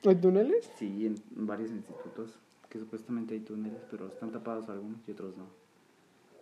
¿Hay 0.06 0.14
túneles? 0.16 0.70
Sí, 0.78 1.04
en 1.04 1.46
varios 1.46 1.70
institutos 1.70 2.38
que 2.70 2.78
supuestamente 2.78 3.34
hay 3.34 3.40
túneles, 3.40 3.82
pero 3.90 4.06
están 4.06 4.32
tapados 4.32 4.70
algunos 4.70 5.06
y 5.06 5.10
otros 5.10 5.36
no. 5.36 5.44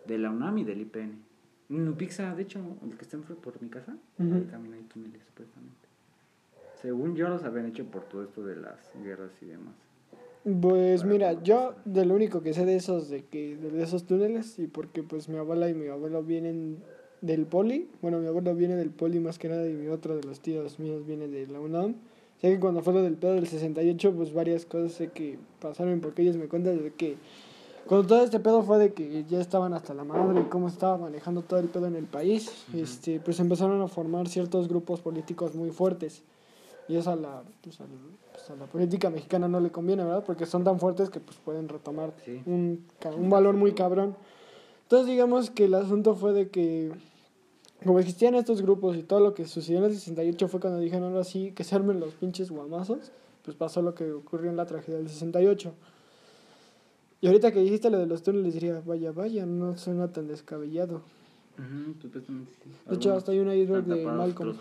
De 0.07 0.17
la 0.17 0.31
UNAM 0.31 0.59
y 0.59 0.63
del 0.63 0.79
IPN. 0.79 1.19
En 1.69 1.89
Upixa, 1.89 2.33
de 2.33 2.43
hecho, 2.43 2.61
el 2.81 2.95
que 2.95 3.03
está 3.03 3.17
por 3.17 3.61
mi 3.61 3.67
casa, 3.67 3.97
ahí 4.19 4.47
también 4.49 4.75
hay 4.75 4.83
túneles, 4.83 5.21
supuestamente. 5.25 5.89
Según 6.81 7.17
yo, 7.17 7.27
los 7.27 7.43
habían 7.43 7.65
hecho 7.65 7.83
por 7.83 8.03
todo 8.03 8.23
esto 8.23 8.45
de 8.45 8.55
las 8.55 8.89
guerras 9.03 9.33
y 9.41 9.47
demás. 9.47 9.75
Pues 10.45 11.03
mira, 11.03 11.41
yo 11.41 11.69
pasar. 11.69 11.83
de 11.85 12.05
lo 12.05 12.13
único 12.13 12.41
que 12.41 12.53
sé 12.53 12.65
de 12.65 12.75
esos, 12.75 13.09
de 13.09 13.25
que 13.25 13.57
de 13.57 13.81
esos 13.81 14.05
túneles, 14.05 14.59
y 14.59 14.67
porque 14.67 15.01
pues 15.01 15.27
mi 15.27 15.37
abuela 15.37 15.67
y 15.69 15.73
mi 15.73 15.87
abuelo 15.87 16.21
vienen 16.21 16.77
del 17.21 17.47
poli, 17.47 17.89
bueno, 18.03 18.19
mi 18.19 18.27
abuelo 18.27 18.53
viene 18.53 18.75
del 18.75 18.91
poli 18.91 19.19
más 19.19 19.39
que 19.39 19.49
nada 19.49 19.67
y 19.67 19.73
mi 19.73 19.87
otro 19.87 20.15
de 20.15 20.23
los 20.23 20.41
tíos 20.41 20.79
míos 20.79 21.05
viene 21.07 21.27
de 21.27 21.47
la 21.47 21.59
UNAM. 21.59 21.95
Sé 22.39 22.51
que 22.51 22.59
cuando 22.59 22.83
fue 22.83 22.93
lo 22.93 23.01
del 23.01 23.15
pedo 23.15 23.33
del 23.33 23.47
68, 23.47 24.13
pues 24.15 24.33
varias 24.33 24.65
cosas 24.65 24.91
sé 24.91 25.07
que 25.07 25.39
pasaron 25.59 25.99
porque 25.99 26.21
ellos 26.21 26.37
me 26.37 26.47
cuentan 26.47 26.83
de 26.83 26.91
que 26.91 27.17
cuando 27.87 28.07
todo 28.07 28.23
este 28.23 28.39
pedo 28.39 28.61
fue 28.61 28.77
de 28.77 28.93
que 28.93 29.23
ya 29.25 29.39
estaban 29.39 29.73
hasta 29.73 29.93
la 29.93 30.03
madre 30.03 30.41
y 30.41 30.45
cómo 30.45 30.67
estaba 30.67 30.97
manejando 30.97 31.41
todo 31.41 31.59
el 31.59 31.69
pedo 31.69 31.87
en 31.87 31.95
el 31.95 32.05
país, 32.05 32.51
este, 32.73 33.19
pues 33.19 33.39
empezaron 33.39 33.81
a 33.81 33.87
formar 33.87 34.27
ciertos 34.27 34.67
grupos 34.67 35.01
políticos 35.01 35.55
muy 35.55 35.71
fuertes. 35.71 36.23
Y 36.87 36.95
eso 36.97 37.11
a 37.11 37.15
la, 37.15 37.41
pues, 37.61 37.79
al- 37.81 37.87
pues, 38.31 38.49
a 38.51 38.55
la 38.55 38.65
política 38.65 39.09
mexicana 39.09 39.47
no 39.47 39.59
le 39.59 39.71
conviene, 39.71 40.03
¿verdad? 40.03 40.23
Porque 40.25 40.45
son 40.45 40.63
tan 40.63 40.79
fuertes 40.79 41.09
que 41.09 41.19
pues 41.19 41.37
pueden 41.37 41.67
retomar 41.67 42.13
Sí. 42.23 42.41
un, 42.45 42.85
un 43.17 43.29
valor 43.29 43.55
muy 43.55 43.73
cabrón. 43.73 44.15
Entonces 44.83 45.07
digamos 45.07 45.49
que 45.49 45.65
el 45.65 45.73
asunto 45.73 46.13
fue 46.15 46.33
de 46.33 46.49
que 46.49 46.91
como 47.83 47.99
existían 47.99 48.35
estos 48.35 48.61
grupos 48.61 48.95
y 48.97 49.03
todo 49.03 49.19
lo 49.19 49.33
que 49.33 49.45
sucedió 49.45 49.79
en 49.79 49.85
el 49.85 49.93
68 49.93 50.47
fue 50.47 50.59
cuando 50.59 50.79
dijeron 50.79 51.11
ahora 51.11 51.23
sí 51.23 51.51
que 51.53 51.63
se 51.63 51.75
armen 51.75 51.99
los 51.99 52.13
pinches 52.13 52.51
guamazos, 52.51 53.11
pues 53.43 53.57
pasó 53.57 53.81
lo 53.81 53.93
que 53.95 54.11
ocurrió 54.11 54.49
en 54.49 54.55
la 54.57 54.65
tragedia 54.65 54.97
del 54.97 55.09
68. 55.09 55.73
Y 57.21 57.27
ahorita 57.27 57.51
que 57.51 57.59
dijiste 57.61 57.89
lo 57.89 57.97
de 57.97 58.05
los 58.05 58.21
túneles 58.21 58.53
diría, 58.53 58.81
vaya, 58.85 59.11
vaya, 59.11 59.45
no 59.47 59.75
suena 59.77 60.11
tan 60.11 60.27
descabellado. 60.27 61.01
Ujú, 61.57 61.95
supuestamente 62.01 62.51
sí. 62.63 62.69
De 62.87 62.95
hecho, 62.95 63.13
hasta 63.13 63.31
hay 63.31 63.39
una 63.39 63.55
iceberg 63.55 63.85
de 63.85 64.05
Malcolm. 64.05 64.55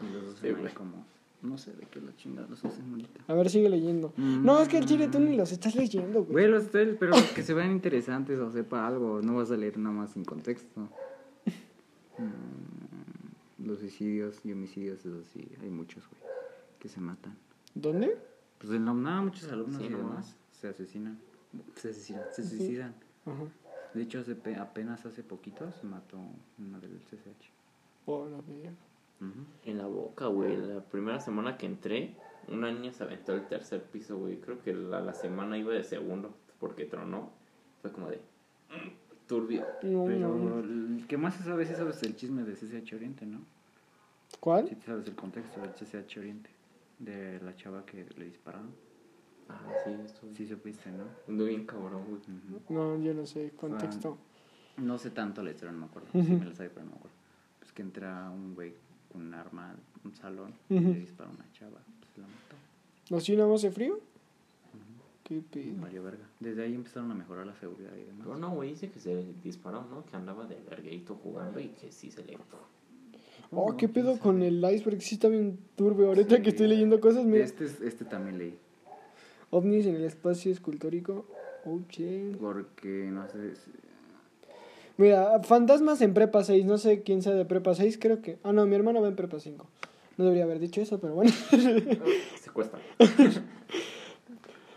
No. 0.00 0.08
jaja. 0.08 0.10
Y 0.10 0.12
los 0.22 0.34
hacen 0.34 0.40
Sí, 0.40 0.46
ahí 0.48 0.60
güey. 0.62 0.74
como... 0.74 1.04
No 1.42 1.58
sé 1.58 1.72
de 1.74 1.86
qué 1.86 2.00
la 2.00 2.16
chingada 2.16 2.48
los 2.48 2.64
hacen 2.64 2.90
ahorita. 2.90 3.20
A 3.28 3.34
ver, 3.34 3.50
sigue 3.50 3.68
leyendo. 3.68 4.12
Mm. 4.16 4.44
No, 4.44 4.58
es 4.60 4.68
que 4.68 4.78
el 4.78 4.86
chile 4.86 5.06
tú 5.08 5.20
ni 5.20 5.36
los 5.36 5.52
estás 5.52 5.74
leyendo, 5.76 6.20
güey. 6.22 6.32
Güey, 6.32 6.48
los 6.48 6.64
estoy, 6.64 6.96
pero 6.98 7.12
los 7.12 7.22
que 7.32 7.42
se 7.42 7.52
vean 7.54 7.70
interesantes 7.70 8.38
o 8.38 8.50
sepa 8.50 8.86
algo, 8.86 9.20
no 9.22 9.36
vas 9.36 9.50
a 9.50 9.56
leer 9.56 9.78
nada 9.78 9.94
más 9.94 10.10
sin 10.12 10.24
contexto. 10.24 10.88
Mm, 12.18 13.66
Los 13.66 13.80
suicidios 13.80 14.40
y 14.44 14.52
homicidios, 14.52 15.00
eso 15.04 15.22
sí, 15.32 15.46
hay 15.60 15.68
muchos, 15.70 16.04
güey, 16.08 16.22
que 16.78 16.88
se 16.88 17.00
matan. 17.00 17.36
¿Dónde? 17.74 18.16
Pues 18.58 18.72
en 18.72 18.84
la 18.86 18.92
UNAM 18.92 19.24
muchos 19.26 19.50
alumnos 19.52 19.76
Sí, 19.80 19.86
y 19.86 19.90
no 19.90 19.98
demás 19.98 20.14
más. 20.14 20.36
se 20.52 20.68
asesinan. 20.68 21.18
Se 21.76 21.90
asesinan, 21.90 22.24
se 22.32 22.44
suicidan. 22.44 22.94
Ajá. 23.26 23.44
De 23.94 24.02
hecho, 24.02 24.20
hace 24.20 24.34
pe- 24.34 24.56
apenas 24.56 25.04
hace 25.06 25.22
poquito 25.22 25.70
se 25.72 25.86
mató 25.86 26.18
una 26.58 26.78
del 26.80 26.98
CCH. 27.00 27.50
Oh, 28.06 28.26
la 28.28 28.38
mierda. 28.42 28.76
En 29.64 29.78
la 29.78 29.86
boca, 29.86 30.26
güey. 30.26 30.56
La 30.56 30.80
primera 30.80 31.20
semana 31.20 31.56
que 31.56 31.66
entré, 31.66 32.14
una 32.48 32.70
niña 32.70 32.92
se 32.92 33.02
aventó 33.02 33.32
el 33.34 33.46
tercer 33.46 33.82
piso, 33.84 34.18
güey. 34.18 34.38
Creo 34.40 34.60
que 34.62 34.74
la, 34.74 35.00
la 35.00 35.14
semana 35.14 35.56
iba 35.58 35.72
de 35.72 35.82
segundo 35.84 36.34
porque 36.60 36.84
tronó. 36.84 37.30
Fue 37.82 37.90
como 37.92 38.08
de. 38.10 38.16
mm, 38.18 39.26
Turbio. 39.26 39.66
No, 39.82 40.04
Pero 40.04 40.36
no. 40.36 40.58
el 40.60 41.06
que 41.08 41.16
más 41.16 41.34
se 41.34 41.44
sabe, 41.44 41.66
sí 41.66 41.74
sabes 41.74 42.02
el 42.02 42.14
chisme 42.14 42.44
de 42.44 42.54
CCH 42.54 42.94
Oriente, 42.94 43.26
¿no? 43.26 43.40
¿Cuál? 44.40 44.68
Sí 44.68 44.76
te 44.76 44.86
sabes 44.86 45.06
el 45.06 45.14
contexto 45.16 45.60
del 45.60 45.70
CCH 45.72 46.18
Oriente, 46.18 46.50
de 46.98 47.40
la 47.40 47.56
chava 47.56 47.84
que 47.86 48.06
le 48.16 48.26
dispararon. 48.26 48.70
Ah, 49.48 49.60
sí, 49.84 49.92
esto. 50.04 50.26
Sí 50.34 50.46
supiste, 50.46 50.90
¿no? 50.90 51.04
Ando 51.28 51.44
bien 51.44 51.64
cabrón, 51.66 52.04
güey. 52.08 52.20
No, 52.68 53.00
yo 53.02 53.14
no 53.14 53.26
sé, 53.26 53.52
contexto. 53.56 54.18
No 54.76 54.98
sé 54.98 55.10
tanto 55.10 55.42
la 55.42 55.50
historia, 55.52 55.72
no 55.72 55.78
me 55.80 55.86
acuerdo. 55.86 56.08
Sí 56.12 56.18
me 56.32 56.44
la 56.44 56.52
sabe, 56.54 56.68
pero 56.70 56.84
no 56.84 56.90
me 56.92 56.96
acuerdo. 56.98 57.16
Pues 57.60 57.72
que 57.72 57.82
entra 57.82 58.30
un 58.30 58.54
güey 58.54 58.74
con 59.16 59.26
un 59.26 59.34
arma 59.34 59.74
un 60.04 60.14
salón 60.14 60.52
y 60.68 60.76
Ujú. 60.78 60.88
le 60.92 61.00
dispara 61.00 61.30
a 61.30 61.32
una 61.32 61.52
chava. 61.52 61.78
Pues 62.00 62.18
la 62.18 62.26
mató. 62.26 63.16
¿Así 63.16 63.34
nada 63.36 63.48
más 63.48 63.62
de 63.62 63.70
frío? 63.70 63.98
Qué 65.24 65.42
pedo. 65.50 65.80
Valió 65.80 66.02
verga. 66.04 66.24
Desde 66.38 66.62
ahí 66.62 66.74
empezaron 66.74 67.10
a 67.10 67.14
mejorar 67.14 67.46
la 67.46 67.54
seguridad 67.56 67.90
y 67.96 68.04
demás. 68.04 68.20
Pero 68.26 68.36
no, 68.38 68.50
güey, 68.50 68.70
dice 68.70 68.90
que 68.90 69.00
se 69.00 69.24
disparó, 69.42 69.84
¿no? 69.90 70.04
Que 70.06 70.16
andaba 70.16 70.46
de 70.46 70.56
vergueito 70.70 71.16
jugando 71.16 71.58
y 71.58 71.68
que 71.68 71.90
sí 71.90 72.10
se 72.12 72.22
le. 72.24 72.38
Oh, 73.50 73.76
qué 73.76 73.88
pedo 73.88 74.18
con 74.18 74.42
el 74.42 74.58
iceberg, 74.72 75.00
sí 75.02 75.14
está 75.16 75.28
bien 75.28 75.58
turbio. 75.76 76.08
Ahorita 76.08 76.36
Sí. 76.36 76.42
que 76.42 76.50
estoy 76.50 76.68
leyendo 76.68 77.00
cosas, 77.00 77.24
mira. 77.24 77.44
Este, 77.44 77.64
es- 77.64 77.80
este 77.80 78.04
también 78.04 78.38
leí. 78.38 78.56
OVNIs 79.50 79.86
en 79.86 79.96
el 79.96 80.04
espacio 80.04 80.52
escultórico. 80.52 81.26
Oh, 81.64 81.80
shit. 81.88 82.36
Porque, 82.36 83.08
no 83.12 83.26
sé, 83.28 83.54
Mira, 84.98 85.42
fantasmas 85.42 86.00
en 86.00 86.14
prepa 86.14 86.42
6, 86.42 86.64
no 86.64 86.78
sé 86.78 87.02
quién 87.02 87.22
sea 87.22 87.34
de 87.34 87.44
prepa 87.44 87.74
6, 87.74 87.98
creo 88.00 88.22
que... 88.22 88.38
Ah, 88.42 88.52
no, 88.52 88.64
mi 88.66 88.74
hermano 88.74 89.02
va 89.02 89.08
en 89.08 89.16
prepa 89.16 89.38
5. 89.38 89.66
No 90.16 90.24
debería 90.24 90.44
haber 90.44 90.58
dicho 90.58 90.80
eso, 90.80 90.98
pero 90.98 91.14
bueno. 91.14 91.30
Se 92.40 92.50
cuesta. 92.50 92.78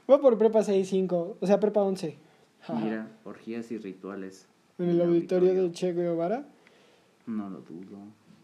Voy 0.07 0.17
por 0.19 0.37
prepa 0.37 0.63
6, 0.63 0.87
5, 0.89 1.37
o 1.39 1.47
sea, 1.47 1.59
prepa 1.59 1.81
11. 1.81 2.17
Jaja. 2.61 2.79
Mira, 2.79 3.07
orgías 3.23 3.71
y 3.71 3.77
rituales. 3.77 4.47
En 4.77 4.89
el 4.89 5.01
auditorio 5.01 5.53
de 5.53 5.71
Che 5.71 5.93
Guevara. 5.93 6.45
No 7.25 7.49
lo 7.49 7.61
dudo. 7.61 7.97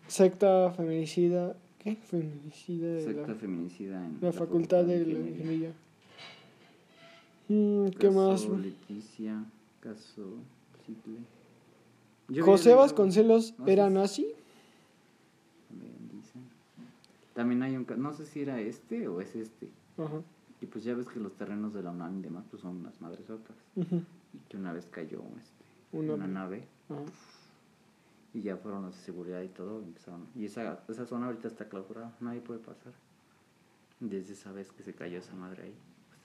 Secta 0.08 0.72
feminicida. 0.72 1.56
¿Qué? 1.80 1.96
Feminicida 1.96 2.88
de 2.88 3.04
Secta 3.04 3.28
la, 3.28 3.36
feminicida 3.36 4.06
en 4.06 4.18
la 4.22 4.32
facultad 4.32 4.86
de 4.86 5.06
la 5.06 5.20
ingeniería. 5.20 5.72
Mm, 7.48 7.88
¿Qué 7.90 8.08
Caso 8.08 8.50
más? 8.50 8.60
Leticia, 8.60 9.44
caso 9.80 10.38
Citle. 10.86 11.18
Yo 12.28 12.44
José 12.46 12.70
leído- 12.70 12.80
Vasconcelos 12.82 13.54
no 13.60 13.68
era 13.68 13.88
si- 13.88 13.94
nazi. 13.94 14.28
También 17.34 17.64
hay 17.64 17.76
un... 17.76 17.86
No 17.98 18.14
sé 18.14 18.26
si 18.26 18.42
era 18.42 18.60
este 18.62 19.08
o 19.08 19.20
es 19.22 19.36
este. 19.36 19.70
Ajá. 19.98 20.22
Y 20.62 20.66
pues 20.68 20.84
ya 20.86 20.94
ves 20.96 21.08
que 21.08 21.20
los 21.20 21.36
terrenos 21.36 21.74
de 21.74 21.84
la 21.84 21.92
UNAM 21.92 22.20
y 22.20 22.22
demás 22.22 22.46
pues 22.50 22.62
son 22.62 22.78
unas 22.78 23.00
madresotas. 23.02 23.56
ujú, 23.76 24.02
Y 24.34 24.38
que 24.50 24.58
una 24.58 24.72
vez 24.74 24.88
cayó 24.90 25.20
este, 25.38 25.66
Una- 25.98 26.14
una 26.14 26.28
nave 26.28 26.68
y 28.34 28.42
ya 28.42 28.58
fueron 28.58 28.84
los 28.84 28.96
de 28.96 29.02
seguridad 29.02 29.42
y 29.42 29.50
todo. 29.50 29.82
y 29.82 29.86
Empezaron. 29.86 30.26
Y 30.36 30.46
esa, 30.46 30.80
esa 30.88 31.06
zona 31.06 31.26
ahorita 31.28 31.48
está 31.48 31.68
clausurada. 31.68 32.16
Nadie 32.22 32.40
puede 32.42 32.60
pasar. 32.60 32.94
Desde 34.00 34.34
esa 34.34 34.52
vez 34.52 34.72
que 34.72 34.84
se 34.84 34.94
cayó 34.94 35.20
esa 35.20 35.36
madre 35.36 35.64
ahí. 35.64 35.76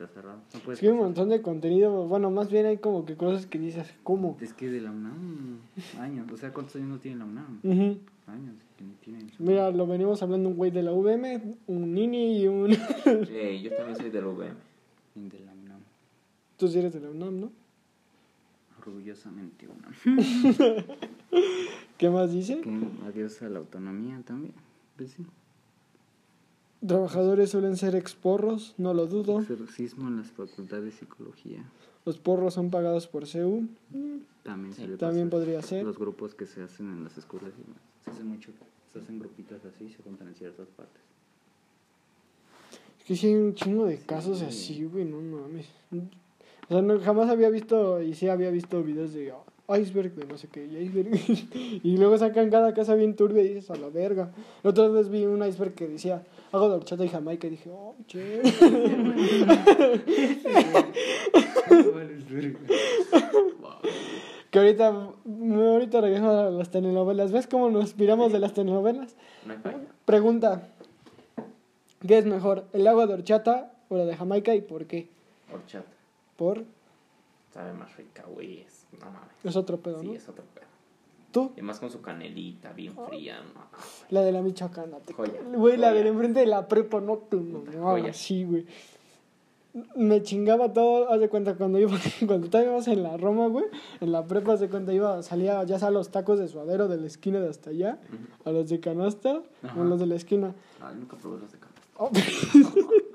Está 0.01 0.15
cerrado. 0.15 0.39
No 0.55 0.61
puedes 0.61 0.79
Es 0.79 0.81
que 0.81 0.87
hay 0.87 0.93
un 0.93 0.99
montón 0.99 1.29
de 1.29 1.43
contenido. 1.43 2.07
Bueno, 2.09 2.31
más 2.31 2.51
bien 2.51 2.65
hay 2.65 2.79
como 2.79 3.05
que 3.05 3.17
cosas 3.17 3.45
que 3.45 3.59
dices, 3.59 3.93
¿cómo? 4.03 4.39
Es 4.41 4.55
que 4.55 4.71
de 4.71 4.81
la 4.81 4.91
UNAM, 4.91 5.59
años. 5.99 6.27
O 6.33 6.39
sea, 6.39 6.55
¿cuántos 6.55 6.77
años 6.77 6.89
no 6.89 6.99
tiene 6.99 7.19
la 7.19 7.27
UNAM? 7.27 7.61
Años 8.27 8.55
que 8.79 8.85
ni 8.85 8.95
tienen. 8.95 9.31
Mira, 9.39 9.71
lo 9.71 9.87
venimos 9.87 10.23
hablando 10.23 10.49
un 10.49 10.57
güey 10.57 10.71
de 10.71 10.83
la 10.83 10.93
VM, 10.93 11.57
un 11.67 11.93
Nini 11.93 12.41
y 12.41 12.47
un... 12.47 12.71
Eh, 13.05 13.61
yo 13.63 13.77
también 13.77 13.99
soy 13.99 14.09
del 14.09 14.25
UVM. 14.25 14.55
De 15.17 15.41
la 15.41 15.53
UNAM. 15.53 15.81
Tú 16.57 16.67
sí 16.67 16.79
eres 16.79 16.95
de 16.95 17.01
la 17.01 17.11
UNAM, 17.11 17.39
¿no? 17.39 17.53
Orgullosamente 18.79 19.69
UNAM. 19.69 20.17
¿Qué 21.99 22.09
más 22.09 22.33
dice? 22.33 22.63
Que 22.63 22.89
adiós 23.07 23.43
a 23.43 23.51
la 23.51 23.59
autonomía 23.59 24.23
también. 24.25 24.55
Pues 24.97 25.11
sí. 25.11 25.27
Trabajadores 26.87 27.51
suelen 27.51 27.77
ser 27.77 27.95
exporros, 27.95 28.75
no 28.79 28.95
lo 28.95 29.07
dudo. 29.07 29.41
Exorcismo 29.41 30.09
en 30.09 30.17
las 30.17 30.31
facultades 30.31 30.85
de 30.85 30.93
psicología. 30.93 31.63
Los 32.07 32.19
porros 32.19 32.55
son 32.55 32.71
pagados 32.71 33.07
por 33.07 33.27
CEU. 33.27 33.69
También 34.43 34.73
se 34.75 34.89
También 34.97 35.29
podría 35.29 35.61
ser. 35.61 35.85
Los 35.85 35.99
grupos 35.99 36.35
que 36.35 36.47
se 36.47 36.63
hacen 36.63 36.91
en 36.91 37.05
las 37.05 37.19
escuelas 37.19 37.53
y. 37.59 38.05
Se 38.05 38.11
hacen 38.11 38.27
mucho. 38.27 38.51
Se 38.93 38.99
hacen 38.99 39.19
grupitos 39.19 39.63
así 39.65 39.91
se 39.91 40.03
juntan 40.03 40.29
en 40.29 40.35
ciertas 40.35 40.69
partes. 40.69 41.03
Es 42.99 43.05
que 43.05 43.17
sí 43.17 43.27
hay 43.29 43.35
un 43.35 43.55
chingo 43.55 43.85
de 43.85 43.99
casos 43.99 44.41
así, 44.43 44.85
güey, 44.85 45.05
no 45.05 45.21
mames. 45.21 45.67
O 46.69 46.73
sea, 46.73 46.83
no, 46.83 46.99
jamás 47.01 47.29
había 47.29 47.51
visto, 47.51 48.01
y 48.01 48.15
sí 48.15 48.29
había 48.29 48.51
visto 48.51 48.83
videos 48.83 49.13
de 49.13 49.33
oh, 49.33 49.45
iceberg, 49.77 50.15
de 50.15 50.27
no 50.27 50.37
sé 50.39 50.49
qué, 50.49 50.65
y 50.65 50.77
iceberg. 50.79 51.11
y 51.83 51.97
luego 51.97 52.19
sacan 52.19 52.51
cada 52.51 52.75
casa 52.75 52.95
bien 52.95 53.17
turbia 53.17 53.43
y 53.43 53.49
dices, 53.55 53.71
a 53.71 53.77
la 53.77 53.89
verga. 53.89 54.31
La 54.63 54.71
otra 54.71 54.89
vez 54.89 55.09
vi 55.09 55.25
un 55.25 55.47
iceberg 55.47 55.75
que 55.75 55.87
decía, 55.89 56.23
hago 56.53 56.69
de 56.69 56.77
horchata 56.77 57.05
y 57.05 57.09
jamaica, 57.09 57.47
y 57.47 57.51
dije, 57.51 57.71
oh, 57.71 57.95
che. 58.07 58.43
que 64.51 64.59
ahorita, 64.59 64.89
ahorita 64.89 66.01
regreso 66.01 66.31
a 66.31 66.51
las 66.51 66.71
telenovelas. 66.71 67.33
¿Ves 67.33 67.47
cómo 67.47 67.71
nos 67.71 67.83
inspiramos 67.83 68.33
de 68.33 68.41
las 68.41 68.53
telenovelas? 68.53 69.15
Pregunta, 70.05 70.69
¿qué 72.07 72.19
es 72.19 72.27
mejor, 72.27 72.65
el 72.73 72.87
agua 72.87 73.07
de 73.07 73.15
horchata 73.15 73.73
o 73.89 73.97
la 73.97 74.05
de 74.05 74.17
jamaica 74.17 74.55
y 74.55 74.61
por 74.61 74.87
qué? 74.87 75.09
Horchata. 75.53 75.89
Por, 76.37 76.65
Sabe 77.53 77.73
más 77.73 77.97
rica, 77.97 78.25
güey. 78.29 78.65
Es, 78.93 78.99
no 79.01 79.07
mames. 79.07 79.29
es 79.45 79.57
otro 79.57 79.79
pedo, 79.79 80.01
Sí, 80.01 80.07
¿no? 80.09 80.13
es 80.15 80.29
otro 80.29 80.45
pedo. 80.55 80.67
¿Tú? 81.33 81.53
Y 81.57 81.63
más 81.63 81.79
con 81.79 81.91
su 81.91 82.01
canelita 82.03 82.73
bien 82.73 82.93
fría. 83.09 83.41
no. 83.55 83.61
La 84.11 84.23
de 84.23 84.33
la 84.33 84.43
Michoacana. 84.43 84.99
te- 84.99 85.13
Joya, 85.15 85.41
Güey, 85.55 85.77
la 85.77 85.93
del 85.93 86.09
enfrente 86.09 86.41
de 86.41 86.47
la 86.47 86.67
prepa, 86.67 87.01
no 87.01 87.19
te 87.19 87.37
Joya. 87.79 88.13
Sí, 88.13 88.45
güey. 88.45 88.67
Me 89.95 90.21
chingaba 90.25 90.73
todo, 90.73 91.13
haz 91.13 91.21
de 91.21 91.29
cuenta, 91.29 91.55
cuando 91.55 91.79
iba, 91.79 91.93
cuando 92.27 92.47
estábamos 92.47 92.89
en 92.89 93.05
la 93.05 93.17
Roma, 93.17 93.47
güey, 93.47 93.67
en 94.01 94.11
la 94.11 94.27
prepa, 94.27 94.55
haz 94.55 94.61
de 94.61 94.69
cuenta, 94.69 94.93
iba, 94.93 95.23
salía 95.23 95.63
ya 95.63 95.79
sea 95.79 95.91
los 95.93 96.11
tacos 96.11 96.41
de 96.41 96.49
suadero 96.49 96.89
de 96.89 96.97
la 96.97 97.07
esquina 97.07 97.39
de 97.39 97.49
hasta 97.49 97.71
allá, 97.71 98.01
a 98.45 98.51
los 98.51 98.69
de 98.69 98.81
canasta, 98.81 99.41
o 99.79 99.85
los 99.85 100.01
de 100.01 100.07
la 100.07 100.17
esquina. 100.17 100.53
Ay, 100.81 100.97
nunca 100.99 101.17
probé 101.17 101.39
los 101.39 101.53
de 101.53 101.59
canasta. 101.59 101.81
Oh. 101.99 102.11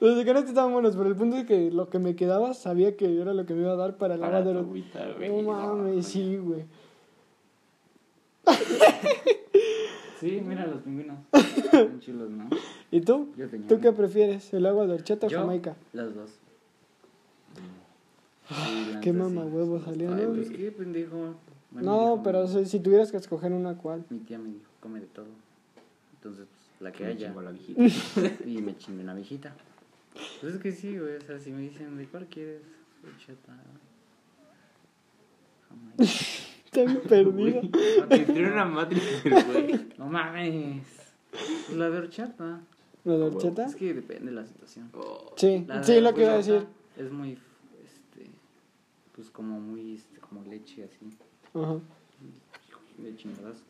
los 0.00 0.16
de 0.16 0.24
canasta 0.24 0.48
estaban 0.50 0.72
buenos, 0.72 0.96
pero 0.96 1.08
el 1.08 1.16
punto 1.16 1.36
es 1.36 1.44
que 1.46 1.70
lo 1.70 1.88
que 1.88 1.98
me 1.98 2.16
quedaba 2.16 2.54
sabía 2.54 2.96
que 2.96 3.20
era 3.20 3.34
lo 3.34 3.46
que 3.46 3.54
me 3.54 3.62
iba 3.62 3.72
a 3.72 3.76
dar 3.76 3.96
para 3.96 4.14
el 4.14 4.20
Para 4.20 4.38
agua 4.38 4.48
de 4.48 4.54
los... 4.54 4.66
No 4.66 5.52
mames, 5.52 6.06
sí, 6.06 6.36
güey. 6.36 6.64
Sí, 10.20 10.40
mira 10.44 10.66
los 10.66 10.80
pingüinos. 10.82 11.18
Están 11.32 12.00
chulos, 12.00 12.30
¿no? 12.30 12.48
¿Y 12.90 13.00
tú? 13.02 13.28
Yo 13.36 13.48
tenía 13.48 13.68
¿Tú 13.68 13.80
qué 13.80 13.88
uno. 13.88 13.96
prefieres? 13.96 14.54
¿El 14.54 14.64
agua 14.66 14.86
de 14.86 14.94
horchata 14.94 15.26
o 15.26 15.30
Yo, 15.30 15.40
jamaica? 15.40 15.76
Las 15.92 16.14
dos. 16.14 16.30
Qué 19.02 19.12
mamá 19.12 19.44
huevo 19.44 19.80
salió, 19.80 20.10
¿no? 20.10 20.34
pues 20.34 20.50
qué 20.50 20.70
pendejo. 20.70 21.34
No, 21.72 22.00
dijo 22.12 22.22
pero 22.22 22.46
si, 22.46 22.66
si 22.66 22.80
tuvieras 22.80 23.10
que 23.10 23.16
escoger 23.16 23.52
una, 23.52 23.76
¿cuál? 23.76 24.04
Mi 24.10 24.18
tía 24.20 24.38
me 24.38 24.48
dijo, 24.50 24.70
come 24.80 25.00
de 25.00 25.06
todo. 25.06 25.26
Entonces, 26.14 26.46
pues, 26.46 26.63
la 26.80 26.92
que 26.92 27.04
Me 27.04 27.10
haya. 27.10 27.28
chingó 27.28 27.42
la 27.42 27.50
viejita. 27.50 27.82
Y 28.46 28.62
me 28.62 28.76
chingué 28.76 29.02
una 29.02 29.14
viejita. 29.14 29.54
Pues 30.40 30.54
es 30.54 30.60
que 30.60 30.72
sí, 30.72 30.98
güey. 30.98 31.16
O 31.16 31.20
sea, 31.20 31.38
si 31.38 31.50
me 31.50 31.62
dicen, 31.62 31.96
¿de 31.96 32.06
cuál 32.06 32.26
quieres? 32.26 32.62
Jamaica. 35.68 36.02
Está 36.64 36.84
bien 36.84 37.00
perdido. 37.02 37.60
Tiene 38.08 38.52
una 38.52 38.64
matriz, 38.64 39.22
güey. 39.24 39.88
No 39.98 40.06
mames. 40.06 40.82
Pues 41.30 41.76
la 41.76 41.90
de 41.90 41.98
horchata. 41.98 42.60
¿La 43.04 43.14
de 43.16 43.22
horchata? 43.22 43.66
Es 43.66 43.76
que 43.76 43.94
depende 43.94 44.26
de 44.26 44.32
la 44.32 44.44
situación. 44.46 44.90
Sí, 45.36 45.64
La 45.68 45.82
sí, 45.82 46.00
lo 46.00 46.14
que 46.14 46.22
iba 46.22 46.32
a 46.32 46.36
decir. 46.38 46.66
Es 46.96 47.10
muy, 47.10 47.32
este, 47.84 48.30
pues 49.14 49.30
como 49.30 49.60
muy, 49.60 49.94
este, 49.94 50.18
como 50.20 50.42
leche 50.44 50.84
así, 50.84 51.16
Ajá. 51.54 51.78
de 52.98 53.16
chingadas. 53.16 53.62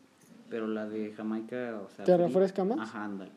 Pero 0.49 0.67
la 0.67 0.87
de 0.87 1.11
Jamaica, 1.13 1.81
o 1.85 1.89
sea... 1.95 2.05
¿Te 2.05 2.13
fría- 2.13 2.27
refresca 2.27 2.63
más? 2.63 2.79
Ajá, 2.79 3.05
ándale. 3.05 3.31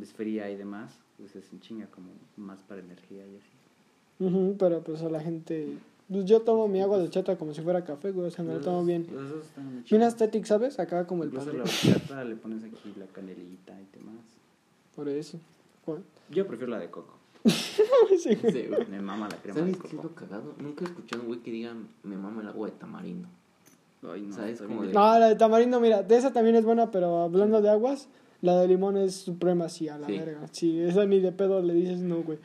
Es 0.00 0.12
fría 0.12 0.50
y 0.50 0.56
demás, 0.56 0.98
pues 1.16 1.34
es 1.36 1.52
en 1.52 1.60
chinga 1.60 1.86
como 1.86 2.08
más 2.36 2.58
para 2.62 2.80
energía 2.80 3.26
y 3.26 3.36
así. 3.36 4.24
Ujú, 4.24 4.56
pero 4.58 4.82
pues 4.82 5.02
a 5.02 5.08
la 5.08 5.20
gente... 5.20 5.76
Pues 6.10 6.24
yo 6.24 6.40
tomo 6.40 6.68
mi 6.68 6.80
agua 6.80 6.96
de 6.96 7.04
horchata 7.04 7.36
como 7.36 7.52
si 7.52 7.60
fuera 7.60 7.84
café, 7.84 8.12
güey. 8.12 8.28
O 8.28 8.30
sea, 8.30 8.42
me 8.42 8.54
lo 8.54 8.60
tomo 8.60 8.82
bien. 8.82 9.06
Bien 9.90 10.02
aesthetic, 10.02 10.46
¿sabes? 10.46 10.78
Acá 10.78 11.06
como 11.06 11.22
el 11.22 11.28
Incluso 11.28 11.46
padre. 11.52 11.58
la 11.58 11.64
horchata 11.64 12.24
le 12.24 12.34
pones 12.36 12.64
aquí 12.64 12.94
la 12.98 13.04
canelita 13.06 13.74
y 13.78 13.86
demás. 13.94 14.16
Por 14.96 15.06
eso. 15.10 15.38
¿Cuál? 15.84 16.02
Yo 16.30 16.46
prefiero 16.46 16.70
la 16.72 16.78
de 16.78 16.88
coco. 16.90 17.14
Sí, 18.18 18.34
güey. 18.36 18.52
Sí, 18.52 18.66
güey. 18.68 18.86
Me 18.88 19.00
mama 19.02 19.28
la 19.28 19.36
crema 19.36 19.60
de 19.60 19.66
¿Sabes 19.74 19.76
qué 19.82 19.86
es 19.88 19.94
coco. 19.94 20.08
lo 20.08 20.14
cagado? 20.14 20.54
Nunca 20.58 20.84
he 20.84 20.88
escuchado 20.88 21.20
a 21.20 21.24
un 21.24 21.28
güey 21.28 21.40
que 21.40 21.50
diga 21.52 21.74
me 22.02 22.16
mama 22.16 22.40
el 22.40 22.48
agua 22.48 22.68
de 22.68 22.72
tamarindo. 22.76 23.28
Ay, 24.02 24.22
no, 24.22 24.36
de- 24.82 24.92
No, 24.92 25.18
la 25.18 25.28
de 25.28 25.34
tamarindo, 25.36 25.80
mira, 25.80 26.02
de 26.02 26.16
esa 26.16 26.32
también 26.32 26.56
es 26.56 26.64
buena, 26.64 26.90
pero 26.90 27.22
hablando 27.22 27.60
de 27.60 27.68
aguas, 27.68 28.08
la 28.42 28.60
de 28.60 28.68
limón 28.68 28.96
es 28.96 29.14
suprema, 29.16 29.68
sí, 29.68 29.88
a 29.88 29.98
la 29.98 30.06
Sí. 30.06 30.18
verga. 30.18 30.40
Sí, 30.52 30.80
esa 30.80 31.04
ni 31.04 31.20
de 31.20 31.32
pedo 31.32 31.60
le 31.62 31.74
dices 31.74 31.98
no, 32.00 32.22
güey. 32.22 32.38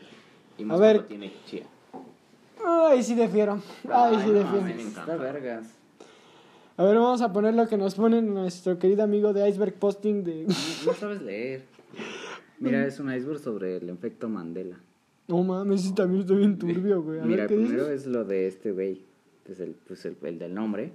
Y 0.57 0.65
más 0.65 0.79
A 0.79 0.81
ver. 0.81 1.03
tiene 1.07 1.31
chía. 1.45 1.63
Ay, 2.65 3.03
sí 3.03 3.13
difiero. 3.15 3.61
Ay, 3.91 4.15
sí 4.23 4.31
Ay, 4.33 4.45
no, 4.51 4.61
me 4.61 4.71
encanta. 4.71 5.01
Está 5.01 5.15
vergas. 5.17 5.65
A 6.77 6.83
ver, 6.83 6.95
vamos 6.95 7.21
a 7.21 7.31
poner 7.31 7.53
lo 7.53 7.67
que 7.67 7.77
nos 7.77 7.93
pone 7.95 8.21
nuestro 8.23 8.79
querido 8.79 9.03
amigo 9.03 9.31
de 9.33 9.47
Iceberg 9.47 9.75
Posting 9.75 10.23
de... 10.23 10.45
No, 10.47 10.53
no 10.87 10.93
sabes 10.93 11.21
leer. 11.21 11.65
Mira, 12.59 12.85
es 12.87 12.99
un 12.99 13.13
iceberg 13.13 13.39
sobre 13.39 13.77
el 13.77 13.89
efecto 13.89 14.27
Mandela. 14.29 14.77
No 15.27 15.43
mames, 15.43 15.81
sí 15.81 15.93
también 15.93 16.21
está 16.21 16.33
bien 16.33 16.57
turbio, 16.57 17.03
güey. 17.03 17.19
A 17.19 17.23
Mira, 17.25 17.43
ver, 17.43 17.47
¿qué 17.49 17.55
primero 17.55 17.83
dices? 17.83 18.01
es 18.01 18.07
lo 18.07 18.23
de 18.25 18.47
este 18.47 18.71
güey. 18.71 19.01
Pues 19.45 19.59
el, 19.59 19.75
pues 19.87 20.03
el, 20.05 20.17
el 20.23 20.39
del 20.39 20.53
nombre. 20.55 20.93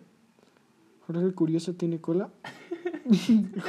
Jorge 1.09 1.25
el 1.25 1.35
Curioso 1.35 1.75
tiene 1.75 2.01
cola. 2.01 2.31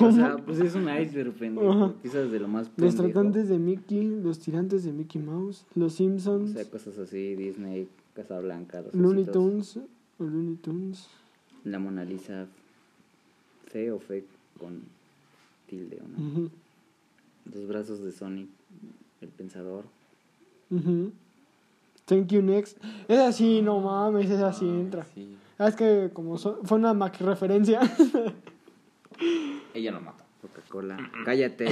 O 0.01 0.11
sea, 0.11 0.35
pues 0.45 0.59
es 0.59 0.75
un 0.75 0.89
iceberg, 0.89 1.31
pendejo. 1.33 1.71
Ajá. 1.71 1.85
Empiezas 1.85 2.29
de 2.29 2.39
lo 2.41 2.49
más 2.49 2.67
Los 2.75 2.95
pendejo. 2.95 3.03
tratantes 3.03 3.47
de 3.47 3.57
Mickey, 3.57 4.03
los 4.21 4.39
tirantes 4.39 4.83
de 4.83 4.91
Mickey 4.91 5.21
Mouse, 5.21 5.65
los 5.75 5.93
O 5.93 5.95
Simpsons, 5.95 6.51
sea, 6.51 6.69
cosas 6.69 6.97
así, 6.97 7.35
Disney, 7.35 7.87
Casablanca, 8.13 8.81
los 8.81 8.93
Looney 8.93 9.23
ositos, 9.23 9.33
Tunes, 9.33 9.77
o 10.19 10.23
Looney 10.25 10.55
Tunes. 10.55 11.07
La 11.63 11.79
Mona 11.79 12.03
Lisa, 12.03 12.47
fe 13.67 13.91
o 13.91 13.99
fe 13.99 14.25
con 14.59 14.81
tilde, 15.69 16.01
¿o 16.03 16.07
no? 16.19 16.27
Ujú, 16.27 16.49
Los 17.53 17.65
brazos 17.65 18.03
de 18.03 18.11
Sonic, 18.11 18.49
el 19.21 19.29
pensador. 19.29 19.85
ujú. 20.69 21.11
Thank 22.05 22.27
you 22.33 22.41
next. 22.41 22.77
Es 23.07 23.19
así, 23.19 23.61
no 23.61 23.79
mames, 23.79 24.29
es 24.29 24.41
así 24.41 24.67
entra. 24.67 25.05
Sí. 25.13 25.37
Ah, 25.59 25.67
es 25.67 25.75
que 25.75 26.09
como 26.13 26.37
so- 26.37 26.59
fue 26.63 26.77
una 26.77 26.93
Mac 26.93 27.19
referencia. 27.21 27.81
Ella 29.73 29.91
lo 29.91 30.01
mata. 30.01 30.23
Ok. 30.43 30.69
Cola. 30.69 30.97
Cállate. 31.25 31.65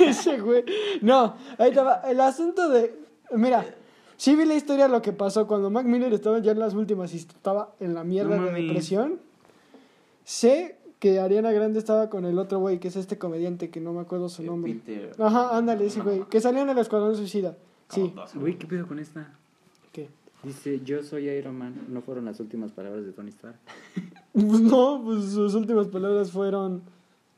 Ese 0.00 0.40
güey. 0.40 0.64
No, 1.02 1.34
ahí 1.58 1.74
va. 1.74 2.02
El 2.08 2.20
asunto 2.20 2.68
de. 2.70 2.94
Mira, 3.32 3.64
sí 4.16 4.36
vi 4.36 4.44
la 4.44 4.54
historia 4.54 4.86
de 4.86 4.92
lo 4.92 5.02
que 5.02 5.12
pasó 5.12 5.46
cuando 5.46 5.70
Mac 5.70 5.84
Miller 5.86 6.12
estaba 6.12 6.38
ya 6.38 6.52
en 6.52 6.60
las 6.60 6.74
últimas 6.74 7.12
y 7.14 7.16
estaba 7.16 7.74
en 7.80 7.94
la 7.94 8.04
mierda 8.04 8.36
No 8.36 8.46
de 8.46 8.52
depresión. 8.62 9.18
Sé 10.24 10.76
que 11.00 11.18
Ariana 11.20 11.50
Grande 11.52 11.78
estaba 11.78 12.08
con 12.08 12.24
el 12.24 12.38
otro 12.38 12.58
güey, 12.60 12.78
que 12.78 12.88
es 12.88 12.96
este 12.96 13.18
comediante 13.18 13.70
que 13.70 13.80
no 13.80 13.92
me 13.92 14.00
acuerdo 14.00 14.28
su 14.28 14.42
nombre. 14.44 14.74
Peter. 14.74 15.12
Ajá, 15.18 15.56
ándale, 15.56 15.86
ese 15.86 16.00
güey. 16.00 16.22
Que 16.28 16.40
salió 16.40 16.62
en 16.62 16.68
el 16.70 16.78
Escuadrón 16.78 17.16
Suicida. 17.16 17.56
Sí. 17.88 18.12
Güey, 18.34 18.56
¿qué 18.56 18.66
pedo 18.66 18.86
con 18.86 18.98
esta? 18.98 19.32
Dice, 20.42 20.80
yo 20.84 21.02
soy 21.02 21.28
Iron 21.28 21.58
Man. 21.58 21.74
No 21.88 22.02
fueron 22.02 22.26
las 22.26 22.38
últimas 22.40 22.72
palabras 22.72 23.04
de 23.04 23.12
Tony 23.12 23.30
Stark. 23.30 23.56
Pues 24.32 24.60
no, 24.60 25.02
pues 25.04 25.32
sus 25.32 25.54
últimas 25.54 25.88
palabras 25.88 26.30
fueron. 26.30 26.82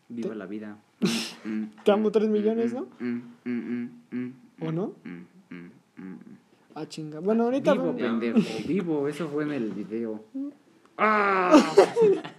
Viva 0.09 0.35
la 0.35 0.47
vida. 0.47 0.79
Te 1.85 1.93
amo 1.93 2.11
tres 2.11 2.29
millones, 2.29 2.75
¿no? 2.75 2.89
¿O 4.61 4.67
¿O 4.67 4.73
no? 4.73 4.93
Ah, 6.75 6.87
chinga. 6.87 7.21
Bueno, 7.21 7.45
ahorita. 7.45 7.73
Vivo, 7.73 7.97
pendejo. 7.97 8.39
Vivo, 8.67 9.09
eso 9.09 9.29
fue 9.29 9.45
en 9.45 9.53
el 9.53 9.71
video. 9.73 10.23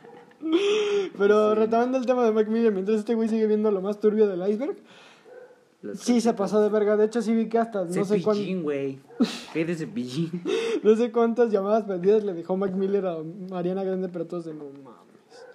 Pero 1.17 1.55
retomando 1.55 1.97
el 1.97 2.05
tema 2.05 2.23
de 2.25 2.31
Mac 2.31 2.47
Miller, 2.47 2.71
mientras 2.71 2.99
este 2.99 3.15
güey 3.15 3.27
sigue 3.27 3.47
viendo 3.47 3.71
lo 3.71 3.81
más 3.81 3.99
turbio 3.99 4.27
del 4.27 4.47
iceberg. 4.49 4.77
Sí, 5.95 6.19
se 6.19 6.33
pasó 6.33 6.61
de 6.61 6.69
verga. 6.69 6.97
De 6.97 7.05
hecho, 7.05 7.21
sí 7.21 7.33
vi 7.33 7.47
que 7.47 7.57
hasta 7.57 7.85
no 7.85 7.91
sé, 8.05 8.21
cuán- 8.21 8.35
Cepillín, 8.35 8.63
güey. 8.63 8.99
¿Qué 9.53 9.63
de 9.65 9.75
cepillín? 9.75 10.43
no 10.83 10.95
sé 10.95 11.11
cuántas 11.11 11.51
llamadas 11.51 11.83
perdidas 11.85 12.23
le 12.23 12.33
dejó 12.33 12.57
Mac 12.57 12.73
Miller 12.73 13.05
a 13.05 13.17
Mariana 13.49 13.83
Grande, 13.83 14.09
pero 14.09 14.25
todos 14.27 14.45
de 14.45 14.53
no 14.53 14.65
mames. 14.83 14.99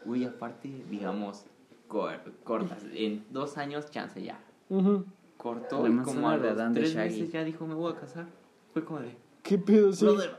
Uy, 0.06 0.24
aparte, 0.24 0.70
digamos, 0.90 1.44
cor- 1.88 2.20
cortas. 2.42 2.78
En 2.94 3.24
dos 3.30 3.58
años, 3.58 3.90
chance 3.90 4.22
ya. 4.22 4.40
Ujú. 4.70 5.04
Cortó 5.36 5.82
como 6.04 6.30
a 6.30 6.36
los 6.38 6.72
tres 6.72 6.94
Shaggy. 6.94 7.10
meses 7.20 7.32
ya 7.32 7.44
dijo, 7.44 7.66
me 7.66 7.74
voy 7.74 7.92
a 7.92 7.96
casar. 7.96 8.26
Fue 8.72 8.82
como 8.84 9.00
de, 9.00 9.14
¿Qué 9.42 9.58
pedo? 9.58 9.92
Sí. 9.92 10.06
brother, 10.06 10.30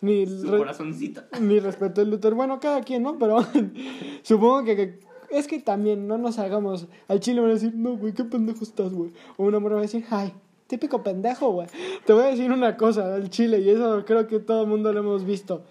Ni, 0.00 0.26
su 0.26 0.50
re- 0.50 0.58
corazoncito. 0.58 1.22
ni 1.42 1.60
respeto 1.60 2.00
el 2.00 2.10
Luther. 2.10 2.32
Bueno, 2.34 2.58
cada 2.58 2.80
quien, 2.82 3.02
¿no? 3.02 3.18
Pero 3.18 3.38
supongo 4.22 4.64
que, 4.64 4.76
que- 4.76 5.05
es 5.30 5.46
que 5.46 5.60
también 5.60 6.06
no 6.06 6.18
nos 6.18 6.38
hagamos. 6.38 6.86
Al 7.08 7.20
chile 7.20 7.40
van 7.40 7.50
a 7.50 7.54
decir, 7.54 7.74
no, 7.74 7.96
güey, 7.96 8.12
qué 8.12 8.24
pendejo 8.24 8.62
estás, 8.62 8.92
güey. 8.92 9.12
O 9.36 9.44
una 9.44 9.58
morra 9.58 9.74
va 9.76 9.80
a 9.80 9.82
decir, 9.82 10.04
ay, 10.10 10.32
típico 10.66 11.02
pendejo, 11.02 11.50
güey. 11.50 11.68
Te 12.04 12.12
voy 12.12 12.24
a 12.24 12.26
decir 12.26 12.50
una 12.50 12.76
cosa 12.76 13.14
al 13.14 13.30
chile, 13.30 13.60
y 13.60 13.70
eso 13.70 14.04
creo 14.06 14.26
que 14.26 14.38
todo 14.38 14.62
el 14.62 14.68
mundo 14.68 14.92
lo 14.92 15.00
hemos 15.00 15.24
visto. 15.24 15.62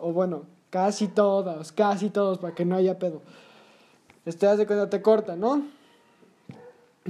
O 0.00 0.12
bueno, 0.12 0.42
casi 0.70 1.08
todos, 1.08 1.72
casi 1.72 2.10
todos, 2.10 2.38
para 2.38 2.54
que 2.54 2.64
no 2.64 2.76
haya 2.76 2.98
pedo. 2.98 3.22
Este 4.24 4.46
hace 4.46 4.66
cuando 4.66 4.88
te 4.88 5.02
corta, 5.02 5.36
¿no? 5.36 5.62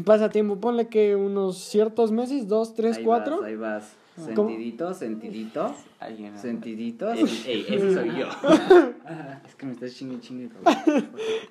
Pasa 0.05 0.29
tiempo, 0.29 0.57
ponle 0.57 0.89
que 0.89 1.15
unos 1.15 1.59
ciertos 1.59 2.11
meses, 2.11 2.49
dos, 2.49 2.75
tres, 2.75 2.99
Ahí 2.99 3.05
cuatro. 3.05 3.37
Vas, 3.37 3.47
ahí 3.47 3.57
vas. 3.57 3.97
Sentiditos, 4.17 4.99
sentiditos. 4.99 5.73
Alguien. 5.99 6.39
Sentiditos. 6.39 7.19
Ey, 7.19 7.45
ey, 7.47 7.67
ese 7.69 7.95
soy 7.95 8.11
yo. 8.17 8.27
Es 9.47 9.55
que 9.57 9.67
me 9.67 9.73
estás 9.73 9.95
chingue 9.95 10.21
chingue. 10.21 10.49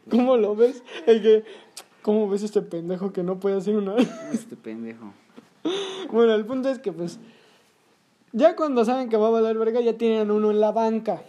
¿Cómo 0.10 0.38
lo 0.38 0.56
ves? 0.56 0.84
El 1.06 1.22
que, 1.22 1.44
¿Cómo 2.02 2.30
ves 2.30 2.44
este 2.44 2.62
pendejo 2.62 3.12
que 3.14 3.22
no 3.24 3.40
puede 3.40 3.58
hacer 3.58 3.76
una... 3.76 3.96
Este 4.34 4.56
pendejo. 4.56 5.14
bueno, 6.12 6.34
el 6.36 6.46
punto 6.46 6.70
es 6.70 6.80
que 6.80 6.92
pues... 6.92 7.20
Ya 8.32 8.56
cuando 8.56 8.84
saben 8.84 9.10
que 9.10 9.18
va 9.18 9.28
a 9.28 9.32
valer 9.32 9.58
verga, 9.58 9.80
ya 9.82 9.98
tienen 9.98 10.32
uno 10.32 10.50
en 10.50 10.60
la 10.60 10.72
banca. 10.72 11.22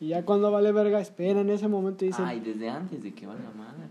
Y 0.00 0.08
ya 0.08 0.24
cuando 0.24 0.50
vale 0.50 0.70
verga, 0.72 1.00
esperan 1.00 1.48
ese 1.48 1.66
momento 1.68 2.04
y 2.04 2.08
dicen, 2.08 2.24
Ay, 2.26 2.40
desde 2.40 2.68
antes 2.68 3.02
de 3.02 3.14
que 3.14 3.26
valga 3.26 3.50
madre. 3.56 3.84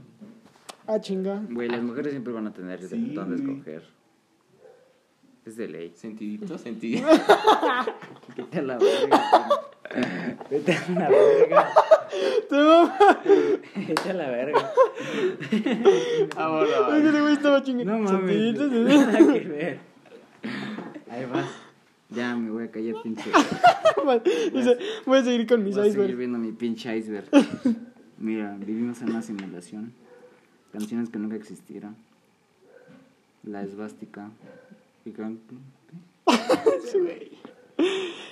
ah, 0.88 1.00
chinga. 1.00 1.42
Güey, 1.50 1.70
las 1.70 1.82
mujeres 1.82 2.12
siempre 2.12 2.32
van 2.34 2.48
a 2.48 2.54
tener 2.54 2.80
de 2.80 2.88
Sí, 2.88 3.14
dónde 3.14 3.36
escoger. 3.38 3.84
Es 5.50 5.56
de 5.58 5.68
ley. 5.68 5.92
Sentidito, 5.96 6.58
sentidito. 6.60 7.08
Vete 8.38 8.60
a 8.60 8.62
la 8.62 8.78
verga. 8.78 9.50
Vete 10.48 10.74
a 10.74 10.90
la 10.92 11.10
verga. 11.10 11.70
Vete 13.76 14.10
a 14.10 14.14
la 14.14 14.30
verga. 14.30 14.70
Ahora. 16.36 16.98
Es 16.98 17.02
que 17.02 17.10
ese 17.10 17.22
güey 17.22 17.34
estaba 17.34 17.64
chingue. 17.64 17.84
No 17.84 17.98
mames. 17.98 18.60
Nada 18.60 19.34
que 19.34 19.40
ver. 19.40 19.80
Ahí 21.10 21.26
vas. 21.26 21.50
Ya 22.12 22.36
me 22.36 22.52
voy 22.52 22.66
a 22.66 22.72
callar, 22.72 22.96
pinche. 23.02 23.32
Dice, 24.54 24.78
voy 25.08 25.18
a 25.18 25.24
seguir 25.24 25.48
con 25.48 25.64
mis 25.64 25.76
Voy 25.76 25.82
a 25.88 25.92
seguir 25.92 26.00
icebergs. 26.10 26.18
viendo 26.20 26.38
mi 26.38 26.52
pinche 26.52 26.96
iceberg. 26.96 27.28
Mira, 28.20 28.56
vivimos 28.60 29.02
en 29.02 29.10
una 29.10 29.24
simulación. 29.24 29.94
Canciones 30.72 31.10
que 31.10 31.18
nunca 31.18 31.36
existieron. 31.38 31.96
La 33.44 33.64
esvástica. 33.64 34.30
Y 35.06 35.12
can- 35.12 35.40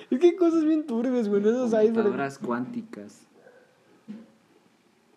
Es 0.10 0.20
que 0.20 0.28
hay 0.28 0.36
cosas 0.36 0.64
bien 0.66 0.86
turbias, 0.86 1.28
güey, 1.28 1.42
esos. 1.42 1.72
Computadoras 1.72 2.38
cuánticas. 2.40 3.22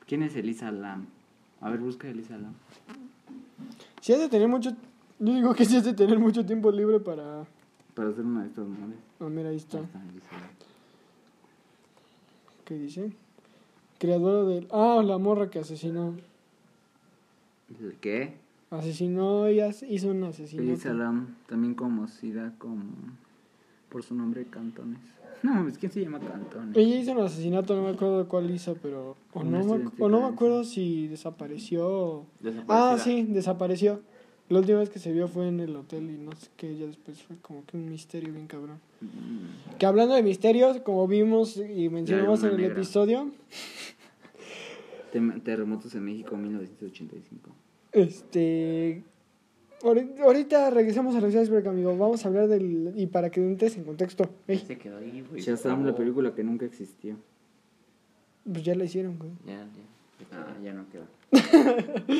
¿Quién 0.06 0.22
es 0.24 0.34
Elisa 0.36 0.70
Lam? 0.72 1.06
A 1.60 1.70
ver, 1.70 1.78
busca 1.80 2.08
a 2.08 2.10
Elisa 2.10 2.36
Lam. 2.36 2.54
Si 4.00 4.12
has 4.12 4.18
de 4.18 4.28
tener 4.28 4.48
mucho... 4.48 4.70
Yo 5.20 5.34
digo 5.34 5.54
que 5.54 5.64
si 5.64 5.76
has 5.76 5.84
de 5.84 5.92
tener 5.94 6.18
mucho 6.18 6.44
tiempo 6.44 6.72
libre 6.72 6.98
para... 6.98 7.44
Para 7.94 8.08
hacer 8.10 8.24
una 8.24 8.42
de 8.42 8.48
estas 8.48 8.66
madres. 8.66 8.98
Ah, 9.20 9.28
mira, 9.28 9.50
ahí 9.50 9.56
está. 9.56 9.78
Ahí 9.78 9.84
está 9.84 9.98
Elisa 10.10 10.32
Lam. 10.32 10.50
¿Qué 12.64 12.74
dice? 12.74 13.12
Creadora 13.98 14.42
del... 14.44 14.66
Ah, 14.72 15.02
la 15.04 15.18
morra 15.18 15.50
que 15.50 15.58
asesinó. 15.60 16.14
¿El 17.80 17.94
¿Qué? 18.00 18.34
Asesinó, 18.70 19.46
ella 19.46 19.70
hizo 19.88 20.08
un 20.08 20.22
asesinato. 20.24 20.68
Elisa 20.68 20.92
Lam, 20.94 21.34
también 21.48 21.74
conocida 21.74 22.54
como 22.58 22.84
por 23.88 24.02
su 24.02 24.14
nombre 24.14 24.44
Cantones. 24.46 24.98
No 25.42 25.54
mames, 25.54 25.78
¿quién 25.78 25.90
se 25.90 26.02
llama 26.02 26.20
Cantones? 26.20 26.76
Ella 26.76 27.00
hizo 27.00 27.12
un 27.12 27.20
asesinato, 27.22 27.74
no 27.74 27.84
me 27.84 27.88
acuerdo 27.90 28.28
cuál 28.28 28.50
hizo, 28.50 28.76
pero... 28.82 29.16
O 29.32 29.42
no, 29.42 29.64
me, 29.64 29.86
o 29.98 30.08
no 30.10 30.20
me 30.20 30.26
acuerdo 30.26 30.64
si 30.64 31.08
desapareció. 31.08 32.26
Ah, 32.68 32.98
sí, 33.02 33.22
desapareció. 33.26 34.02
La 34.50 34.58
última 34.58 34.80
vez 34.80 34.90
que 34.90 34.98
se 34.98 35.12
vio 35.12 35.28
fue 35.28 35.48
en 35.48 35.60
el 35.60 35.74
hotel 35.76 36.10
y 36.10 36.18
no 36.18 36.32
sé 36.32 36.48
qué, 36.58 36.76
ya 36.76 36.84
después 36.84 37.22
fue 37.22 37.36
como 37.38 37.64
que 37.64 37.78
un 37.78 37.88
misterio 37.88 38.34
bien 38.34 38.48
cabrón. 38.48 38.80
Mm, 39.00 39.76
Que 39.78 39.86
hablando 39.86 40.14
de 40.14 40.22
misterios, 40.22 40.78
como 40.80 41.08
vimos 41.08 41.56
y 41.56 41.88
mencionamos 41.88 42.42
en 42.42 42.50
el 42.50 42.56
negra. 42.58 42.74
episodio, 42.74 43.30
Terremotos 45.42 45.94
en 45.94 46.04
México 46.04 46.36
1985. 46.36 47.50
Este... 47.92 49.02
ahori- 49.82 50.18
Ahorita 50.20 50.70
regresamos 50.70 51.14
a 51.16 51.20
los 51.20 51.34
iceberg, 51.34 51.66
amigo. 51.68 51.96
Vamos 51.96 52.24
a 52.24 52.28
hablar 52.28 52.48
del... 52.48 52.92
Y 52.96 53.06
para 53.06 53.30
que 53.30 53.40
entres 53.40 53.76
en 53.76 53.84
contexto. 53.84 54.28
Ey, 54.46 54.58
Se 54.58 54.78
quedó 54.78 54.98
ahí, 54.98 55.24
güey. 55.28 55.40
Shazam, 55.42 55.84
la 55.84 55.94
película 55.94 56.34
que 56.34 56.42
nunca 56.44 56.64
existió. 56.66 57.16
pues 58.50 58.64
ya 58.64 58.74
la 58.74 58.84
hicieron, 58.84 59.18
güey. 59.18 59.30
Ya, 59.46 59.58
ya. 59.64 59.66
Ah, 60.32 60.56
ya 60.62 60.72
no 60.74 60.84
queda. 60.90 61.06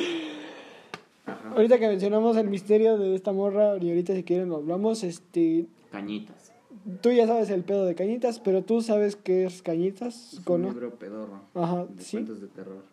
Ahorita 1.55 1.79
que 1.79 1.87
mencionamos 1.87 2.35
el 2.37 2.47
misterio 2.49 2.97
de 2.97 3.15
esta 3.15 3.31
morra, 3.31 3.77
y 3.77 3.89
ahorita 3.89 4.13
si 4.15 4.23
quieren 4.23 4.49
lo 4.49 4.57
hablamos, 4.57 5.03
este... 5.03 5.65
Cañitas. 5.91 6.51
Tú 7.01 7.11
ya 7.11 7.27
sabes 7.27 7.49
el 7.51 7.63
pedo 7.63 7.85
de 7.85 7.93
Cañitas, 7.95 8.39
pero 8.39 8.63
tú 8.63 8.81
sabes 8.81 9.15
qué 9.15 9.45
es 9.45 9.61
Cañitas, 9.61 10.33
Es 10.33 10.47
un 10.47 10.63
libro 10.63 10.91
pedorro. 10.95 11.41
Ajá, 11.53 11.85
de 11.85 12.01
sí. 12.03 12.17
cuentos 12.17 12.41
de 12.41 12.47
terror. 12.47 12.83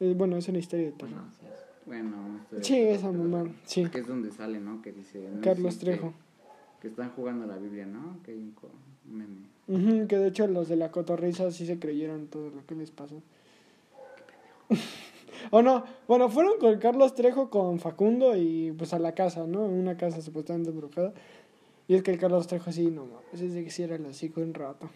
Eh, 0.00 0.14
bueno, 0.16 0.36
es 0.36 0.48
una 0.48 0.58
historia 0.58 0.86
de 0.86 0.92
terror. 0.92 1.10
Bueno. 1.14 1.28
Bueno, 1.86 2.40
historia 2.42 2.64
Sí, 2.64 2.78
esa 2.78 3.12
mamá, 3.12 3.48
sí. 3.64 3.86
Que 3.86 3.98
es 4.00 4.06
donde 4.06 4.32
sale, 4.32 4.60
¿no? 4.60 4.82
Que 4.82 4.92
dice... 4.92 5.28
no 5.32 5.40
Carlos 5.40 5.74
existe, 5.74 5.92
Trejo. 5.92 6.12
Que 6.80 6.88
están 6.88 7.10
jugando 7.10 7.44
a 7.44 7.46
la 7.46 7.56
Biblia, 7.56 7.86
¿no? 7.86 8.18
Que 8.24 8.32
hay 8.32 8.38
un, 8.38 10.06
que 10.08 10.16
de 10.16 10.28
hecho 10.28 10.46
los 10.46 10.68
de 10.68 10.76
la 10.76 10.90
cotorriza 10.90 11.50
sí 11.50 11.66
se 11.66 11.78
creyeron 11.78 12.26
todo 12.28 12.50
lo 12.50 12.66
que 12.66 12.74
les 12.74 12.90
pasó. 12.90 13.22
o 15.50 15.62
no, 15.62 15.84
bueno, 16.06 16.28
fueron 16.28 16.58
con 16.58 16.78
Carlos 16.78 17.14
Trejo, 17.14 17.50
con 17.50 17.78
Facundo 17.78 18.36
y 18.36 18.72
pues 18.76 18.92
a 18.92 18.98
la 18.98 19.14
casa, 19.14 19.46
¿no? 19.46 19.64
Una 19.64 19.96
casa 19.96 20.20
supuestamente 20.20 20.70
embrujada. 20.70 21.14
Y 21.88 21.94
es 21.94 22.02
que 22.02 22.10
el 22.12 22.18
Carlos 22.18 22.46
Trejo 22.46 22.72
sí, 22.72 22.86
no 22.90 23.06
mames, 23.06 23.40
es 23.40 23.54
de 23.54 23.64
que 23.64 23.70
sí 23.70 23.82
era 23.82 23.96
el 23.96 24.06
hocico 24.06 24.40
un 24.40 24.54
rato. 24.54 24.88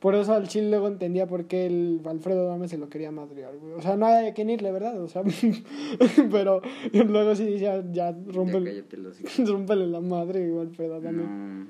Por 0.00 0.14
eso 0.14 0.32
al 0.32 0.46
chile 0.46 0.70
luego 0.70 0.86
entendía 0.86 1.26
por 1.26 1.46
qué 1.46 1.66
el 1.66 2.00
Alfredo 2.04 2.46
Dame 2.46 2.68
se 2.68 2.78
lo 2.78 2.88
quería 2.88 3.10
madrear, 3.10 3.56
güey. 3.56 3.72
O 3.74 3.82
sea, 3.82 3.96
no 3.96 4.06
hay 4.06 4.28
a 4.28 4.34
quién 4.34 4.48
irle, 4.48 4.70
¿verdad? 4.70 5.00
O 5.02 5.08
sea, 5.08 5.22
pero 6.30 6.62
luego 6.92 7.34
sí 7.34 7.44
decía, 7.44 7.82
ya, 7.92 8.12
Ya 8.12 8.16
los 8.96 9.20
hijos. 9.20 9.48
rómpele 9.50 9.86
la 9.88 10.00
madre, 10.00 10.46
igual 10.46 10.68
Alfredo 10.68 10.94
Adame. 10.96 11.24
No, 11.24 11.66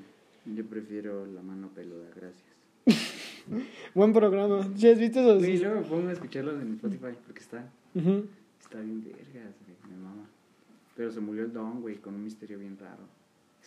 yo 0.55 0.65
prefiero 0.65 1.25
la 1.25 1.41
mano 1.41 1.69
peluda, 1.73 2.05
gracias. 2.15 2.45
Buen 3.95 4.13
programa. 4.13 4.69
¿Sí 4.75 4.87
has 4.87 4.99
visto 4.99 5.19
esos? 5.19 5.39
Güey, 5.39 5.57
luego 5.57 5.81
me 5.81 5.87
pongo 5.87 6.09
a 6.09 6.13
escucharlo 6.13 6.59
en 6.61 6.73
Spotify 6.73 7.15
porque 7.25 7.39
está, 7.41 7.67
Ujú. 7.95 8.25
está 8.61 8.79
bien 8.79 9.03
vergas, 9.03 9.55
güey, 9.65 9.91
me 9.91 9.97
mama. 10.03 10.29
Pero 10.95 11.11
se 11.11 11.19
murió 11.19 11.45
el 11.45 11.53
Don, 11.53 11.81
güey, 11.81 11.95
con 11.95 12.13
un 12.13 12.23
misterio 12.23 12.59
bien 12.59 12.77
raro. 12.79 13.01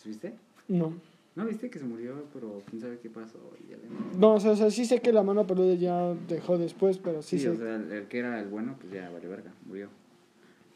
¿Viste? 0.04 0.34
No. 0.68 0.92
¿No 1.34 1.46
viste 1.46 1.70
que 1.70 1.78
se 1.78 1.84
murió, 1.86 2.24
pero 2.34 2.62
quién 2.68 2.82
sabe 2.82 2.98
qué 2.98 3.08
pasó? 3.08 3.38
Y 3.66 3.70
ya 3.70 3.76
le- 3.78 4.18
No, 4.18 4.34
o 4.34 4.40
sea, 4.40 4.50
o 4.50 4.56
sea, 4.56 4.70
sí 4.70 4.84
sé 4.84 5.00
que 5.00 5.12
la 5.12 5.22
mano 5.22 5.46
peluda 5.46 5.74
ya 5.74 6.12
dejó 6.28 6.58
después, 6.58 6.98
pero 6.98 7.22
sí, 7.22 7.38
Sí, 7.38 7.44
sé. 7.44 7.50
o 7.50 7.56
sea, 7.56 7.76
el, 7.76 7.90
el 7.90 8.06
que 8.08 8.18
era 8.18 8.38
el 8.38 8.48
bueno, 8.48 8.76
pues 8.78 8.92
ya 8.92 9.08
vale 9.08 9.26
verga, 9.28 9.52
murió. 9.66 9.88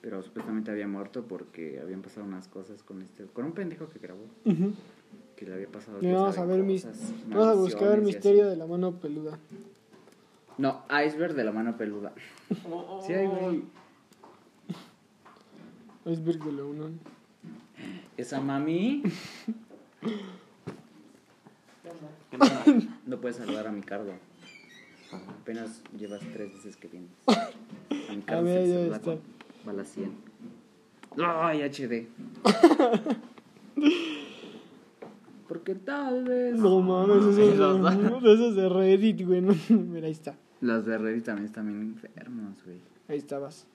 Pero 0.00 0.22
supuestamente 0.22 0.70
había 0.70 0.86
muerto 0.88 1.24
porque 1.26 1.78
habían 1.80 2.00
pasado 2.00 2.24
unas 2.26 2.48
cosas 2.48 2.82
con 2.82 3.02
este, 3.02 3.24
con 3.24 3.44
un 3.44 3.52
pendejo 3.52 3.88
que 3.90 3.98
grabó, 3.98 4.22
Ujú. 4.46 4.72
que 5.36 5.44
le 5.46 5.54
había 5.54 5.68
pasado. 5.68 5.98
Y 5.98 6.00
quién 6.00 6.14
vamos 6.14 6.38
a 6.38 6.44
ver 6.46 6.62
mis, 6.62 6.86
vamos 7.28 7.46
a 7.48 7.54
buscar 7.54 7.92
el 7.98 8.02
misterio 8.02 8.48
de 8.48 8.56
la 8.56 8.66
mano 8.66 8.92
peluda. 8.98 9.38
No, 10.58 10.84
iceberg 11.04 11.34
de 11.34 11.44
la 11.44 11.52
mano 11.52 11.76
peluda. 11.76 12.14
Sí, 13.06 13.12
hay, 13.12 13.26
güey. 13.26 13.62
Iceberg 16.06 16.42
de 16.44 16.52
la 16.52 16.64
Unión. 16.64 16.98
Esa 18.16 18.40
mami. 18.40 19.02
No 23.06 23.20
puedes 23.20 23.36
saludar 23.36 23.66
a 23.66 23.72
mi 23.72 23.80
cargo. 23.82 24.12
Apenas 25.40 25.82
llevas 25.98 26.20
tres 26.32 26.52
veces 26.52 26.76
que 26.76 26.88
vienes. 26.88 27.10
A 27.28 28.12
mi 28.14 28.22
cargo 28.22 28.44
ver, 28.44 28.64
se 28.64 28.68
ya 28.68 28.74
saluda 28.78 28.96
está. 28.96 29.10
con- 29.12 29.20
va 29.66 29.70
a 29.72 29.74
la 29.74 29.84
100. 29.84 30.12
¡Ay, 31.18 31.62
HD! 31.62 32.06
Porque 35.48 35.74
tal 35.76 36.24
vez. 36.24 36.56
No 36.56 36.80
mames, 36.80 37.18
eso 37.18 37.30
es 37.30 37.36
de, 37.58 38.34
eso 38.34 38.48
es 38.48 38.56
de 38.56 38.68
Reddit, 38.68 39.24
güey. 39.26 39.40
no, 39.40 39.54
Mira, 39.70 40.06
ahí 40.06 40.12
está. 40.12 40.34
Los 40.60 40.84
de 40.86 40.98
Reddit 40.98 41.24
también 41.24 41.46
están 41.46 41.66
bien 41.66 41.80
enfermos, 41.82 42.62
güey. 42.64 42.78
Ahí 43.08 43.18
estabas. 43.18 43.66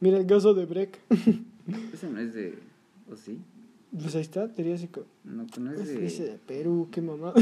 Mira 0.00 0.18
el 0.18 0.26
caso 0.26 0.52
de 0.54 0.66
Breck. 0.66 0.98
Ese 1.92 2.10
no 2.10 2.18
es 2.20 2.34
de. 2.34 2.58
¿O 3.10 3.16
sí? 3.16 3.38
Pues 3.92 4.14
ahí 4.14 4.22
está, 4.22 4.48
Teriásico. 4.48 5.04
No, 5.22 5.44
no 5.60 5.72
es 5.72 5.80
Es 5.80 5.88
de. 5.88 6.06
ese 6.06 6.24
de 6.24 6.38
Perú, 6.38 6.88
qué 6.90 7.02
mamá. 7.02 7.34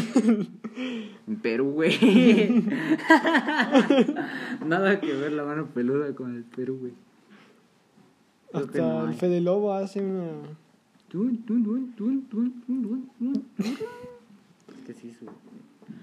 En 1.29 1.37
Perú, 1.41 1.71
güey. 1.73 1.97
Nada 4.67 5.01
que 5.01 5.13
ver 5.13 5.33
la 5.33 5.45
mano 5.45 5.69
peluda 5.69 6.13
con 6.15 6.35
el 6.35 6.43
Perú, 6.43 6.79
güey. 6.81 6.93
Que 8.73 8.79
no 8.81 8.99
Hasta 9.01 9.11
el. 9.11 9.15
Fede 9.15 9.41
Lobo 9.41 9.73
hace 9.73 10.01
una. 10.03 10.33
Es 14.69 14.85
que 14.87 14.95
sí, 14.95 15.15
su... 15.15 15.27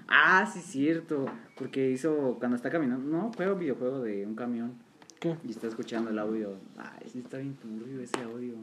Ah, 0.06 0.50
sí, 0.50 0.60
cierto. 0.60 1.26
Porque 1.58 1.90
hizo. 1.90 2.36
Cuando 2.38 2.56
está 2.56 2.70
caminando. 2.70 3.06
No, 3.06 3.30
juega 3.36 3.52
un 3.52 3.58
videojuego 3.58 4.00
de 4.00 4.24
un 4.26 4.34
camión. 4.34 4.72
¿Qué? 5.20 5.36
Y 5.44 5.50
está 5.50 5.66
escuchando 5.66 6.08
el 6.10 6.18
audio. 6.18 6.54
Ay, 6.78 7.06
sí, 7.12 7.18
está 7.18 7.36
bien 7.36 7.54
turbio 7.54 8.00
ese 8.00 8.22
audio. 8.22 8.54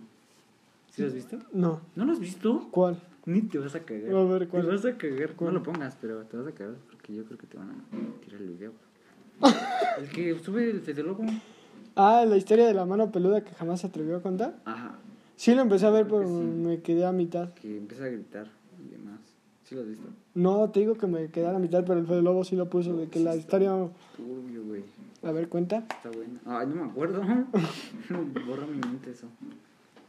¿Sí 0.95 1.01
lo 1.01 1.10
has 1.10 1.13
visto? 1.13 1.38
No. 1.51 1.81
¿No 1.95 2.05
lo 2.05 2.13
has 2.13 2.19
visto? 2.21 2.69
¿Cuál? 2.71 2.97
Ni 3.25 3.41
te 3.41 3.58
vas 3.58 3.75
a 3.75 3.81
cagar. 3.81 4.15
A 4.15 4.23
ver, 4.23 4.47
¿cuál? 4.47 4.63
Te 4.63 4.69
vas 4.69 4.86
a 4.86 4.97
cagar. 4.97 5.34
¿Cuál? 5.34 5.53
No 5.53 5.60
lo 5.60 5.63
pongas, 5.63 5.97
pero 5.99 6.21
te 6.23 6.38
vas 6.38 6.47
a 6.47 6.51
cagar. 6.53 6.75
Porque 6.89 7.13
yo 7.13 7.25
creo 7.25 7.38
que 7.38 7.47
te 7.47 7.58
van 7.58 7.69
a 7.69 8.21
tirar 8.23 8.41
el 8.41 8.47
video. 8.47 8.71
el 9.99 10.10
que 10.10 10.39
sube 10.39 10.69
el 10.69 10.79
Fede 10.79 11.03
Lobo. 11.03 11.25
Ah, 11.97 12.23
la 12.25 12.38
historia 12.38 12.65
de 12.65 12.73
la 12.73 12.86
mano 12.86 13.12
peluda 13.12 13.43
que 13.43 13.53
jamás 13.55 13.81
se 13.81 13.88
atrevió 13.88 14.15
a 14.15 14.21
contar. 14.21 14.55
Ajá. 14.63 14.95
Sí, 15.36 15.53
lo 15.53 15.63
empecé 15.63 15.86
a 15.86 15.89
ver, 15.89 16.05
Creo 16.08 16.19
pero 16.19 16.29
que 16.29 16.36
sí. 16.38 16.41
me 16.45 16.81
quedé 16.81 17.05
a 17.05 17.12
mitad. 17.12 17.53
Que 17.55 17.77
empieza 17.77 18.05
a 18.05 18.08
gritar 18.08 18.47
y 18.79 18.91
demás. 18.91 19.19
¿Sí 19.65 19.75
lo 19.75 19.81
has 19.81 19.88
visto? 19.88 20.08
No, 20.34 20.69
te 20.69 20.79
digo 20.79 20.95
que 20.95 21.08
me 21.08 21.27
quedé 21.29 21.47
a 21.47 21.51
la 21.51 21.60
mitad, 21.60 21.84
pero 21.86 21.99
el 21.99 22.08
Fede 22.08 22.21
Lobo 22.21 22.45
sí 22.45 22.55
lo 22.55 22.69
puso. 22.69 22.95
De 22.95 23.10
que 23.10 23.19
la 23.19 23.36
historia. 23.36 23.71
Turbio, 24.15 24.63
güey. 24.63 24.84
A 25.23 25.31
ver, 25.34 25.49
cuenta. 25.49 25.79
Está 25.79 26.10
bueno. 26.10 26.39
Ay, 26.45 26.67
no 26.67 26.75
me 26.86 26.89
acuerdo. 26.89 27.21
Borra 28.47 28.65
mi 28.65 28.77
mente 28.77 29.12
eso. 29.12 29.27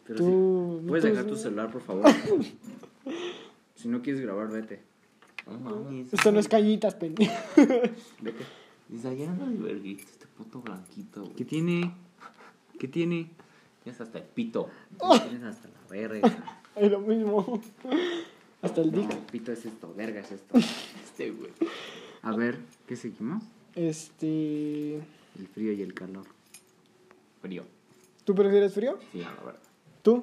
Pero 0.06 0.18
Tú. 0.18 0.78
sí. 0.82 0.88
Puedes 0.88 1.04
tú- 1.04 1.10
dejar 1.10 1.24
tu 1.26 1.36
celular, 1.36 1.70
por 1.70 1.82
favor. 1.82 2.04
si 3.74 3.88
no 3.88 4.02
quieres 4.02 4.22
grabar, 4.22 4.48
vete. 4.50 4.80
No 5.46 5.58
mames. 5.58 6.12
Esto 6.12 6.32
no 6.32 6.40
es 6.40 6.48
cañitas, 6.48 6.94
pendejo. 6.96 7.32
Vete. 8.20 8.44
Dice, 8.88 9.08
ayer 9.08 9.28
verguito, 9.30 10.02
este 10.02 10.26
puto 10.26 10.60
blanquito, 10.60 11.20
güey. 11.22 11.34
¿Qué 11.34 11.44
tiene? 11.44 11.92
¿Qué 12.78 12.88
tiene? 12.88 13.30
Tienes 13.84 14.00
hasta 14.00 14.18
el 14.18 14.24
pito. 14.24 14.68
Tienes 15.28 15.42
hasta 15.44 15.68
la 15.68 15.80
verga. 15.90 16.60
Es 16.76 16.90
lo 16.90 17.00
mismo. 17.00 17.62
Hasta 18.60 18.82
el 18.82 18.90
dick. 18.92 19.08
No, 19.08 19.26
pito 19.28 19.50
es 19.50 19.64
esto, 19.64 19.94
verga 19.96 20.20
es 20.20 20.30
esto. 20.32 20.58
Este, 20.58 21.30
güey. 21.30 21.50
A 22.22 22.36
ver, 22.36 22.58
¿qué 22.86 22.96
seguimos? 22.96 23.42
Este. 23.74 24.96
El 24.96 25.48
frío 25.54 25.72
y 25.72 25.80
el 25.80 25.94
calor. 25.94 26.26
Frío. 27.40 27.64
¿Tú 28.24 28.34
prefieres 28.34 28.74
frío? 28.74 28.98
Sí, 29.12 29.22
a 29.22 29.32
la 29.32 29.42
verdad. 29.42 29.60
¿Tú? 30.06 30.22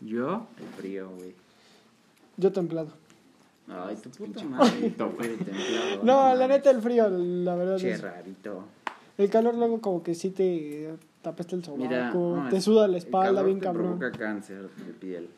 Yo, 0.00 0.46
el 0.56 0.66
frío, 0.80 1.10
güey. 1.16 1.34
Yo 2.36 2.52
templado. 2.52 2.90
Ay, 3.66 3.96
tu 3.96 4.08
puta 4.10 4.24
pinche 4.38 4.44
madre. 4.44 4.80
de 4.82 4.90
templado. 4.90 6.04
No, 6.04 6.32
la 6.36 6.46
neta 6.46 6.70
el 6.70 6.80
frío, 6.80 7.08
la 7.08 7.56
verdad. 7.56 7.76
Che, 7.76 7.90
Es, 7.90 8.02
rarito. 8.02 8.62
el 9.18 9.28
calor 9.28 9.56
luego 9.56 9.80
como 9.80 10.00
que 10.04 10.14
sí 10.14 10.30
te 10.30 10.94
tapesta 11.22 11.56
el 11.56 11.62
Mira, 11.76 12.12
sobaco, 12.12 12.36
no, 12.40 12.48
te 12.50 12.60
suda 12.60 12.86
la 12.86 12.98
el 12.98 13.02
espalda 13.02 13.30
calor 13.30 13.46
bien 13.46 13.58
te 13.58 13.64
cabrón. 13.64 13.98
provoca 13.98 14.16
cáncer 14.16 14.70
de 14.70 14.92
piel. 14.92 15.28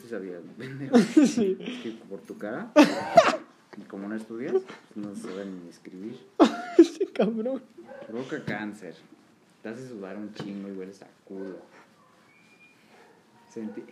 Sí 0.00 0.08
sabías, 0.08 0.40
¿no? 0.44 0.52
pendejo. 0.52 0.96
sí. 1.26 1.56
Es 1.58 1.82
que 1.82 1.90
por 2.08 2.20
tu 2.20 2.38
cara, 2.38 2.70
y 3.76 3.82
como 3.88 4.06
no 4.06 4.14
estudias, 4.14 4.52
pues 4.52 5.04
no 5.04 5.16
saben 5.16 5.64
ni 5.64 5.68
escribir. 5.68 6.16
Ese 6.78 7.06
cabrón. 7.06 7.60
Provoca 8.06 8.44
cáncer. 8.44 8.94
Te 9.64 9.70
hace 9.70 9.88
sudar 9.88 10.16
un 10.16 10.32
chingo 10.34 10.68
y 10.68 10.72
hueles 10.72 11.02
a 11.02 11.08
culo. 11.24 11.56
Sentí... 13.54 13.84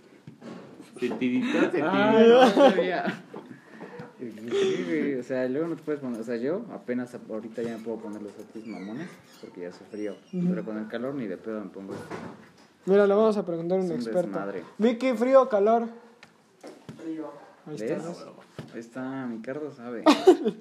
Sentidito, 0.99 1.61
sentidito. 1.61 1.89
Ay, 1.89 2.29
no 2.29 2.51
sabía. 2.51 3.23
Sí, 4.19 4.85
güey, 4.89 5.15
o 5.15 5.23
sea, 5.23 5.49
luego 5.49 5.69
no 5.69 5.77
te 5.77 5.83
puedes 5.83 6.01
poner, 6.01 6.21
o 6.21 6.25
sea, 6.25 6.37
yo 6.37 6.65
apenas 6.73 7.17
ahorita 7.29 7.63
ya 7.63 7.77
me 7.77 7.83
puedo 7.83 7.99
poner 7.99 8.23
los 8.23 8.33
otros 8.33 8.67
mamones 8.67 9.09
porque 9.41 9.63
ya 9.63 9.73
soy 9.73 9.87
frío, 9.91 10.17
pero 10.31 10.65
con 10.65 10.79
el 10.79 10.89
calor 10.89 11.15
ni 11.15 11.27
de 11.27 11.37
pedo 11.37 11.61
me 11.61 11.71
pongo 11.71 11.95
esto. 11.95 12.07
Mira, 12.87 13.07
le 13.07 13.15
vamos 13.15 13.37
a 13.37 13.47
preguntar 13.47 13.79
a 13.79 13.83
un 13.83 13.93
experto. 13.93 14.23
desmadre. 14.23 14.65
Vicky, 14.79 15.13
frío 15.15 15.43
o 15.43 15.49
calor. 15.49 15.89
Ahí 17.67 17.77
está. 17.77 18.09
Ahí 18.75 18.81
está, 18.81 19.27
mi 19.27 19.41
Cardo 19.43 19.73
sabe. 19.73 20.03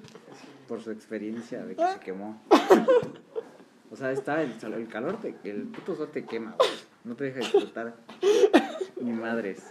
Por 0.67 0.81
su 0.81 0.91
experiencia 0.91 1.65
de 1.65 1.75
que 1.75 1.87
se 1.93 1.99
quemó. 1.99 2.39
O 3.91 3.95
sea, 3.95 4.11
está 4.11 4.41
el, 4.41 4.53
el 4.73 4.87
calor, 4.87 5.19
te, 5.19 5.35
el 5.43 5.63
puto 5.63 5.95
sol 5.95 6.09
te 6.11 6.23
quema, 6.23 6.55
güey. 6.57 6.69
No 7.03 7.15
te 7.15 7.25
deja 7.25 7.39
disfrutar 7.39 7.95
ni 9.01 9.11
madres. 9.11 9.63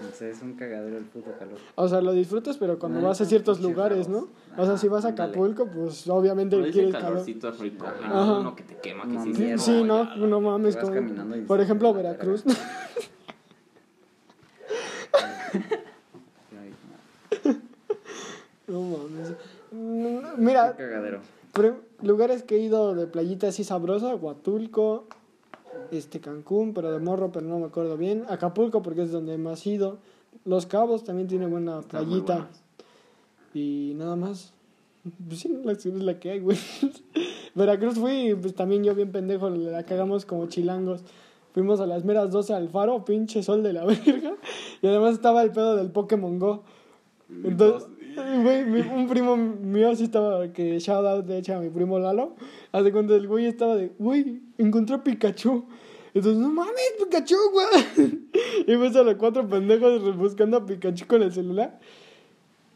O 0.00 0.14
sea, 0.16 0.28
es 0.28 0.40
un 0.42 0.54
cagadero 0.54 0.96
el 0.96 1.04
puto 1.04 1.32
calor. 1.38 1.58
O 1.74 1.88
sea, 1.88 2.00
lo 2.00 2.12
disfrutas, 2.12 2.56
pero 2.56 2.78
cuando 2.78 3.00
Ah, 3.00 3.08
vas 3.08 3.20
a 3.20 3.24
ciertos 3.24 3.60
lugares, 3.60 4.08
¿no? 4.08 4.28
O 4.56 4.64
sea, 4.64 4.78
si 4.78 4.86
vas 4.86 5.04
a. 5.04 5.08
Acapulco, 5.08 5.66
pues 5.66 6.06
obviamente 6.08 6.56
No 6.56 6.62
quieres 6.70 6.92
calor. 6.92 7.08
calorcito 7.14 7.50
rico. 7.50 7.84
Ajá. 7.86 8.38
Uno 8.38 8.54
que 8.54 8.62
te 8.62 8.76
quema, 8.76 9.02
que 9.02 9.08
No, 9.08 9.24
sí. 9.24 9.30
mierda. 9.30 9.58
Sí, 9.58 9.82
no, 9.82 10.04
ya, 10.04 10.16
no 10.16 10.40
mames. 10.40 10.76
Vas 10.76 10.84
como- 10.84 10.94
caminando 10.96 11.36
y 11.36 11.40
por 11.40 11.60
ejemplo, 11.60 11.88
"Ah, 11.88 11.92
la 11.92 11.96
Veracruz. 11.98 12.44
No 18.66 18.80
mames. 18.82 19.32
No, 19.72 20.36
Mira, 20.36 20.72
qué 20.76 20.82
cagadero. 20.84 21.20
Pre- 21.52 21.74
lugares 22.02 22.42
que 22.42 22.56
he 22.56 22.60
ido 22.60 22.94
de 22.94 23.06
playita 23.06 23.48
así 23.48 23.64
sabrosa, 23.64 24.14
Huatulco, 24.14 25.06
este 25.90 26.20
Cancún, 26.20 26.74
pero 26.74 26.92
de 26.92 26.98
morro, 26.98 27.30
pero 27.32 27.46
no 27.46 27.58
me 27.58 27.66
acuerdo 27.66 27.96
bien. 27.96 28.24
Acapulco 28.28 28.82
porque 28.82 29.02
es 29.02 29.12
donde 29.12 29.38
más 29.38 29.66
he 29.66 29.70
ido. 29.70 29.98
Los 30.44 30.66
Cabos 30.66 31.04
también 31.04 31.28
tiene 31.28 31.46
buena 31.46 31.80
playita. 31.82 32.48
Y 33.54 33.92
nada 33.96 34.16
más. 34.16 34.52
Pues 35.26 35.40
sí, 35.40 35.48
la 35.64 35.72
es 35.72 35.84
la 35.86 36.18
que 36.18 36.30
hay, 36.30 36.40
güey. 36.40 36.58
Veracruz 37.54 37.94
fui, 37.94 38.34
pues 38.40 38.54
también 38.54 38.84
yo 38.84 38.94
bien 38.94 39.10
pendejo, 39.10 39.48
la 39.50 39.82
cagamos 39.84 40.24
como 40.24 40.46
chilangos. 40.46 41.02
Fuimos 41.52 41.80
a 41.80 41.86
las 41.86 42.04
meras 42.04 42.30
12 42.30 42.52
al 42.54 42.68
faro, 42.68 43.04
pinche 43.04 43.42
sol 43.42 43.62
de 43.62 43.72
la 43.72 43.84
verga. 43.86 44.34
Y 44.82 44.86
además 44.86 45.14
estaba 45.14 45.42
el 45.42 45.50
pedo 45.50 45.76
del 45.76 45.90
Pokémon 45.90 46.38
Go. 46.38 46.62
Entonces, 47.44 47.88
güey, 48.42 48.64
mi- 48.64 48.80
un 48.80 49.08
primo 49.08 49.36
mío 49.36 49.94
sí 49.96 50.04
estaba, 50.04 50.52
que 50.52 50.78
shout 50.78 51.04
out 51.06 51.24
de 51.26 51.38
hecho 51.38 51.54
a 51.56 51.60
mi 51.60 51.70
primo 51.70 51.98
Lalo. 51.98 52.34
Hace 52.72 52.92
cuando 52.92 53.14
el 53.16 53.26
güey 53.26 53.46
estaba 53.46 53.76
de, 53.76 53.92
güey, 53.98 54.40
encontré 54.58 54.96
a 54.96 55.02
Pikachu. 55.02 55.64
Entonces, 56.14 56.40
no 56.40 56.48
mames, 56.50 56.74
Pikachu, 56.98 57.36
güey. 57.52 58.28
Y 58.66 58.76
ves 58.76 58.96
a 58.96 59.02
los 59.02 59.14
cuatro 59.16 59.46
pendejos 59.48 60.16
buscando 60.16 60.56
a 60.56 60.66
Pikachu 60.66 61.06
con 61.06 61.22
el 61.22 61.32
celular. 61.32 61.78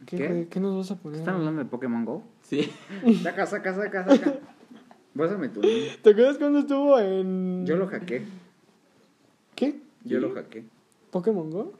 ¿Qué, 0.07 0.16
¿Qué? 0.16 0.28
güey? 0.28 0.46
¿Qué 0.46 0.61
nos 0.61 0.76
vas 0.76 0.90
a 0.90 1.00
poner? 1.00 1.20
¿Están 1.20 1.37
hablando 1.37 1.62
de 1.62 1.69
Pokémon 1.71 2.04
Go? 2.04 2.23
Sí. 2.42 2.71
Saca, 3.23 3.46
saca, 3.46 3.75
saca, 3.75 4.04
saca. 4.04 4.35
Pásame 5.16 5.48
tu 5.50 5.60
link. 5.60 6.00
¿Te 6.02 6.10
acuerdas 6.10 6.38
cuando 6.38 6.60
estuvo 6.60 6.98
en. 6.98 7.64
Yo 7.66 7.77
lo 7.77 7.87
hackeé. 7.87 8.23
¿Qué? 9.54 9.81
Yo 10.04 10.21
lo 10.21 10.33
hackeé. 10.35 10.64
¿Pokémon 11.10 11.50
Go? 11.50 11.73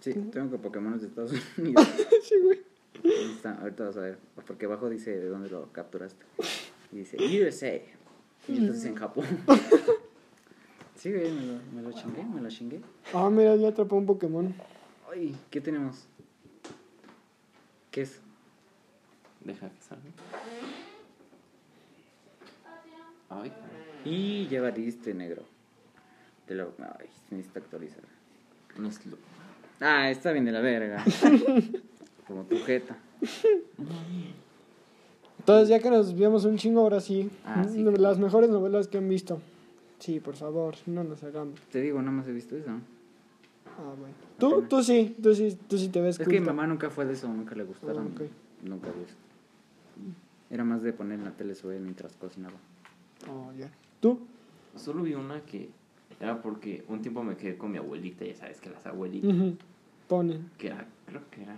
Sí, 0.00 0.14
tengo 0.32 0.50
que 0.50 0.56
Pokémon 0.58 0.98
de 0.98 1.06
Estados 1.06 1.32
Unidos. 1.58 1.86
sí, 2.22 2.34
güey. 2.42 2.60
Ahí 3.04 3.32
está, 3.34 3.54
ahorita 3.60 3.84
vas 3.84 3.96
a 3.96 4.00
ver. 4.00 4.18
Porque 4.46 4.66
abajo 4.66 4.88
dice 4.90 5.16
de 5.16 5.26
dónde 5.28 5.48
lo 5.50 5.70
capturaste. 5.72 6.24
Y 6.92 6.96
dice 6.98 7.16
USA. 7.16 7.74
Y 8.48 8.56
entonces 8.58 8.84
en 8.86 8.96
Japón. 8.96 9.26
Sí, 10.96 11.10
güey, 11.10 11.32
me 11.32 11.46
lo, 11.46 11.58
me 11.72 11.80
lo 11.80 11.92
chingué, 11.92 12.22
me 12.24 12.42
lo 12.42 12.50
chingué. 12.50 12.82
Ah, 13.14 13.30
mira, 13.30 13.56
ya 13.56 13.68
atrapó 13.68 13.96
un 13.96 14.04
Pokémon. 14.04 14.54
Ay, 15.10 15.34
¿qué 15.50 15.58
tenemos? 15.62 16.06
¿Qué 17.90 18.02
es? 18.02 18.20
Deja 19.42 19.70
que 19.70 19.80
salga. 19.80 20.04
Ay, 23.30 23.50
Y 24.04 24.46
ya 24.48 24.60
valiste 24.60 25.14
negro. 25.14 25.42
Te 26.46 26.54
lo... 26.54 26.74
Ay, 26.98 27.06
necesito 27.30 27.60
actualizar. 27.60 28.02
No 28.76 28.86
es 28.86 29.06
lo- 29.06 29.16
Ah, 29.80 30.10
está 30.10 30.32
bien 30.32 30.44
de 30.44 30.52
la 30.52 30.60
verga. 30.60 31.02
Como 32.30 32.44
tu 32.44 32.56
jeta. 32.58 32.96
Entonces, 35.40 35.68
ya 35.68 35.80
que 35.80 35.90
nos 35.90 36.06
desviamos 36.06 36.44
un 36.44 36.56
chingo, 36.56 36.80
ahora 36.80 37.00
sí. 37.00 37.28
Ah, 37.44 37.66
sí. 37.68 37.82
Las 37.82 38.20
mejores 38.20 38.50
novelas 38.50 38.86
que 38.86 38.98
han 38.98 39.08
visto. 39.08 39.40
Sí, 39.98 40.20
por 40.20 40.36
favor, 40.36 40.76
no 40.86 41.02
nos 41.02 41.24
hagamos. 41.24 41.58
Te 41.72 41.80
digo, 41.80 41.98
nada 41.98 42.12
más 42.12 42.28
he 42.28 42.32
visto 42.32 42.56
eso. 42.56 42.70
Ah, 42.70 43.94
bueno. 43.98 44.14
¿Tú? 44.38 44.62
Tú 44.68 44.80
sí, 44.84 45.16
tú 45.20 45.34
sí, 45.34 45.58
tú 45.68 45.76
sí 45.76 45.88
te 45.88 46.00
ves 46.00 46.20
Es 46.20 46.28
que 46.28 46.38
mi 46.38 46.46
mamá 46.46 46.68
nunca 46.68 46.88
fue 46.88 47.04
de 47.04 47.14
eso, 47.14 47.26
nunca 47.26 47.56
le 47.56 47.64
gustaron. 47.64 48.12
Ah, 48.12 48.22
ok. 48.22 48.30
Nunca 48.62 48.92
vio 48.92 49.02
eso. 49.02 49.16
Era 50.50 50.62
más 50.62 50.82
de 50.82 50.92
poner 50.92 51.18
en 51.18 51.24
la 51.24 51.32
tele 51.32 51.56
sobre 51.56 51.80
mientras 51.80 52.12
cocinaba. 52.14 52.56
Oh, 53.28 53.52
ya. 53.58 53.68
¿Tú? 53.98 54.20
Solo 54.76 55.02
vi 55.02 55.14
una 55.14 55.40
que 55.40 55.68
era 56.20 56.40
porque 56.40 56.84
un 56.86 57.02
tiempo 57.02 57.24
me 57.24 57.36
quedé 57.36 57.58
con 57.58 57.72
mi 57.72 57.78
abuelita, 57.78 58.24
ya 58.24 58.36
sabes 58.36 58.60
que 58.60 58.70
las 58.70 58.86
abuelitas. 58.86 59.34
Ponen. 60.06 60.50
que 60.58 60.68
era, 60.68 60.86
creo 61.06 61.22
que 61.30 61.42
era, 61.42 61.56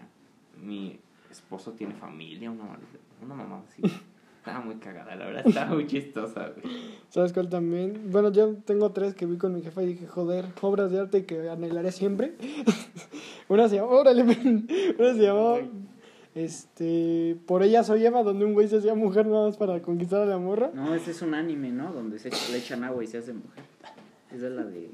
mi 0.57 0.99
esposo 1.31 1.73
tiene 1.73 1.95
familia, 1.95 2.51
una, 2.51 2.79
una 3.23 3.35
mamá 3.35 3.63
así. 3.67 3.83
Estaba 4.43 4.61
muy 4.61 4.75
cagada, 4.75 5.15
la 5.15 5.27
verdad, 5.27 5.47
estaba 5.47 5.73
muy 5.73 5.87
chistosa, 5.87 6.49
güey. 6.49 6.75
¿Sabes 7.11 7.33
cuál 7.33 7.49
también? 7.49 8.11
Bueno, 8.11 8.33
yo 8.33 8.57
tengo 8.65 8.91
tres 8.91 9.15
que 9.15 9.25
vi 9.25 9.37
con 9.39 9.55
mi 9.55 9.63
jefa 9.63 9.85
y 9.85 9.87
dije, 9.87 10.09
joder, 10.09 10.47
obras 10.63 10.91
de 10.91 10.99
arte 10.99 11.25
que 11.25 11.49
anhelaré 11.49 11.93
siempre. 11.93 12.35
una 13.49 13.69
se 13.69 13.77
llamó, 13.77 13.91
órale, 13.91 14.25
ven. 14.25 14.67
una 14.99 15.15
se 15.15 15.23
llamó, 15.23 15.59
este, 16.35 17.37
Por 17.47 17.63
ella 17.63 17.85
soy 17.85 18.05
Eva, 18.05 18.25
donde 18.25 18.45
un 18.45 18.55
güey 18.55 18.67
se 18.67 18.79
hacía 18.79 18.97
mujer 18.97 19.29
nada 19.29 19.47
más 19.47 19.57
para 19.57 19.81
conquistar 19.81 20.23
a 20.23 20.27
la 20.27 20.39
morra. 20.39 20.73
No, 20.75 20.93
ese 20.93 21.13
es 21.13 21.23
un 21.23 21.35
anime, 21.35 21.71
¿no? 21.71 21.93
Donde 21.93 22.19
se 22.19 22.31
le 22.31 22.59
echan 22.59 22.83
agua 22.83 23.05
y 23.05 23.07
se 23.07 23.19
hace 23.19 23.33
mujer. 23.33 23.63
Esa 24.35 24.49
es 24.49 24.53
la 24.53 24.65
de... 24.65 24.91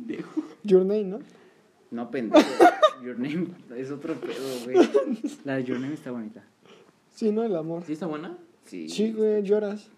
Your 0.62 0.82
Name, 0.82 1.04
¿no? 1.04 1.20
No, 1.90 2.10
pendejo. 2.10 2.46
Your 3.02 3.18
Name 3.18 3.48
es 3.76 3.90
otro 3.90 4.14
pedo, 4.14 4.64
güey. 4.64 4.76
La 5.44 5.56
de 5.56 5.64
Your 5.64 5.80
Name 5.80 5.94
está 5.94 6.10
bonita. 6.10 6.42
Sí, 7.14 7.30
¿no? 7.32 7.42
El 7.44 7.54
amor. 7.56 7.82
¿Sí 7.84 7.92
está 7.94 8.06
buena? 8.06 8.36
Sí. 8.66 8.88
Sí, 8.88 9.12
güey, 9.12 9.42
lloras. 9.42 9.88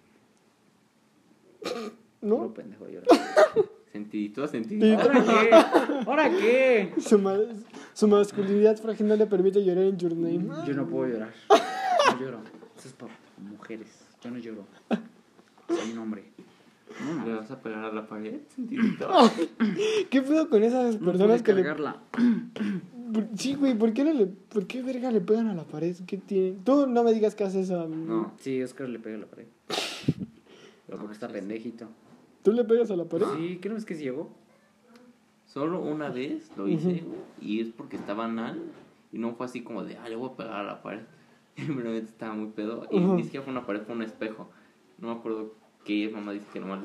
Puro 2.21 2.39
¿No? 2.47 2.55
pendejo 2.55 2.87
llora. 2.89 3.07
Sentidito, 3.93 4.47
Sí. 4.47 4.53
sentidito. 4.53 5.01
¿Ahora 5.01 5.25
qué? 5.25 6.05
¿Ahora 6.07 6.31
qué? 6.31 6.95
Su, 7.01 7.19
ma- 7.19 7.37
su 7.93 8.07
masculinidad 8.07 8.77
frágil 8.77 9.09
no 9.09 9.17
le 9.17 9.27
permite 9.27 9.65
llorar 9.65 9.85
en 9.85 9.99
Your 9.99 10.15
Name. 10.15 10.47
Yo 10.67 10.75
no 10.75 10.87
puedo 10.87 11.13
llorar. 11.13 11.33
No 11.49 12.21
lloro. 12.21 12.39
Eso 12.79 12.89
es 12.89 12.95
para 12.95 13.13
mujeres. 13.39 13.89
Yo 14.23 14.31
no 14.31 14.39
lloro. 14.39 14.65
Soy 15.69 15.91
un 15.93 15.99
hombre. 15.99 16.25
No, 16.99 17.27
¿Le 17.27 17.35
vas 17.35 17.51
a 17.51 17.61
pegar 17.61 17.85
a 17.85 17.93
la 17.93 18.07
pared? 18.07 18.41
¿Qué 20.11 20.23
pedo 20.23 20.49
con 20.49 20.63
esas 20.63 20.97
personas 20.97 21.43
que 21.43 21.55
le... 21.55 21.63
cargarla. 21.63 22.03
Sí, 23.37 23.55
güey, 23.55 23.75
¿por 23.75 23.93
qué, 23.93 24.05
no 24.05 24.13
le... 24.13 24.27
¿por 24.27 24.67
qué 24.67 24.83
verga 24.83 25.11
le 25.11 25.21
pegan 25.21 25.49
a 25.49 25.55
la 25.55 25.65
pared? 25.65 25.97
¿Qué 26.07 26.17
tiene? 26.17 26.59
Tú 26.65 26.87
no 26.87 27.03
me 27.03 27.13
digas 27.13 27.35
que 27.35 27.45
haces 27.45 27.67
eso. 27.67 27.89
No. 27.89 28.33
Sí, 28.39 28.63
Oscar 28.63 28.89
le 28.89 28.99
pega 28.99 29.17
a 29.17 29.21
la 29.21 29.27
pared. 29.27 29.47
Pero 30.87 30.99
porque 30.99 31.15
está 31.15 31.29
pendejito. 31.29 31.89
¿Tú 32.43 32.53
le 32.53 32.65
pegas 32.65 32.91
a 32.91 32.97
la 32.97 33.05
pared? 33.05 33.27
Sí, 33.37 33.59
¿qué 33.61 33.69
no 33.69 33.77
es 33.77 33.85
que 33.85 33.95
llegó? 33.95 34.31
Solo 35.47 35.81
una 35.81 36.11
vez 36.11 36.51
lo 36.57 36.69
hice 36.69 37.03
y 37.41 37.61
es 37.61 37.71
porque 37.71 37.97
estaba 37.97 38.27
anal 38.27 38.63
y 39.13 39.19
no 39.19 39.35
fue 39.35 39.47
así 39.47 39.63
como 39.63 39.83
de, 39.83 39.97
ah, 39.97 40.09
le 40.09 40.15
voy 40.17 40.31
a 40.31 40.37
pegar 40.37 40.55
a 40.55 40.63
la 40.63 40.83
pared. 40.83 41.03
Estaba 41.57 42.35
muy 42.35 42.51
pedo 42.51 42.87
y 42.91 43.01
ni 43.01 43.25
siquiera 43.25 43.45
fue 43.45 43.53
una 43.53 43.67
pared, 43.67 43.83
fue 43.83 43.95
un 43.95 44.03
espejo. 44.03 44.49
No 44.99 45.09
me 45.09 45.15
acuerdo 45.19 45.55
qué 45.85 46.09
mamá 46.09 46.33
dice 46.33 46.47
que 46.53 46.61
nomás 46.61 46.81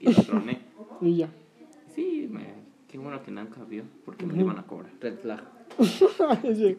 y 0.00 0.12
lo 0.12 0.22
troné. 0.22 0.60
Y 1.00 1.16
ya. 1.16 1.28
Sí, 1.94 2.28
me, 2.30 2.54
qué 2.88 2.98
bueno 2.98 3.22
que 3.22 3.30
nunca 3.30 3.62
vio 3.64 3.84
porque 4.04 4.24
me 4.26 4.34
lo 4.34 4.40
iban 4.40 4.58
a 4.58 4.62
cobrar. 4.66 4.92
Red 5.00 5.18
flag. 5.18 5.42
sí, 5.78 6.76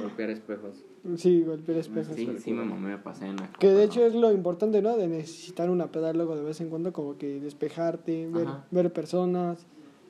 Golpear 0.00 0.30
espejos. 0.30 0.84
sí, 1.16 1.42
golpear 1.42 1.78
espejos. 1.78 2.14
Sí, 2.16 2.28
sí, 2.38 2.52
me 2.52 2.64
mamé, 2.64 2.88
me 2.90 2.98
pasé 2.98 3.26
en 3.26 3.36
la 3.36 3.50
Que 3.52 3.68
de 3.68 3.84
hecho 3.84 4.00
¿no? 4.00 4.06
es 4.06 4.14
lo 4.14 4.32
importante, 4.32 4.80
¿no? 4.82 4.96
De 4.96 5.06
necesitar 5.06 5.68
una 5.70 5.88
peda 5.92 6.12
luego 6.12 6.34
de 6.34 6.42
vez 6.42 6.60
en 6.60 6.70
cuando, 6.70 6.92
como 6.92 7.18
que 7.18 7.40
despejarte, 7.40 8.26
ver, 8.28 8.46
ver 8.70 8.92
personas, 8.92 9.66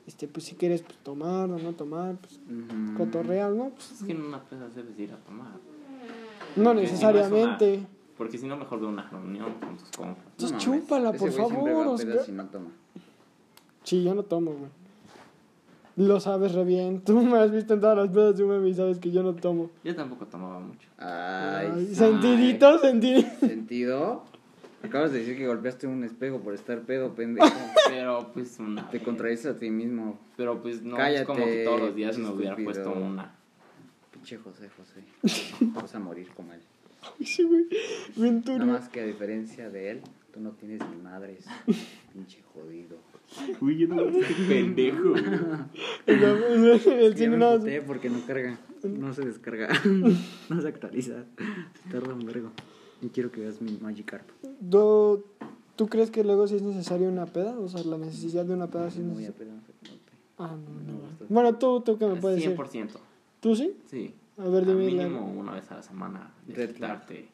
este, 0.07 0.27
pues 0.27 0.45
si 0.45 0.55
quieres 0.55 0.81
pues, 0.81 0.97
tomar 0.99 1.49
o 1.51 1.57
no 1.59 1.73
tomar, 1.73 2.15
pues 2.17 2.39
Ujú. 2.47 2.97
cotorrear, 2.97 3.51
¿no? 3.51 3.69
Pues, 3.71 3.91
Es 3.91 4.03
que 4.03 4.13
en 4.13 4.21
una 4.21 4.41
peda 4.43 4.69
debes 4.69 4.97
ir 4.97 5.11
a 5.11 5.17
tomar. 5.17 5.53
no 6.55 6.73
necesariamente. 6.73 7.85
Porque 8.19 8.37
si 8.37 8.45
no, 8.47 8.57
mejor 8.57 8.81
de 8.81 8.85
una 8.85 9.09
reunión 9.09 9.53
con 9.61 9.77
tus 9.77 9.91
compas. 9.91 10.25
Entonces, 10.31 10.51
mames. 10.51 10.65
chúpala, 10.65 11.13
por 11.13 11.31
favor, 11.31 11.69
va 11.69 11.85
a 11.85 11.89
Oscar. 11.91 12.11
pedas 12.11 12.27
y 12.27 12.31
no 12.33 12.45
toma. 12.47 12.71
Sí, 13.85 14.03
yo 14.03 14.13
no 14.13 14.23
tomo, 14.23 14.51
güey. 14.51 14.69
Lo 15.95 16.19
sabes 16.19 16.51
re 16.51 16.65
bien. 16.65 16.99
Tú 17.05 17.21
me 17.21 17.39
has 17.39 17.49
visto 17.49 17.75
en 17.75 17.79
todas 17.79 17.95
las 17.95 18.09
pedas 18.09 18.35
de 18.35 18.43
un 18.43 18.49
meme 18.49 18.67
y 18.67 18.73
sabes 18.73 18.99
que 18.99 19.09
yo 19.09 19.23
no 19.23 19.35
tomo. 19.35 19.71
Yo 19.85 19.95
tampoco 19.95 20.25
tomaba 20.25 20.59
mucho. 20.59 20.89
Ay, 20.97 21.71
Ay, 21.73 21.95
sentidito, 21.95 22.77
sentidito. 22.79 23.29
¿Sentido? 23.39 24.25
Acabas 24.83 25.13
de 25.13 25.19
decir 25.19 25.37
que 25.37 25.47
golpeaste 25.47 25.87
un 25.87 26.03
espejo 26.03 26.41
por 26.41 26.53
estar 26.53 26.81
pedo, 26.81 27.15
pendejo. 27.15 27.47
Pero 27.87 28.31
pues 28.33 28.59
una. 28.59 28.89
Te 28.89 29.01
contradices 29.01 29.45
a 29.45 29.57
ti 29.57 29.69
mismo. 29.69 30.19
Pero 30.35 30.61
pues 30.61 30.81
no 30.81 30.97
Cállate, 30.97 31.21
es 31.21 31.25
como 31.25 31.45
que 31.45 31.63
todos 31.63 31.79
los 31.79 31.95
días 31.95 32.17
me 32.17 32.27
hubiera 32.27 32.57
puesto 32.57 32.91
una. 32.91 33.33
Pinche 34.11 34.35
José, 34.35 34.69
José. 34.75 35.05
Vas 35.73 35.95
a 35.95 35.99
morir 35.99 36.27
como 36.35 36.51
él. 36.51 36.59
Sí, 37.23 37.43
güey. 37.43 37.65
Bien 38.15 38.43
Nada 38.45 38.65
más 38.65 38.89
que 38.89 39.01
a 39.01 39.05
diferencia 39.05 39.69
de 39.69 39.91
él, 39.91 40.01
tú 40.33 40.39
no 40.39 40.51
tienes 40.51 40.81
ni 40.89 41.01
madres. 41.01 41.45
Pinche 42.13 42.41
jodido. 42.53 42.97
Uy, 43.61 43.77
yo 43.77 43.87
no 43.87 44.01
este 44.01 44.33
pendejo. 44.47 45.13
El- 46.07 47.15
cine 47.15 47.37
me 47.37 47.53
emputé 47.53 47.81
porque 47.81 48.09
no 48.09 48.19
carga. 48.25 48.57
No 48.83 49.13
se 49.13 49.23
descarga. 49.25 49.69
no 50.49 50.61
se 50.61 50.67
actualiza. 50.67 51.25
Se 51.83 51.89
tarda 51.91 52.13
un 52.13 52.25
vergo. 52.25 52.51
Y 53.01 53.09
quiero 53.09 53.31
que 53.31 53.41
veas 53.41 53.61
mi 53.61 53.77
Magikarp. 53.79 54.27
¿Tú, 54.69 55.23
¿Tú 55.75 55.87
crees 55.87 56.09
que 56.11 56.23
luego 56.23 56.47
sí 56.47 56.55
es 56.55 56.61
necesaria 56.63 57.07
una 57.07 57.25
peda? 57.27 57.57
O 57.59 57.69
sea, 57.69 57.83
la 57.83 57.97
necesidad 57.97 58.45
de 58.45 58.53
una 58.53 58.67
peda 58.67 58.89
sí 58.89 58.99
es 58.99 59.05
Muy 59.05 59.23
necesaria. 59.23 59.53
no 59.53 59.59
Ah, 60.37 60.55
no, 60.55 60.93
no. 60.93 60.99
me. 61.19 61.25
Bueno, 61.29 61.57
tú, 61.57 61.81
tú 61.81 61.97
qué 61.97 62.07
me 62.07 62.15
puedes 62.15 62.41
decir. 62.41 62.55
100%. 62.57 62.89
¿Tú 63.41 63.55
sí? 63.55 63.73
Sí. 63.89 64.13
A 64.39 64.43
ver, 64.47 64.63
Al 64.63 64.77
dime. 64.77 64.91
la- 64.91 65.03
mínimo 65.03 65.25
una 65.39 65.51
vez 65.53 65.69
a 65.71 65.75
la 65.75 65.83
semana. 65.83 66.31
Red 66.47 66.55
Despertarte. 66.55 67.27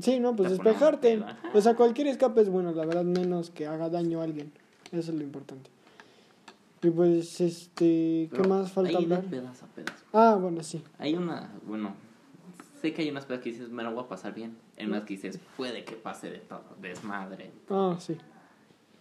Sí, 0.00 0.18
no, 0.20 0.34
pues 0.34 0.50
despejarte. 0.50 1.16
peda. 1.18 1.38
O 1.54 1.60
sea, 1.60 1.74
cualquier 1.76 2.06
escape 2.06 2.40
es 2.40 2.48
bueno, 2.48 2.72
la 2.72 2.86
verdad, 2.86 3.04
menos 3.04 3.50
que 3.50 3.66
haga 3.66 3.90
daño 3.90 4.20
a 4.20 4.24
alguien. 4.24 4.50
Eso 4.90 5.10
es 5.12 5.16
lo 5.18 5.22
importante. 5.22 5.70
Y 6.82 6.90
pues, 6.90 7.40
este, 7.40 7.84
¿qué 7.84 8.28
Pero 8.32 8.48
más 8.48 8.72
falta 8.72 8.88
hay 8.98 9.04
de 9.04 9.14
hablar? 9.14 9.30
pedas 9.30 9.62
a 9.62 9.66
pedas. 9.66 9.94
Ah, 10.12 10.38
bueno, 10.40 10.62
sí. 10.62 10.82
Hay 10.98 11.14
una, 11.14 11.52
bueno, 11.66 11.94
sé 12.80 12.92
que 12.94 13.02
hay 13.02 13.10
unas 13.10 13.26
pedas 13.26 13.42
que 13.42 13.50
dices, 13.50 13.68
me 13.68 13.82
la 13.82 13.90
voy 13.90 14.02
a 14.02 14.08
pasar 14.08 14.34
bien. 14.34 14.56
En 14.78 14.90
las 14.90 15.04
que 15.04 15.14
dices, 15.14 15.38
puede 15.56 15.84
que 15.84 15.92
pase 15.94 16.30
de 16.30 16.38
todo, 16.38 16.64
desmadre. 16.80 17.50
Ah, 17.68 17.96
sí. 18.00 18.16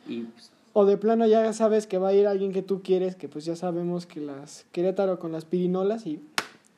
Y 0.08 0.24
pues, 0.24 0.52
O 0.74 0.86
de 0.86 0.98
plano 0.98 1.26
ya 1.26 1.52
sabes 1.54 1.88
que 1.88 1.98
va 1.98 2.10
a 2.10 2.14
ir 2.14 2.28
alguien 2.28 2.52
que 2.52 2.62
tú 2.62 2.82
quieres, 2.84 3.16
que 3.16 3.28
pues 3.30 3.46
ya 3.46 3.56
sabemos 3.56 4.06
que 4.06 4.20
las 4.22 4.66
Querétaro 4.72 5.20
con 5.20 5.32
las 5.32 5.46
pirinolas 5.46 6.06
y, 6.06 6.22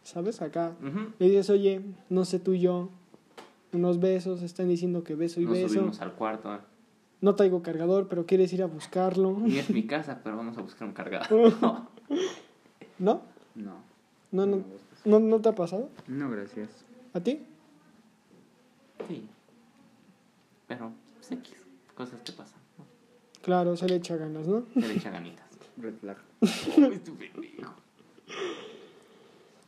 ¿sabes? 0.04 0.42
Acá 0.42 0.74
le 1.20 1.26
dices, 1.30 1.50
oye, 1.50 1.82
no 2.10 2.26
sé 2.26 2.40
tú 2.40 2.54
y 2.54 2.60
yo, 2.60 2.90
unos 3.72 4.00
besos, 4.00 4.42
están 4.42 4.70
diciendo 4.70 5.04
que 5.04 5.16
beso 5.16 5.42
y 5.42 5.46
nos 5.46 5.54
beso. 5.54 5.70
subimos 5.70 6.02
al 6.02 6.14
cuarto. 6.14 6.60
No 7.22 7.36
traigo 7.36 7.64
cargador, 7.64 8.08
pero 8.10 8.26
quieres 8.26 8.52
ir 8.54 8.62
a 8.64 8.66
buscarlo. 8.68 9.48
Y 9.48 9.58
es 9.58 9.70
mi 9.70 9.84
casa, 9.88 10.20
pero 10.24 10.38
vamos 10.38 10.58
a 10.58 10.62
buscar 10.62 10.88
un 10.88 10.94
cargador. 10.94 11.30
¿No? 13.00 13.22
No. 13.56 13.76
No, 14.32 14.46
no. 14.46 14.64
¿no, 15.06 15.20
¿no 15.20 15.40
te 15.42 15.50
ha 15.50 15.56
pasado? 15.56 15.90
No, 16.08 16.30
gracias. 16.30 16.70
¿A 17.14 17.20
ti? 17.20 17.40
Sí. 19.08 19.28
Pero, 20.68 20.92
pues, 21.16 21.32
X, 21.32 21.56
cosas 21.96 22.20
que 22.22 22.32
pasan. 22.32 22.60
¿no? 22.78 22.86
Claro, 23.42 23.76
se 23.78 23.88
le 23.88 23.96
echa 23.96 24.16
ganas, 24.18 24.48
¿no? 24.48 24.64
Se 24.74 24.80
le 24.82 24.94
echa 24.96 25.12
ganitas. 25.12 25.46
Red 25.78 25.96
flag. 25.96 26.18
Oh. 26.42 27.74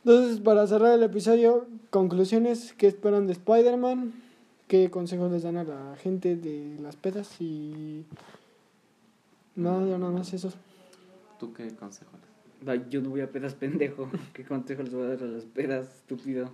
Entonces, 0.06 0.38
para 0.38 0.64
cerrar 0.68 0.92
el 0.94 1.02
episodio, 1.02 1.66
conclusiones, 1.90 2.72
¿qué 2.74 2.86
esperan 2.86 3.26
de 3.26 3.32
Spider-Man? 3.32 4.12
¿Qué 4.68 4.88
consejos 4.88 5.32
les 5.32 5.42
dan 5.42 5.56
a 5.56 5.64
la 5.64 5.96
gente 5.96 6.36
de 6.36 6.78
las 6.80 6.94
pedas? 6.94 7.40
Y... 7.40 8.04
Nada, 9.56 9.84
ya 9.84 9.98
nada 9.98 10.12
más 10.12 10.32
eso. 10.32 10.52
¿Tú 11.40 11.52
qué 11.52 11.74
consejo 11.74 12.12
les 12.18 12.68
Ay, 12.68 12.86
Yo 12.88 13.02
no 13.02 13.10
voy 13.10 13.20
a 13.22 13.32
pedas, 13.32 13.54
pendejo. 13.56 14.08
¿Qué 14.32 14.44
consejo 14.44 14.84
les 14.84 14.94
voy 14.94 15.06
a 15.06 15.08
dar 15.08 15.24
a 15.24 15.26
las 15.26 15.44
pedas, 15.44 15.88
estúpido? 15.96 16.50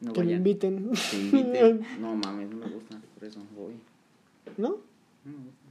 No 0.00 0.12
que 0.12 0.22
me 0.22 0.26
vayan. 0.26 0.38
inviten. 0.38 0.90
Te 1.12 1.16
inviten. 1.20 1.86
No 2.00 2.16
mames, 2.16 2.50
no 2.50 2.56
me 2.56 2.66
gusta. 2.70 3.00
Por 3.14 3.24
eso 3.24 3.38
voy. 3.56 3.74
¿No? 4.58 4.70
No 5.24 5.30
me 5.30 5.44
gusta. 5.44 5.68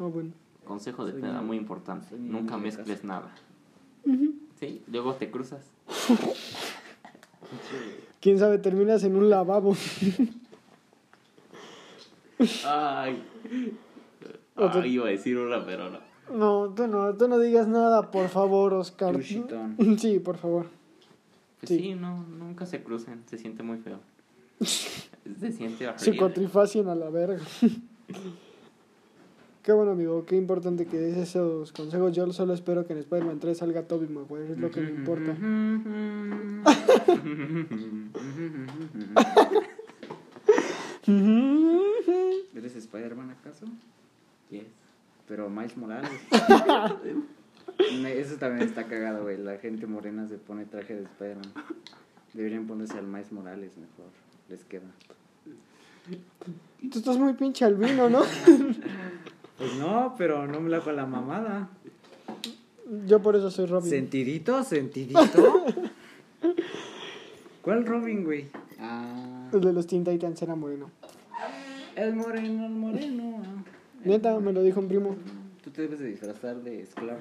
Ah, 0.00 0.04
bueno. 0.04 0.32
Consejo 0.66 1.06
de 1.06 1.12
Soy 1.12 1.22
peda 1.22 1.40
muy 1.40 1.56
importante. 1.56 2.14
Nunca 2.18 2.58
mezcles 2.58 3.00
casa. 3.00 3.06
nada. 3.06 3.34
Sí, 4.60 4.82
luego 4.86 5.14
te 5.14 5.30
cruzas. 5.30 5.77
¿Quién 8.20 8.38
sabe? 8.38 8.58
Terminas 8.58 9.02
en 9.04 9.16
un 9.16 9.30
lavabo. 9.30 9.76
Ay. 12.64 13.22
Otro- 14.56 14.80
Ay, 14.82 14.94
iba 14.94 15.06
a 15.06 15.10
decir 15.10 15.38
una, 15.38 15.64
pero 15.64 15.90
no. 15.90 16.00
No, 16.34 16.74
tú 16.74 16.86
no, 16.88 17.14
tú 17.14 17.28
no 17.28 17.38
digas 17.38 17.68
nada, 17.68 18.10
por 18.10 18.28
favor, 18.28 18.74
Oscar. 18.74 19.16
Sí, 19.98 20.18
por 20.18 20.36
favor. 20.36 20.66
Pues 21.60 21.70
Sí. 21.70 21.78
sí. 21.78 21.94
no, 21.94 22.22
nunca 22.24 22.66
se 22.66 22.82
crucen, 22.82 23.22
se 23.26 23.38
siente 23.38 23.62
muy 23.62 23.78
feo. 23.78 24.00
se 24.60 25.52
siente 25.52 25.86
horrible. 25.88 25.98
Psicotrifacien 26.04 26.88
a 26.88 26.94
la 26.94 27.08
verga. 27.10 27.42
Qué 29.62 29.72
bueno, 29.72 29.92
amigo, 29.92 30.24
qué 30.24 30.36
importante 30.36 30.86
que 30.86 30.98
des 30.98 31.16
esos 31.16 31.72
consejos. 31.72 32.14
Yo 32.14 32.32
solo 32.32 32.54
espero 32.54 32.86
que 32.86 32.92
en 32.94 33.00
Spider-Man 33.00 33.38
3 33.38 33.58
salga 33.58 33.82
Tobey 33.82 34.08
Maguire, 34.08 34.52
es 34.52 34.58
lo 34.58 34.70
que 34.70 34.80
me 34.80 34.90
importa. 34.90 35.36
¿Eres 42.54 42.76
Spider-Man 42.76 43.30
acaso? 43.30 43.66
Yes. 44.50 44.64
Pero 45.26 45.50
Miles 45.50 45.76
Morales. 45.76 46.10
Eso 47.78 48.36
también 48.36 48.66
está 48.66 48.84
cagado, 48.86 49.22
güey. 49.22 49.36
La 49.36 49.58
gente 49.58 49.86
morena 49.86 50.26
se 50.26 50.38
pone 50.38 50.64
traje 50.64 50.94
de 50.94 51.02
Spider-Man. 51.02 51.52
Deberían 52.32 52.66
ponerse 52.66 52.98
al 52.98 53.06
Miles 53.06 53.32
Morales 53.32 53.76
mejor. 53.76 54.10
Les 54.48 54.64
queda. 54.64 54.90
Tú 56.90 56.98
estás 56.98 57.18
muy 57.18 57.34
pinche 57.34 57.64
albino, 57.64 58.08
¿no? 58.08 58.22
Pues 59.58 59.74
no, 59.74 60.14
pero 60.16 60.46
no 60.46 60.60
me 60.60 60.70
la 60.70 60.78
a 60.78 60.92
la 60.92 61.04
mamada. 61.04 61.68
Yo 63.06 63.20
por 63.20 63.34
eso 63.34 63.50
soy 63.50 63.66
Robin. 63.66 63.90
¿Sentidito? 63.90 64.62
¿Sentidito? 64.62 65.64
¿Cuál 67.62 67.84
Robin, 67.84 68.24
güey? 68.24 68.48
Ah. 68.78 69.50
El 69.52 69.60
de 69.60 69.72
los 69.72 69.86
Teen 69.86 70.04
Titans 70.04 70.40
era 70.40 70.54
moreno. 70.54 70.90
El 71.96 72.14
moreno, 72.14 72.66
el 72.66 72.72
moreno. 72.72 73.42
Neta, 74.04 74.38
me 74.38 74.52
lo 74.52 74.62
dijo 74.62 74.78
un 74.78 74.88
primo. 74.88 75.16
Tú 75.64 75.70
te 75.70 75.82
debes 75.82 75.98
de 75.98 76.06
disfrazar 76.06 76.62
de 76.62 76.82
esclavo. 76.82 77.18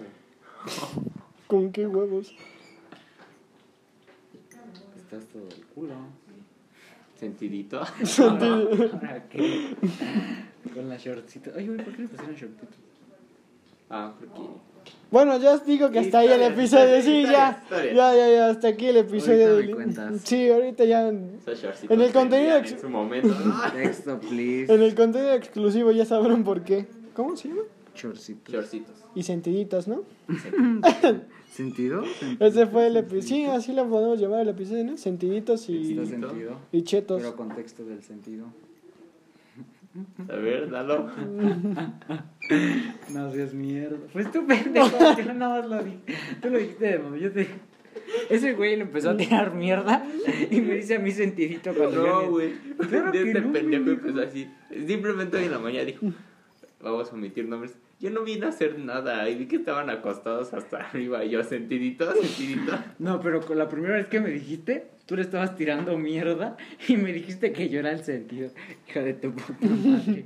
¿Con 1.48 1.72
qué 1.72 1.88
huevos? 1.88 2.36
Estás 4.96 5.26
todo 5.26 5.48
el 5.50 5.66
culo. 5.74 5.96
Sentidito. 7.16 7.82
¿Para 9.02 9.28
qué? 9.28 9.76
Con 10.74 10.90
la 10.90 10.98
shortcita. 10.98 11.52
Ay, 11.56 11.68
güey, 11.68 11.84
¿por 11.84 11.96
qué 11.96 12.02
le 12.04 12.08
pusieron 12.08 12.36
shortcito? 12.36 12.68
ah, 13.90 14.14
porque. 14.20 14.42
Bueno, 15.10 15.38
ya 15.40 15.54
os 15.54 15.66
digo 15.66 15.90
que 15.90 16.00
hasta 16.00 16.20
ahí 16.20 16.28
el 16.28 16.42
episodio. 16.42 17.02
Sí, 17.02 17.24
ya. 17.24 17.64
Ya, 17.70 18.16
ya, 18.16 18.30
ya. 18.30 18.50
Hasta 18.50 18.70
aquí 18.70 18.88
el 18.88 18.98
episodio. 18.98 19.76
Cuentas. 19.76 20.22
Sí, 20.24 20.50
ahorita 20.50 20.84
ya. 20.86 21.12
shortcitos 21.12 21.92
En 21.92 22.02
el 22.02 22.12
contenido 22.12 22.58
En 22.58 22.80
su 22.80 22.90
momento. 22.90 23.36
Texto, 23.74 24.20
please. 24.20 24.74
En 24.74 24.82
el 24.82 24.96
contenido 24.96 25.34
exclusivo 25.34 25.92
ya 25.92 26.06
sabrán 26.06 26.44
por 26.44 26.64
qué. 26.64 26.88
¿Cómo 27.14 27.36
se 27.36 27.50
llama? 27.50 27.62
Shortcito. 27.96 28.52
Shortcitos. 28.52 28.96
Y 29.16 29.24
sentiditos, 29.24 29.88
¿no? 29.88 30.04
¿Sentido? 31.52 32.04
Ese 32.40 32.68
fue 32.68 32.88
el 32.88 32.98
episodio. 32.98 33.24
Sí, 33.24 33.46
así 33.46 33.74
lo 33.74 33.90
podemos 33.90 34.20
llamar 34.20 34.42
el 34.42 34.50
episodio, 34.50 34.84
¿no? 34.84 34.98
Sentiditos 34.98 35.70
y, 35.70 35.96
sentido. 36.06 36.60
y 36.72 36.84
chetos. 36.84 37.22
Pero 37.22 37.36
contexto 37.36 37.84
del 37.84 38.04
sentido. 38.04 38.46
A 40.30 40.36
ver, 40.36 40.70
dalo. 40.70 41.10
No 43.14 43.32
seas 43.32 43.54
mierda. 43.54 43.98
Fue 44.14 44.24
tu 44.26 44.46
pendejo. 44.46 44.90
Yo 45.18 45.34
nada 45.34 45.62
más 45.62 45.70
lo 45.70 45.84
dije. 45.84 45.98
Tú 46.42 46.50
lo 46.50 46.58
dijiste 46.58 46.86
de 46.86 47.00
mami. 47.00 47.20
Yo 47.20 47.32
te. 47.32 47.48
Ese 48.30 48.54
güey 48.54 48.76
le 48.78 48.84
empezó 48.84 49.10
a 49.10 49.18
tirar 49.18 49.54
mierda 49.54 50.06
y 50.50 50.62
me 50.62 50.76
dice 50.76 50.96
a 50.96 51.00
mí 51.00 51.12
sentidito 51.12 51.74
cuando 51.74 52.06
No, 52.08 52.30
güey. 52.32 52.54
Claro 52.90 53.12
este 53.12 53.42
no, 53.42 53.52
pendejo. 53.52 53.90
empezó 53.92 54.22
así. 54.22 54.48
Simplemente 54.86 55.36
hoy 55.38 55.46
en 55.46 55.52
la 55.52 55.60
mañana 55.60 55.84
dijo: 55.86 56.06
Vamos 56.82 57.12
a 57.12 57.16
omitir 57.16 57.48
nombres. 57.48 57.76
Yo 58.00 58.12
no 58.12 58.24
vine 58.24 58.46
a 58.46 58.50
hacer 58.50 58.78
nada. 58.78 59.28
Y 59.30 59.36
vi 59.36 59.48
que 59.48 59.56
estaban 59.56 59.90
acostados 59.90 60.54
hasta 60.54 60.78
arriba. 60.90 61.24
Y 61.26 61.30
yo, 61.32 61.44
sentidito, 61.44 62.12
sentidito. 62.14 62.78
No, 63.00 63.20
pero 63.22 63.42
con 63.42 63.58
la 63.58 63.68
primera 63.70 63.96
vez 63.96 64.08
que 64.08 64.20
me 64.20 64.30
dijiste, 64.30 64.88
tú 65.06 65.16
le 65.16 65.24
estabas 65.24 65.56
tirando 65.56 65.98
mierda 65.98 66.58
y 66.88 66.98
me 66.98 67.12
dijiste 67.12 67.52
que 67.52 67.70
yo 67.70 67.80
era 67.80 67.92
el 67.92 68.04
sentido. 68.04 68.52
Hija 68.88 69.02
de 69.02 69.14
tu 69.14 69.34
puta 69.34 69.56
madre. 69.62 70.26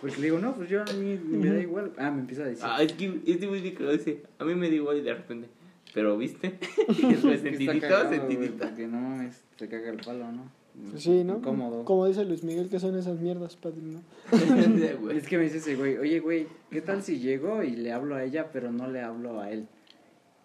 Porque 0.00 0.16
le 0.16 0.24
digo, 0.24 0.38
no, 0.38 0.54
pues 0.54 0.68
yo 0.68 0.82
a 0.82 0.92
mí 0.92 1.18
me 1.24 1.48
da 1.48 1.60
igual. 1.60 1.92
Ah, 1.96 2.10
me 2.10 2.20
empieza 2.20 2.42
a 2.42 2.46
decir. 2.46 2.64
Ah, 2.66 2.82
es 2.82 2.92
que 2.92 3.20
este 3.26 3.46
güey 3.46 3.74
que 3.74 3.82
lo 3.82 3.92
dice. 3.92 4.22
A 4.38 4.44
mí 4.44 4.54
me 4.54 4.68
dio 4.68 4.82
igual 4.82 4.98
y 4.98 5.00
de 5.00 5.14
repente. 5.14 5.48
Pero, 5.94 6.18
¿viste? 6.18 6.58
Y 6.88 7.06
después, 7.06 7.40
sentidito, 7.40 7.80
cagado, 7.80 8.10
sentidito. 8.10 8.58
Porque 8.58 8.86
no 8.86 9.00
mames, 9.00 9.42
te 9.56 9.68
caga 9.68 9.90
el 9.90 9.96
palo, 9.98 10.30
¿no? 10.30 10.50
Sí, 10.96 11.22
¿no? 11.24 11.36
Incómodo. 11.38 11.84
Como 11.84 12.06
dice 12.06 12.24
Luis 12.24 12.42
Miguel, 12.42 12.68
que 12.68 12.80
son 12.80 12.96
esas 12.98 13.20
mierdas, 13.20 13.56
padre, 13.56 13.80
¿no? 13.80 14.00
güey. 15.00 15.16
Es 15.18 15.26
que 15.28 15.38
me 15.38 15.44
dice 15.44 15.58
ese 15.58 15.76
güey, 15.76 15.98
oye 15.98 16.18
güey, 16.20 16.46
¿qué 16.70 16.80
tal 16.80 17.02
si 17.02 17.18
llego 17.20 17.62
y 17.62 17.76
le 17.76 17.92
hablo 17.92 18.16
a 18.16 18.24
ella, 18.24 18.50
pero 18.52 18.72
no 18.72 18.88
le 18.88 19.00
hablo 19.00 19.40
a 19.40 19.50
él? 19.50 19.68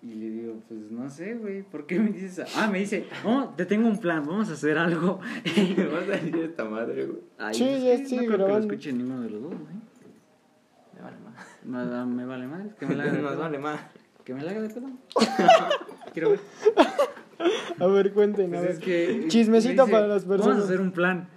Y 0.01 0.13
le 0.13 0.29
digo, 0.29 0.55
pues 0.67 0.91
no 0.91 1.09
sé, 1.09 1.33
güey, 1.33 1.61
¿por 1.63 1.85
qué 1.85 1.99
me 1.99 2.11
dices 2.11 2.39
eso? 2.39 2.57
Ah, 2.57 2.69
me 2.71 2.79
dice, 2.79 3.05
oh, 3.25 3.53
te 3.57 3.65
tengo 3.65 3.87
un 3.89 3.97
plan, 3.99 4.25
vamos 4.25 4.49
a 4.49 4.53
hacer 4.53 4.77
algo. 4.77 5.19
Me 5.77 5.85
vas 5.87 6.03
a 6.03 6.11
decir 6.11 6.35
esta 6.37 6.63
madre, 6.63 7.05
güey. 7.05 7.19
Ay, 7.37 7.53
Sí, 7.55 7.63
es 7.65 7.83
ya 7.83 7.95
que 7.97 8.03
estoy 8.03 8.17
no 8.19 8.33
creo 8.33 8.45
que 8.47 8.53
lo 8.53 8.59
escuche 8.59 8.93
ninguno 8.93 9.21
de 9.23 9.29
los 9.31 9.41
dos, 9.41 9.53
¿eh? 9.53 9.57
Me 10.95 11.01
vale 11.01 11.17
más. 11.19 12.05
Me, 12.05 12.15
me 12.15 12.25
vale 12.25 12.47
más, 12.47 12.73
que 12.75 12.85
me 12.85 12.95
la 12.95 13.03
haga 13.05 13.11
de 13.11 13.17
pedo. 13.19 13.37
vale 13.39 13.59
más. 13.59 13.81
Que 14.23 14.33
me 14.33 14.43
la 14.43 14.51
haga 14.51 14.61
de 14.61 14.69
pedo. 14.69 14.89
Quiero 16.13 16.29
ver. 16.29 16.39
A 17.79 17.87
ver, 17.87 18.11
cuenten, 18.13 18.53
a 18.53 18.57
Pues 18.57 18.61
ver. 18.61 18.71
es 18.71 18.79
que 18.79 19.27
Chismecito 19.27 19.83
me 19.83 19.85
dice, 19.85 19.91
para 19.91 20.07
las 20.07 20.25
personas. 20.25 20.47
Vamos 20.57 20.63
a 20.63 20.65
hacer 20.65 20.81
un 20.81 20.91
plan. 20.91 21.29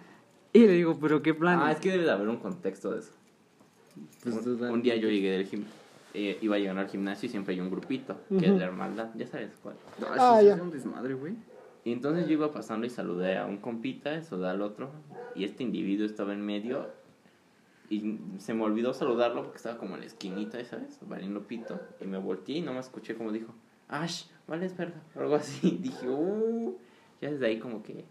Y 0.53 0.61
le 0.67 0.73
digo, 0.73 0.99
¿pero 1.01 1.23
qué 1.23 1.33
plan? 1.35 1.61
Ah, 1.63 1.73
es 1.73 1.79
que 1.79 1.91
debe 1.91 2.05
de 2.05 2.11
haber 2.11 2.29
un 2.29 2.39
contexto 2.39 2.91
de 2.93 3.01
eso. 3.01 3.13
Pues, 4.23 4.47
un, 4.47 4.63
un 4.65 4.83
día 4.83 4.97
yo 4.97 5.09
llegué 5.09 5.31
del 5.31 5.47
gimnasio. 5.47 5.77
iba 6.15 6.57
a 6.57 6.59
llegar 6.59 6.79
al 6.79 6.89
gimnasio 6.89 7.27
y 7.27 7.31
siempre 7.31 7.55
hay 7.55 7.61
un 7.61 7.71
grupito, 7.71 8.17
que 8.39 8.47
es 8.47 8.53
la 8.53 8.65
hermandad, 8.65 9.11
ya 9.15 9.27
sabes 9.27 9.51
cuál. 9.63 9.77
Ah, 10.19 10.39
sí, 10.41 10.47
ya. 10.47 10.55
Es 10.57 10.61
un 10.61 10.71
desmadre, 10.71 11.15
güey. 11.15 11.35
Y 11.85 11.93
entonces 11.93 12.27
yo 12.27 12.35
iba 12.35 12.53
pasando 12.53 12.87
y 12.87 12.91
saludé 12.91 13.39
a 13.39 13.47
un 13.47 13.57
compita, 13.59 14.21
saludé 14.23 14.49
al 14.51 14.63
otro, 14.63 14.91
y 15.35 15.45
este 15.45 15.63
individuo 15.63 16.07
estaba 16.07 16.33
en 16.33 16.45
medio, 16.45 16.87
y 17.91 18.19
se 18.39 18.55
me 18.55 18.63
olvidó 18.63 18.93
saludarlo 18.95 19.43
porque 19.43 19.57
estaba 19.57 19.79
como 19.79 19.95
en 19.95 20.01
la 20.01 20.07
esquinita, 20.07 20.63
¿sabes? 20.65 20.99
Valiendo 21.03 21.41
pito, 21.43 21.81
y 22.01 22.07
me 22.07 22.19
volteé 22.19 22.59
y 22.59 22.61
no 22.61 22.73
me 22.73 22.81
escuché 22.81 23.15
como 23.17 23.33
dijo, 23.33 23.53
Ash, 23.93 24.25
vale, 24.49 24.67
es 24.67 24.77
verdad, 24.77 25.03
o 25.15 25.21
algo 25.21 25.35
así. 25.37 25.79
Dije, 25.83 26.09
uh, 26.09 26.75
ya 27.21 27.31
desde 27.31 27.47
ahí 27.47 27.59
como 27.59 27.83
que 27.83 28.05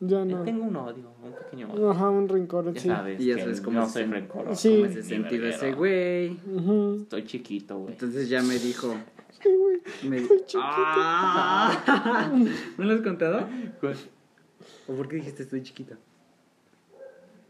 Ya 0.00 0.24
no. 0.24 0.42
tengo 0.42 0.64
un 0.64 0.76
odio, 0.76 1.12
un 1.22 1.32
pequeño 1.32 1.72
odio. 1.72 1.90
Ajá, 1.90 2.10
un 2.10 2.28
rincón, 2.28 2.74
Ya 2.74 2.80
sí. 2.80 2.88
sabes, 2.88 3.20
Y 3.20 3.26
ya 3.26 3.38
sabes 3.38 3.60
cómo 3.60 3.80
no 3.80 3.86
se 3.86 3.92
soy 3.92 4.04
rencoroso. 4.04 4.56
Sí. 4.60 4.74
¿Cómo 4.74 4.84
ese 4.86 5.02
sentido 5.02 5.42
verguero. 5.44 5.56
ese 5.56 5.72
güey? 5.74 6.30
Ujú. 6.54 6.96
Estoy 7.02 7.24
chiquito, 7.24 7.78
güey. 7.78 7.92
Entonces 7.92 8.28
ya 8.28 8.42
me 8.42 8.58
dijo. 8.58 8.94
Sí, 9.40 9.48
güey. 9.56 9.80
Me... 10.10 10.20
chiquito. 10.22 10.58
¡Ah! 10.64 12.28
¿No 12.78 12.84
lo 12.84 12.92
has 12.94 13.02
contado? 13.02 13.46
¿O 14.88 14.92
por 14.94 15.06
qué 15.08 15.16
dijiste 15.16 15.44
estoy 15.44 15.62
chiquita? 15.62 15.96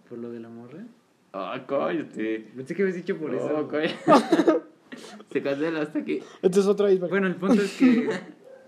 ¿Por 0.07 0.19
lo 0.19 0.31
de 0.31 0.41
la 0.41 0.51
morra? 0.51 0.85
Ah, 1.33 1.65
cállate. 1.67 2.41
Pensé 2.55 2.75
que 2.75 2.83
habías 2.83 2.97
dicho 2.97 3.17
por 3.17 3.31
No, 3.31 3.39
eso. 3.39 4.63
Se 5.33 5.43
cancela 5.43 5.83
hasta 5.83 6.05
que. 6.05 6.23
Este 6.43 6.61
es 6.61 6.67
otro 6.67 6.89
iceberg. 6.91 7.11
Bueno, 7.11 7.27
el 7.27 7.37
punto 7.37 7.61
es 7.63 7.77
que, 7.77 8.09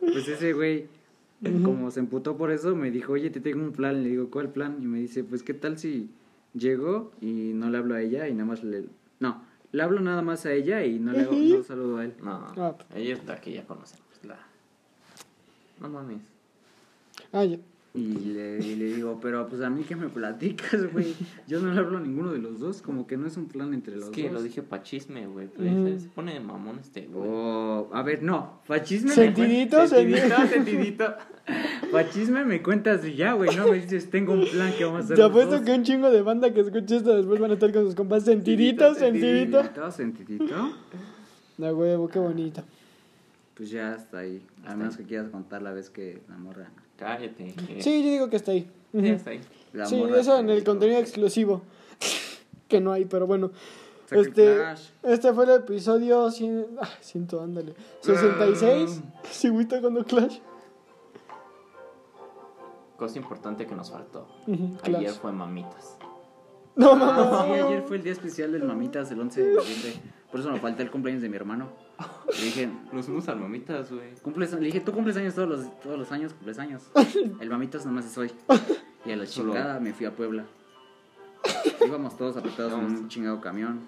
pues 0.00 0.28
ese 0.28 0.52
güey, 0.52 0.86
como 1.64 1.90
se 1.90 2.00
emputó 2.00 2.36
por 2.36 2.50
eso, 2.50 2.74
me 2.76 2.90
dijo, 2.90 3.12
oye, 3.14 3.30
te 3.30 3.40
tengo 3.40 3.62
un 3.62 3.72
plan. 3.72 4.02
Le 4.02 4.10
digo, 4.10 4.30
¿cuál 4.30 4.50
plan? 4.50 4.78
Y 4.82 4.86
me 4.86 4.98
dice, 5.00 5.24
pues, 5.24 5.42
¿qué 5.42 5.54
tal 5.54 5.78
si 5.78 6.10
llego 6.54 7.12
y 7.20 7.52
no 7.54 7.70
le 7.70 7.78
hablo 7.78 7.94
a 7.94 8.00
ella 8.02 8.28
y 8.28 8.32
nada 8.32 8.44
más 8.46 8.62
le... 8.64 8.84
No, 9.20 9.42
le 9.72 9.82
hablo 9.82 10.00
nada 10.00 10.20
más 10.22 10.46
a 10.46 10.52
ella 10.52 10.84
y 10.84 10.98
no 10.98 11.12
le 11.12 11.20
hago, 11.22 11.32
no 11.32 11.62
saludo 11.62 11.98
a 11.98 12.04
él. 12.04 12.14
No, 12.22 12.46
Ah. 12.56 12.74
ella 12.94 13.14
está 13.14 13.40
que 13.40 13.52
ya 13.52 13.64
conocemos. 13.64 14.04
La... 14.24 14.38
No 15.80 15.88
mames. 15.88 16.18
Ah, 17.32 17.44
ya. 17.44 17.56
Y 17.92 18.06
le, 18.14 18.58
y 18.64 18.76
le 18.76 18.84
digo, 18.94 19.18
pero 19.20 19.48
pues 19.48 19.60
a 19.62 19.68
mí 19.68 19.82
que 19.82 19.96
me 19.96 20.08
platicas, 20.08 20.92
güey. 20.92 21.12
Yo 21.48 21.60
no 21.60 21.72
le 21.74 21.80
hablo 21.80 21.98
a 21.98 22.00
ninguno 22.00 22.30
de 22.32 22.38
los 22.38 22.60
dos, 22.60 22.82
como 22.82 23.04
que 23.08 23.16
no 23.16 23.26
es 23.26 23.36
un 23.36 23.46
plan 23.48 23.74
entre 23.74 23.96
los 23.96 24.04
Es 24.04 24.10
que 24.10 24.24
dos. 24.24 24.32
lo 24.34 24.42
dije 24.42 24.62
pa' 24.62 24.82
chisme, 24.84 25.26
güey. 25.26 25.48
Mm. 25.58 25.86
ya 25.88 25.98
se 25.98 26.08
pone 26.10 26.34
de 26.34 26.38
mamón 26.40 26.78
este, 26.78 27.06
güey. 27.06 27.28
Oh, 27.28 27.90
a 27.92 28.02
ver, 28.04 28.22
no, 28.22 28.60
fachisme 28.64 29.10
Sentidito, 29.10 29.78
me 29.80 29.88
sentidito. 29.88 30.20
cuentas. 30.28 30.50
Sentidito, 30.50 31.14
Fachisme 31.90 32.44
me 32.44 32.62
cuentas 32.62 33.04
y 33.04 33.14
ya, 33.16 33.32
güey, 33.32 33.56
no 33.56 33.66
me 33.66 33.80
dices, 33.80 34.08
tengo 34.08 34.34
un 34.34 34.46
plan 34.46 34.72
que 34.78 34.84
vamos 34.84 35.00
a 35.00 35.04
hacer. 35.06 35.16
Te 35.16 35.22
los 35.22 35.30
apuesto 35.30 35.56
dos. 35.56 35.62
que 35.62 35.72
un 35.72 35.82
chingo 35.82 36.10
de 36.12 36.22
banda 36.22 36.52
que 36.54 36.60
escuche 36.60 36.96
esto 36.98 37.16
después 37.16 37.40
van 37.40 37.50
a 37.50 37.54
estar 37.54 37.72
con 37.72 37.84
sus 37.86 37.96
compas 37.96 38.24
sentidito, 38.24 38.94
sentidito. 38.94 39.62
Sentidito, 39.64 39.90
sentidito. 39.90 40.72
La 41.58 41.74
huevo, 41.74 42.06
qué 42.08 42.20
bonito. 42.20 42.62
Pues 43.56 43.70
ya 43.70 43.96
está 43.96 44.18
ahí. 44.18 44.40
A 44.64 44.76
menos 44.76 44.96
que 44.96 45.02
quieras 45.02 45.28
contar 45.30 45.60
la 45.60 45.72
vez 45.72 45.90
que 45.90 46.22
la 46.28 46.36
morra. 46.38 46.70
Cállate. 47.00 47.54
que- 47.54 47.82
Sí, 47.82 48.04
yo 48.04 48.10
digo 48.10 48.28
que 48.30 48.36
está 48.36 48.52
ahí. 48.52 48.70
Ya 48.92 49.12
está 49.14 49.30
ahí. 49.30 49.40
La 49.72 49.86
Sí, 49.86 50.00
eso 50.16 50.38
en 50.38 50.50
el 50.50 50.62
contenido 50.62 51.00
exclusivo. 51.00 51.62
que 52.68 52.80
no 52.80 52.92
hay, 52.92 53.06
pero 53.06 53.26
bueno. 53.26 53.50
Este, 54.10 54.58
este 55.04 55.32
fue 55.32 55.44
el 55.44 55.50
episodio 55.50 56.30
100, 56.32 56.66
ah, 56.80 56.88
siento, 57.00 57.40
ándale. 57.40 57.74
66. 58.02 59.00
Sí, 59.30 59.48
güey, 59.48 59.62
está 59.62 59.80
cuando 59.80 60.04
Clash. 60.04 60.38
Cosa 62.96 63.18
importante 63.18 63.66
que 63.66 63.74
nos 63.74 63.90
faltó. 63.90 64.26
Ujú, 64.46 64.76
Ayer 64.82 65.00
Clash. 65.00 65.14
fue 65.20 65.32
mamitas. 65.32 65.96
No 66.76 66.92
Ah, 66.92 66.94
mames. 66.96 67.44
sí, 67.56 67.60
ayer 67.66 67.82
fue 67.82 67.96
el 67.96 68.02
día 68.02 68.12
especial 68.12 68.52
del 68.52 68.64
Mamitas, 68.64 69.10
el 69.10 69.20
11 69.20 69.42
de 69.42 69.54
noviembre. 69.54 69.92
Por 70.30 70.40
eso 70.40 70.50
me 70.50 70.58
falté 70.60 70.82
el 70.82 70.90
cumpleaños 70.90 71.22
de 71.22 71.28
mi 71.28 71.36
hermano. 71.36 71.68
Le 72.38 72.44
dije, 72.44 72.68
Nos 72.92 73.06
fuimos 73.06 73.28
al 73.28 73.38
mamitas, 73.40 73.90
güey. 73.92 74.14
cumples, 74.22 74.52
le 74.52 74.60
dije, 74.60 74.80
tú 74.80 74.92
cumples 74.92 75.16
años 75.16 75.34
todos 75.34 75.48
los, 75.48 75.80
todos 75.80 75.98
los 75.98 76.10
años, 76.12 76.32
cumples 76.32 76.58
años. 76.58 76.82
El 77.40 77.50
mamitas 77.50 77.84
nomás 77.86 78.06
es 78.06 78.16
hoy. 78.18 78.30
Y 79.04 79.12
a 79.12 79.16
la 79.16 79.26
Solo- 79.26 79.52
chingada 79.52 79.80
me 79.80 79.92
fui 79.92 80.06
a 80.06 80.14
Puebla. 80.14 80.44
Íbamos 81.86 82.16
todos 82.16 82.36
apretados 82.36 82.72
en 82.74 82.84
un 82.84 83.08
chingado 83.08 83.40
camión. 83.40 83.80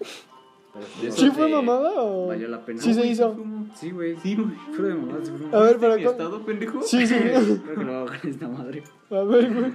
Pero 1.01 1.13
¿Sí 1.13 1.29
fue 1.29 1.47
mamada 1.47 1.91
o...? 2.01 2.27
Valió 2.29 2.47
la 2.47 2.65
pena. 2.65 2.81
Sí 2.81 2.93
se 2.95 3.05
hizo. 3.05 3.35
Sí, 3.75 3.91
güey. 3.91 4.17
Sí, 4.17 4.35
güey. 4.35 4.47
Fue 4.75 4.85
de 4.87 4.95
mamá, 4.95 5.19
sí, 5.23 5.31
fue 5.37 5.47
de 5.49 5.55
A 5.55 5.59
ver, 5.61 5.77
para 5.77 5.95
¿Mi 5.97 6.03
cu- 6.03 6.09
estado, 6.09 6.43
pendejo? 6.45 6.81
Sí, 6.81 7.05
sí. 7.05 7.13
Creo 7.15 7.75
que 7.77 7.83
lo 7.83 7.95
hago 7.97 8.05
con 8.07 8.29
esta 8.29 8.47
madre. 8.47 8.83
A 9.11 9.23
ver, 9.23 9.53
güey. 9.53 9.71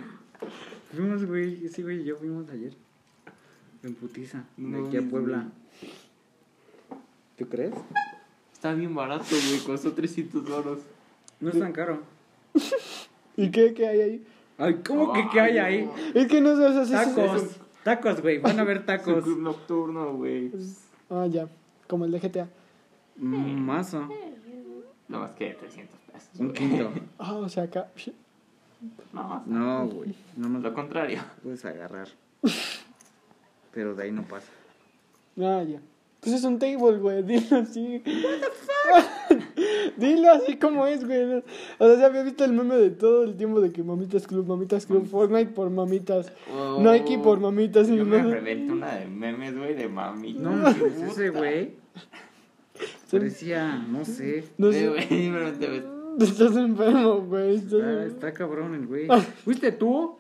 Fuimos, 0.92 1.24
güey. 1.24 1.68
Sí, 1.68 1.82
güey, 1.82 2.02
yo 2.02 2.16
fuimos 2.16 2.48
ayer. 2.50 2.74
En 3.84 3.94
putiza. 3.94 4.42
De 4.56 4.86
aquí 4.86 4.96
a 4.96 5.02
Puebla. 5.08 5.46
¿Tú 7.36 7.46
crees? 7.48 7.74
Está 8.58 8.74
bien 8.74 8.92
barato, 8.92 9.24
güey. 9.30 9.60
Costó 9.64 9.92
300 9.92 10.48
euros. 10.50 10.80
No 11.38 11.50
es 11.50 11.58
tan 11.60 11.72
caro. 11.72 12.02
¿Y 13.36 13.52
qué, 13.52 13.72
qué 13.72 13.86
hay 13.86 14.00
ahí? 14.00 14.26
Ay, 14.58 14.80
¿cómo 14.84 15.12
que 15.12 15.28
qué 15.32 15.40
hay 15.40 15.58
ahí? 15.58 15.90
Es 16.12 16.26
que 16.26 16.40
no 16.40 16.56
sé, 16.56 16.64
o 16.64 16.84
sea, 16.84 17.04
sí, 17.04 17.14
Tacos. 17.14 17.56
Tacos, 17.84 18.20
güey. 18.20 18.38
Van 18.38 18.58
a 18.58 18.62
haber 18.62 18.78
Es 18.78 18.80
un 18.80 18.86
tacos. 18.86 19.22
club 19.22 19.38
nocturno, 19.38 20.14
güey. 20.14 20.50
Ah, 21.08 21.26
ya. 21.30 21.46
Como 21.86 22.04
el 22.04 22.10
de 22.10 22.18
GTA. 22.18 22.48
Mm, 23.16 23.60
Mazo. 23.60 24.08
No 25.06 25.20
más 25.20 25.30
que 25.36 25.54
300 25.54 25.96
pesos. 26.12 26.30
Un 26.40 26.48
güey. 26.48 26.58
quinto. 26.58 26.90
Ah, 27.18 27.34
o 27.34 27.48
sea, 27.48 27.62
acá. 27.62 27.86
No, 29.12 29.22
más. 29.22 29.46
No, 29.46 29.86
güey. 29.86 30.16
No 30.36 30.48
nos 30.48 30.64
Lo 30.64 30.74
contrario. 30.74 31.20
puedes 31.44 31.64
agarrar. 31.64 32.08
Pero 33.72 33.94
de 33.94 34.02
ahí 34.02 34.10
no 34.10 34.22
pasa. 34.24 34.48
Ah, 35.40 35.62
ya. 35.62 35.80
Pues 36.20 36.34
es 36.34 36.44
un 36.44 36.58
table, 36.58 36.98
güey. 36.98 37.22
Dilo 37.22 37.56
así. 37.58 38.02
Dilo 39.96 40.32
así 40.32 40.56
como 40.56 40.86
es, 40.86 41.04
güey. 41.04 41.42
O 41.78 41.86
sea, 41.86 41.98
ya 41.98 42.06
había 42.06 42.22
visto 42.22 42.44
el 42.44 42.52
meme 42.52 42.76
de 42.76 42.90
todo 42.90 43.24
el 43.24 43.36
tiempo 43.36 43.60
de 43.60 43.70
que 43.72 43.82
Mamitas 43.82 44.26
Club, 44.26 44.46
Mamitas 44.46 44.86
Club, 44.86 45.06
Fortnite 45.08 45.52
por 45.52 45.70
mamitas, 45.70 46.32
Nike 46.80 47.18
por 47.18 47.38
mamitas. 47.38 47.88
Y 47.88 47.96
Yo 47.96 48.04
me 48.04 48.22
no, 48.22 48.30
reventé 48.30 48.72
una 48.72 48.94
de 48.96 49.06
memes, 49.06 49.56
güey, 49.56 49.74
de 49.74 49.88
mami. 49.88 50.34
No, 50.34 50.50
mames, 50.50 51.00
ese 51.02 51.30
güey. 51.30 51.72
Parecía, 53.10 53.76
no 53.88 54.04
sé. 54.04 54.44
no 54.58 54.72
sé. 54.72 54.88
Estás 56.18 56.56
enfermo, 56.56 57.20
güey. 57.20 57.56
Estás 57.56 57.72
enfermo. 57.74 58.00
está 58.02 58.32
cabrón 58.32 58.74
el 58.74 58.86
güey. 58.86 59.06
¿Fuiste 59.44 59.70
tú? 59.72 60.16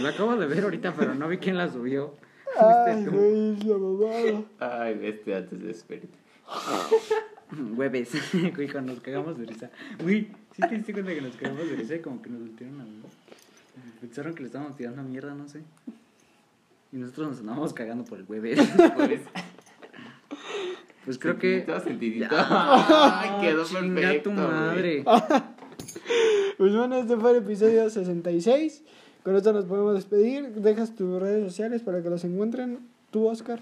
Lo 0.00 0.08
acabo 0.08 0.36
de 0.36 0.46
ver 0.46 0.64
ahorita, 0.64 0.94
pero 0.94 1.14
no 1.14 1.28
vi 1.28 1.38
quién 1.38 1.56
la 1.56 1.70
subió. 1.72 2.14
Ay, 2.60 3.04
güey, 3.06 3.52
es 3.54 3.64
la 3.64 3.78
mamada. 3.78 4.42
Ay, 4.84 5.00
este 5.02 5.34
antes 5.34 5.60
de 5.60 5.66
despertar. 5.66 6.10
Hueves. 7.76 8.10
Güey, 8.54 8.68
cuando 8.68 8.92
nos 8.94 9.02
cagamos 9.02 9.38
de 9.38 9.46
risa. 9.46 9.70
Güey, 10.02 10.28
¿sí 10.54 10.62
te 10.68 10.74
diste 10.76 10.92
cuenta 10.92 11.14
que 11.14 11.20
nos 11.20 11.36
cagamos 11.36 11.68
de 11.68 11.76
risa? 11.76 11.94
y 11.96 12.00
Como 12.00 12.20
que 12.22 12.30
nos 12.30 12.40
voltearon 12.40 12.80
a. 12.80 12.84
Pensaron 14.00 14.34
que 14.34 14.40
le 14.42 14.46
estábamos 14.46 14.76
tirando 14.76 15.02
mierda, 15.02 15.34
no 15.34 15.48
sé. 15.48 15.62
Y 16.92 16.96
nosotros 16.96 17.28
nos 17.30 17.40
andábamos 17.40 17.72
cagando 17.72 18.04
por 18.04 18.18
el 18.18 18.24
hueves. 18.28 18.58
Pues, 21.04 21.18
creo 21.18 21.38
que. 21.38 21.66
Sentidito. 21.84 22.34
Ay, 22.34 23.46
quedó 23.46 23.62
Chinga 23.64 23.94
perfecto. 23.94 24.30
tu 24.30 24.36
madre. 24.36 25.04
Pues 26.56 26.74
bueno, 26.74 26.96
este 26.96 27.16
fue 27.18 27.32
el 27.32 27.36
episodio 27.44 27.90
66. 27.90 28.82
Con 29.24 29.36
esto 29.36 29.54
nos 29.54 29.64
podemos 29.64 29.94
despedir. 29.94 30.50
Dejas 30.50 30.94
tus 30.94 31.20
redes 31.20 31.44
sociales 31.46 31.80
para 31.80 32.02
que 32.02 32.10
los 32.10 32.22
encuentren. 32.24 32.80
Tú, 33.10 33.26
Oscar. 33.26 33.58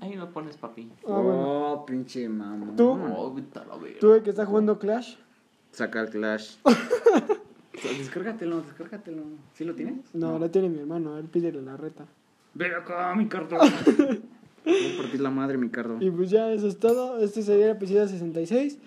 Ahí 0.00 0.14
lo 0.14 0.30
pones, 0.30 0.56
papi. 0.56 0.90
Ah, 1.06 1.20
bueno. 1.20 1.72
Oh, 1.72 1.86
pinche 1.86 2.26
mamón. 2.26 2.74
¿Tú? 2.74 2.92
Oh. 2.92 3.36
Tú, 4.00 4.14
el 4.14 4.22
que 4.22 4.30
está 4.30 4.46
jugando 4.46 4.78
Clash. 4.78 5.16
Saca 5.72 6.00
el 6.00 6.08
Clash. 6.08 6.56
descárgatelo, 7.98 8.62
descárgatelo. 8.62 9.24
¿Sí 9.52 9.64
lo 9.64 9.74
tienes? 9.74 10.14
No, 10.14 10.38
la 10.38 10.48
tiene 10.48 10.70
mi 10.70 10.78
hermano. 10.78 11.18
Él 11.18 11.26
pídele 11.26 11.60
la 11.60 11.76
reta. 11.76 12.06
Ven 12.54 12.72
acá, 12.72 13.14
mi 13.14 13.28
carta. 13.28 13.58
Voy 14.64 14.94
a 14.94 15.02
partir 15.02 15.20
la 15.20 15.30
madre, 15.30 15.58
mi 15.58 15.68
cardo. 15.68 15.98
Y 16.00 16.10
pues 16.10 16.30
ya, 16.30 16.50
eso 16.50 16.66
es 16.66 16.78
todo. 16.78 17.18
Este 17.18 17.42
sería 17.42 17.66
el 17.66 17.72
episodio 17.72 18.08
66. 18.08 18.78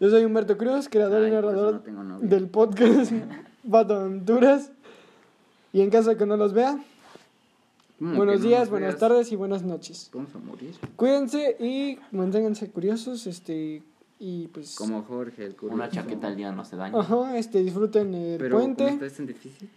Yo 0.00 0.08
soy 0.08 0.24
Humberto 0.24 0.56
Cruz, 0.56 0.88
creador 0.88 1.22
Ay, 1.22 1.28
y 1.28 1.34
por 1.34 1.44
eso 1.44 1.52
narrador 1.52 1.88
no 1.92 2.20
del 2.20 2.48
podcast 2.48 3.12
Vato 3.64 3.96
Aventuras. 3.96 4.72
Y 5.72 5.80
en 5.80 5.90
caso 5.90 6.10
de 6.10 6.16
que 6.16 6.26
no 6.26 6.36
los 6.36 6.52
vea, 6.52 6.78
¿Cómo 7.98 8.14
buenos 8.16 8.40
no 8.40 8.46
días, 8.48 8.70
buenas 8.70 8.90
veas? 8.94 9.00
tardes 9.00 9.32
y 9.32 9.36
buenas 9.36 9.62
noches. 9.64 10.10
Vamos 10.14 10.34
a 10.34 10.38
morir. 10.38 10.74
Cuídense 10.96 11.56
y 11.60 11.98
manténganse 12.12 12.70
curiosos, 12.70 13.26
este, 13.26 13.82
y 14.18 14.46
pues... 14.48 14.76
Como 14.76 15.02
Jorge, 15.02 15.44
el 15.44 15.56
curioso. 15.56 15.74
Una 15.74 15.90
chaqueta 15.90 16.28
al 16.28 16.36
día 16.36 16.52
no 16.52 16.64
se 16.64 16.76
daña. 16.76 16.98
Ajá, 16.98 17.36
este, 17.36 17.62
disfruten 17.62 18.14
el 18.14 18.38
Pero 18.38 18.56
puente. 18.58 18.84
¿cómo 18.84 18.94
estás 19.04 19.18
en 19.20 19.26
difícil? 19.26 19.68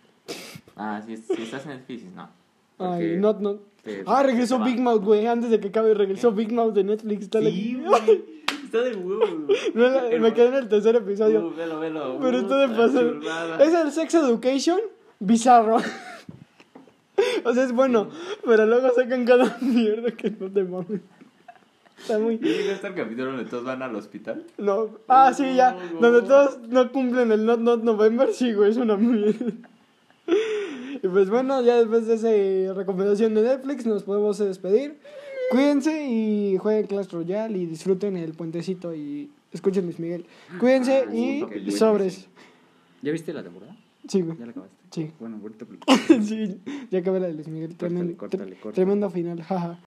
Ah, 0.75 1.01
si, 1.05 1.17
si 1.17 1.41
estás 1.41 1.65
en 1.65 1.81
físico, 1.81 2.11
no. 2.15 2.29
Ay, 2.79 3.17
not, 3.17 3.39
not. 3.41 3.59
te- 3.83 4.03
Ah, 4.07 4.23
regresó. 4.23 4.59
Big 4.63 4.79
Mouth, 4.79 5.03
güey, 5.03 5.27
antes 5.27 5.49
de 5.51 5.59
que 5.59 5.67
acabe, 5.67 5.93
regresó 5.93 6.31
Big 6.31 6.51
Mouth 6.51 6.73
de 6.73 6.83
Netflix. 6.83 7.23
Está 7.23 7.39
Sí, 7.41 7.79
güey. 7.85 8.23
Está 8.65 8.81
de 8.83 8.95
huevo. 8.95 9.47
No, 9.73 10.19
me 10.19 10.33
quedé 10.33 10.47
en 10.47 10.53
el 10.53 10.69
tercer 10.69 10.95
episodio. 10.95 11.45
Uh, 11.47 11.53
velo, 11.55 11.79
velo. 11.79 12.17
Pero 12.21 12.37
Uh, 12.37 12.41
está 12.41 12.57
de 12.57 12.67
pasar. 12.69 13.11
chulada. 13.19 13.63
Es 13.63 13.73
el 13.73 13.91
Sex 13.91 14.13
Education 14.13 14.79
bizarro. 15.21 15.77
o 17.45 17.53
sea, 17.53 17.63
es 17.63 17.71
bueno, 17.71 18.09
pero 18.45 18.65
luego 18.65 18.93
sacan 18.93 19.25
cada 19.25 19.57
mierda 19.61 20.11
que 20.11 20.31
no 20.31 20.51
te 20.51 20.63
mames. 20.63 21.01
Está 21.97 22.17
muy. 22.17 22.39
¿Ya 22.39 22.47
llegaste 22.47 22.87
al 22.87 22.95
capítulo 22.95 23.31
donde 23.31 23.45
todos 23.45 23.63
van 23.63 23.81
al 23.83 23.95
hospital? 23.95 24.45
No. 24.57 24.89
Ah, 25.07 25.31
sí, 25.33 25.55
ya. 25.55 25.73
No, 25.73 25.79
no. 25.79 25.99
Donde 26.11 26.27
todos 26.27 26.59
no 26.67 26.91
cumplen 26.91 27.31
el 27.31 27.45
Not 27.45 27.59
Not 27.59 27.83
November, 27.83 28.33
sí, 28.33 28.53
güey, 28.53 28.71
es 28.71 28.77
una 28.77 28.97
mierda. 28.97 29.53
Y 31.03 31.07
pues 31.07 31.29
bueno, 31.29 31.61
ya 31.61 31.77
después 31.77 32.07
de 32.07 32.15
esa 32.15 32.73
recomendación 32.73 33.33
de 33.33 33.43
Netflix, 33.43 33.85
nos 33.85 34.03
podemos 34.03 34.37
despedir. 34.39 34.99
Cuídense 35.51 36.07
y 36.07 36.57
jueguen 36.57 36.87
Clash 36.87 37.09
Royale 37.09 37.57
y 37.57 37.65
disfruten 37.65 38.17
el 38.17 38.33
puentecito 38.33 38.95
y 38.95 39.29
escuchen 39.51 39.85
Luis 39.85 39.99
Miguel. 39.99 40.25
Cuídense 40.59 41.05
y 41.11 41.41
papi, 41.41 41.59
Luis 41.59 41.77
sobres. 41.77 42.27
¿Ya 43.01 43.11
viste 43.11 43.33
la 43.33 43.43
temporada? 43.43 43.75
Sí, 44.07 44.21
güey. 44.21 44.37
¿Ya 44.37 44.45
la 44.45 44.51
acabaste? 44.51 44.80
Sí. 44.91 45.09
Bueno, 45.19 45.39
ahorita 45.41 45.65
sí, 46.21 46.61
ya 46.89 46.99
acabé 46.99 47.19
la 47.21 47.27
de 47.27 47.33
Luis 47.33 47.47
Miguel. 47.47 47.75
Tremendo, 47.77 48.17
córtale, 48.17 48.55
córtale. 48.55 48.73
tremendo 48.73 49.09
final, 49.09 49.41
jaja. 49.41 49.79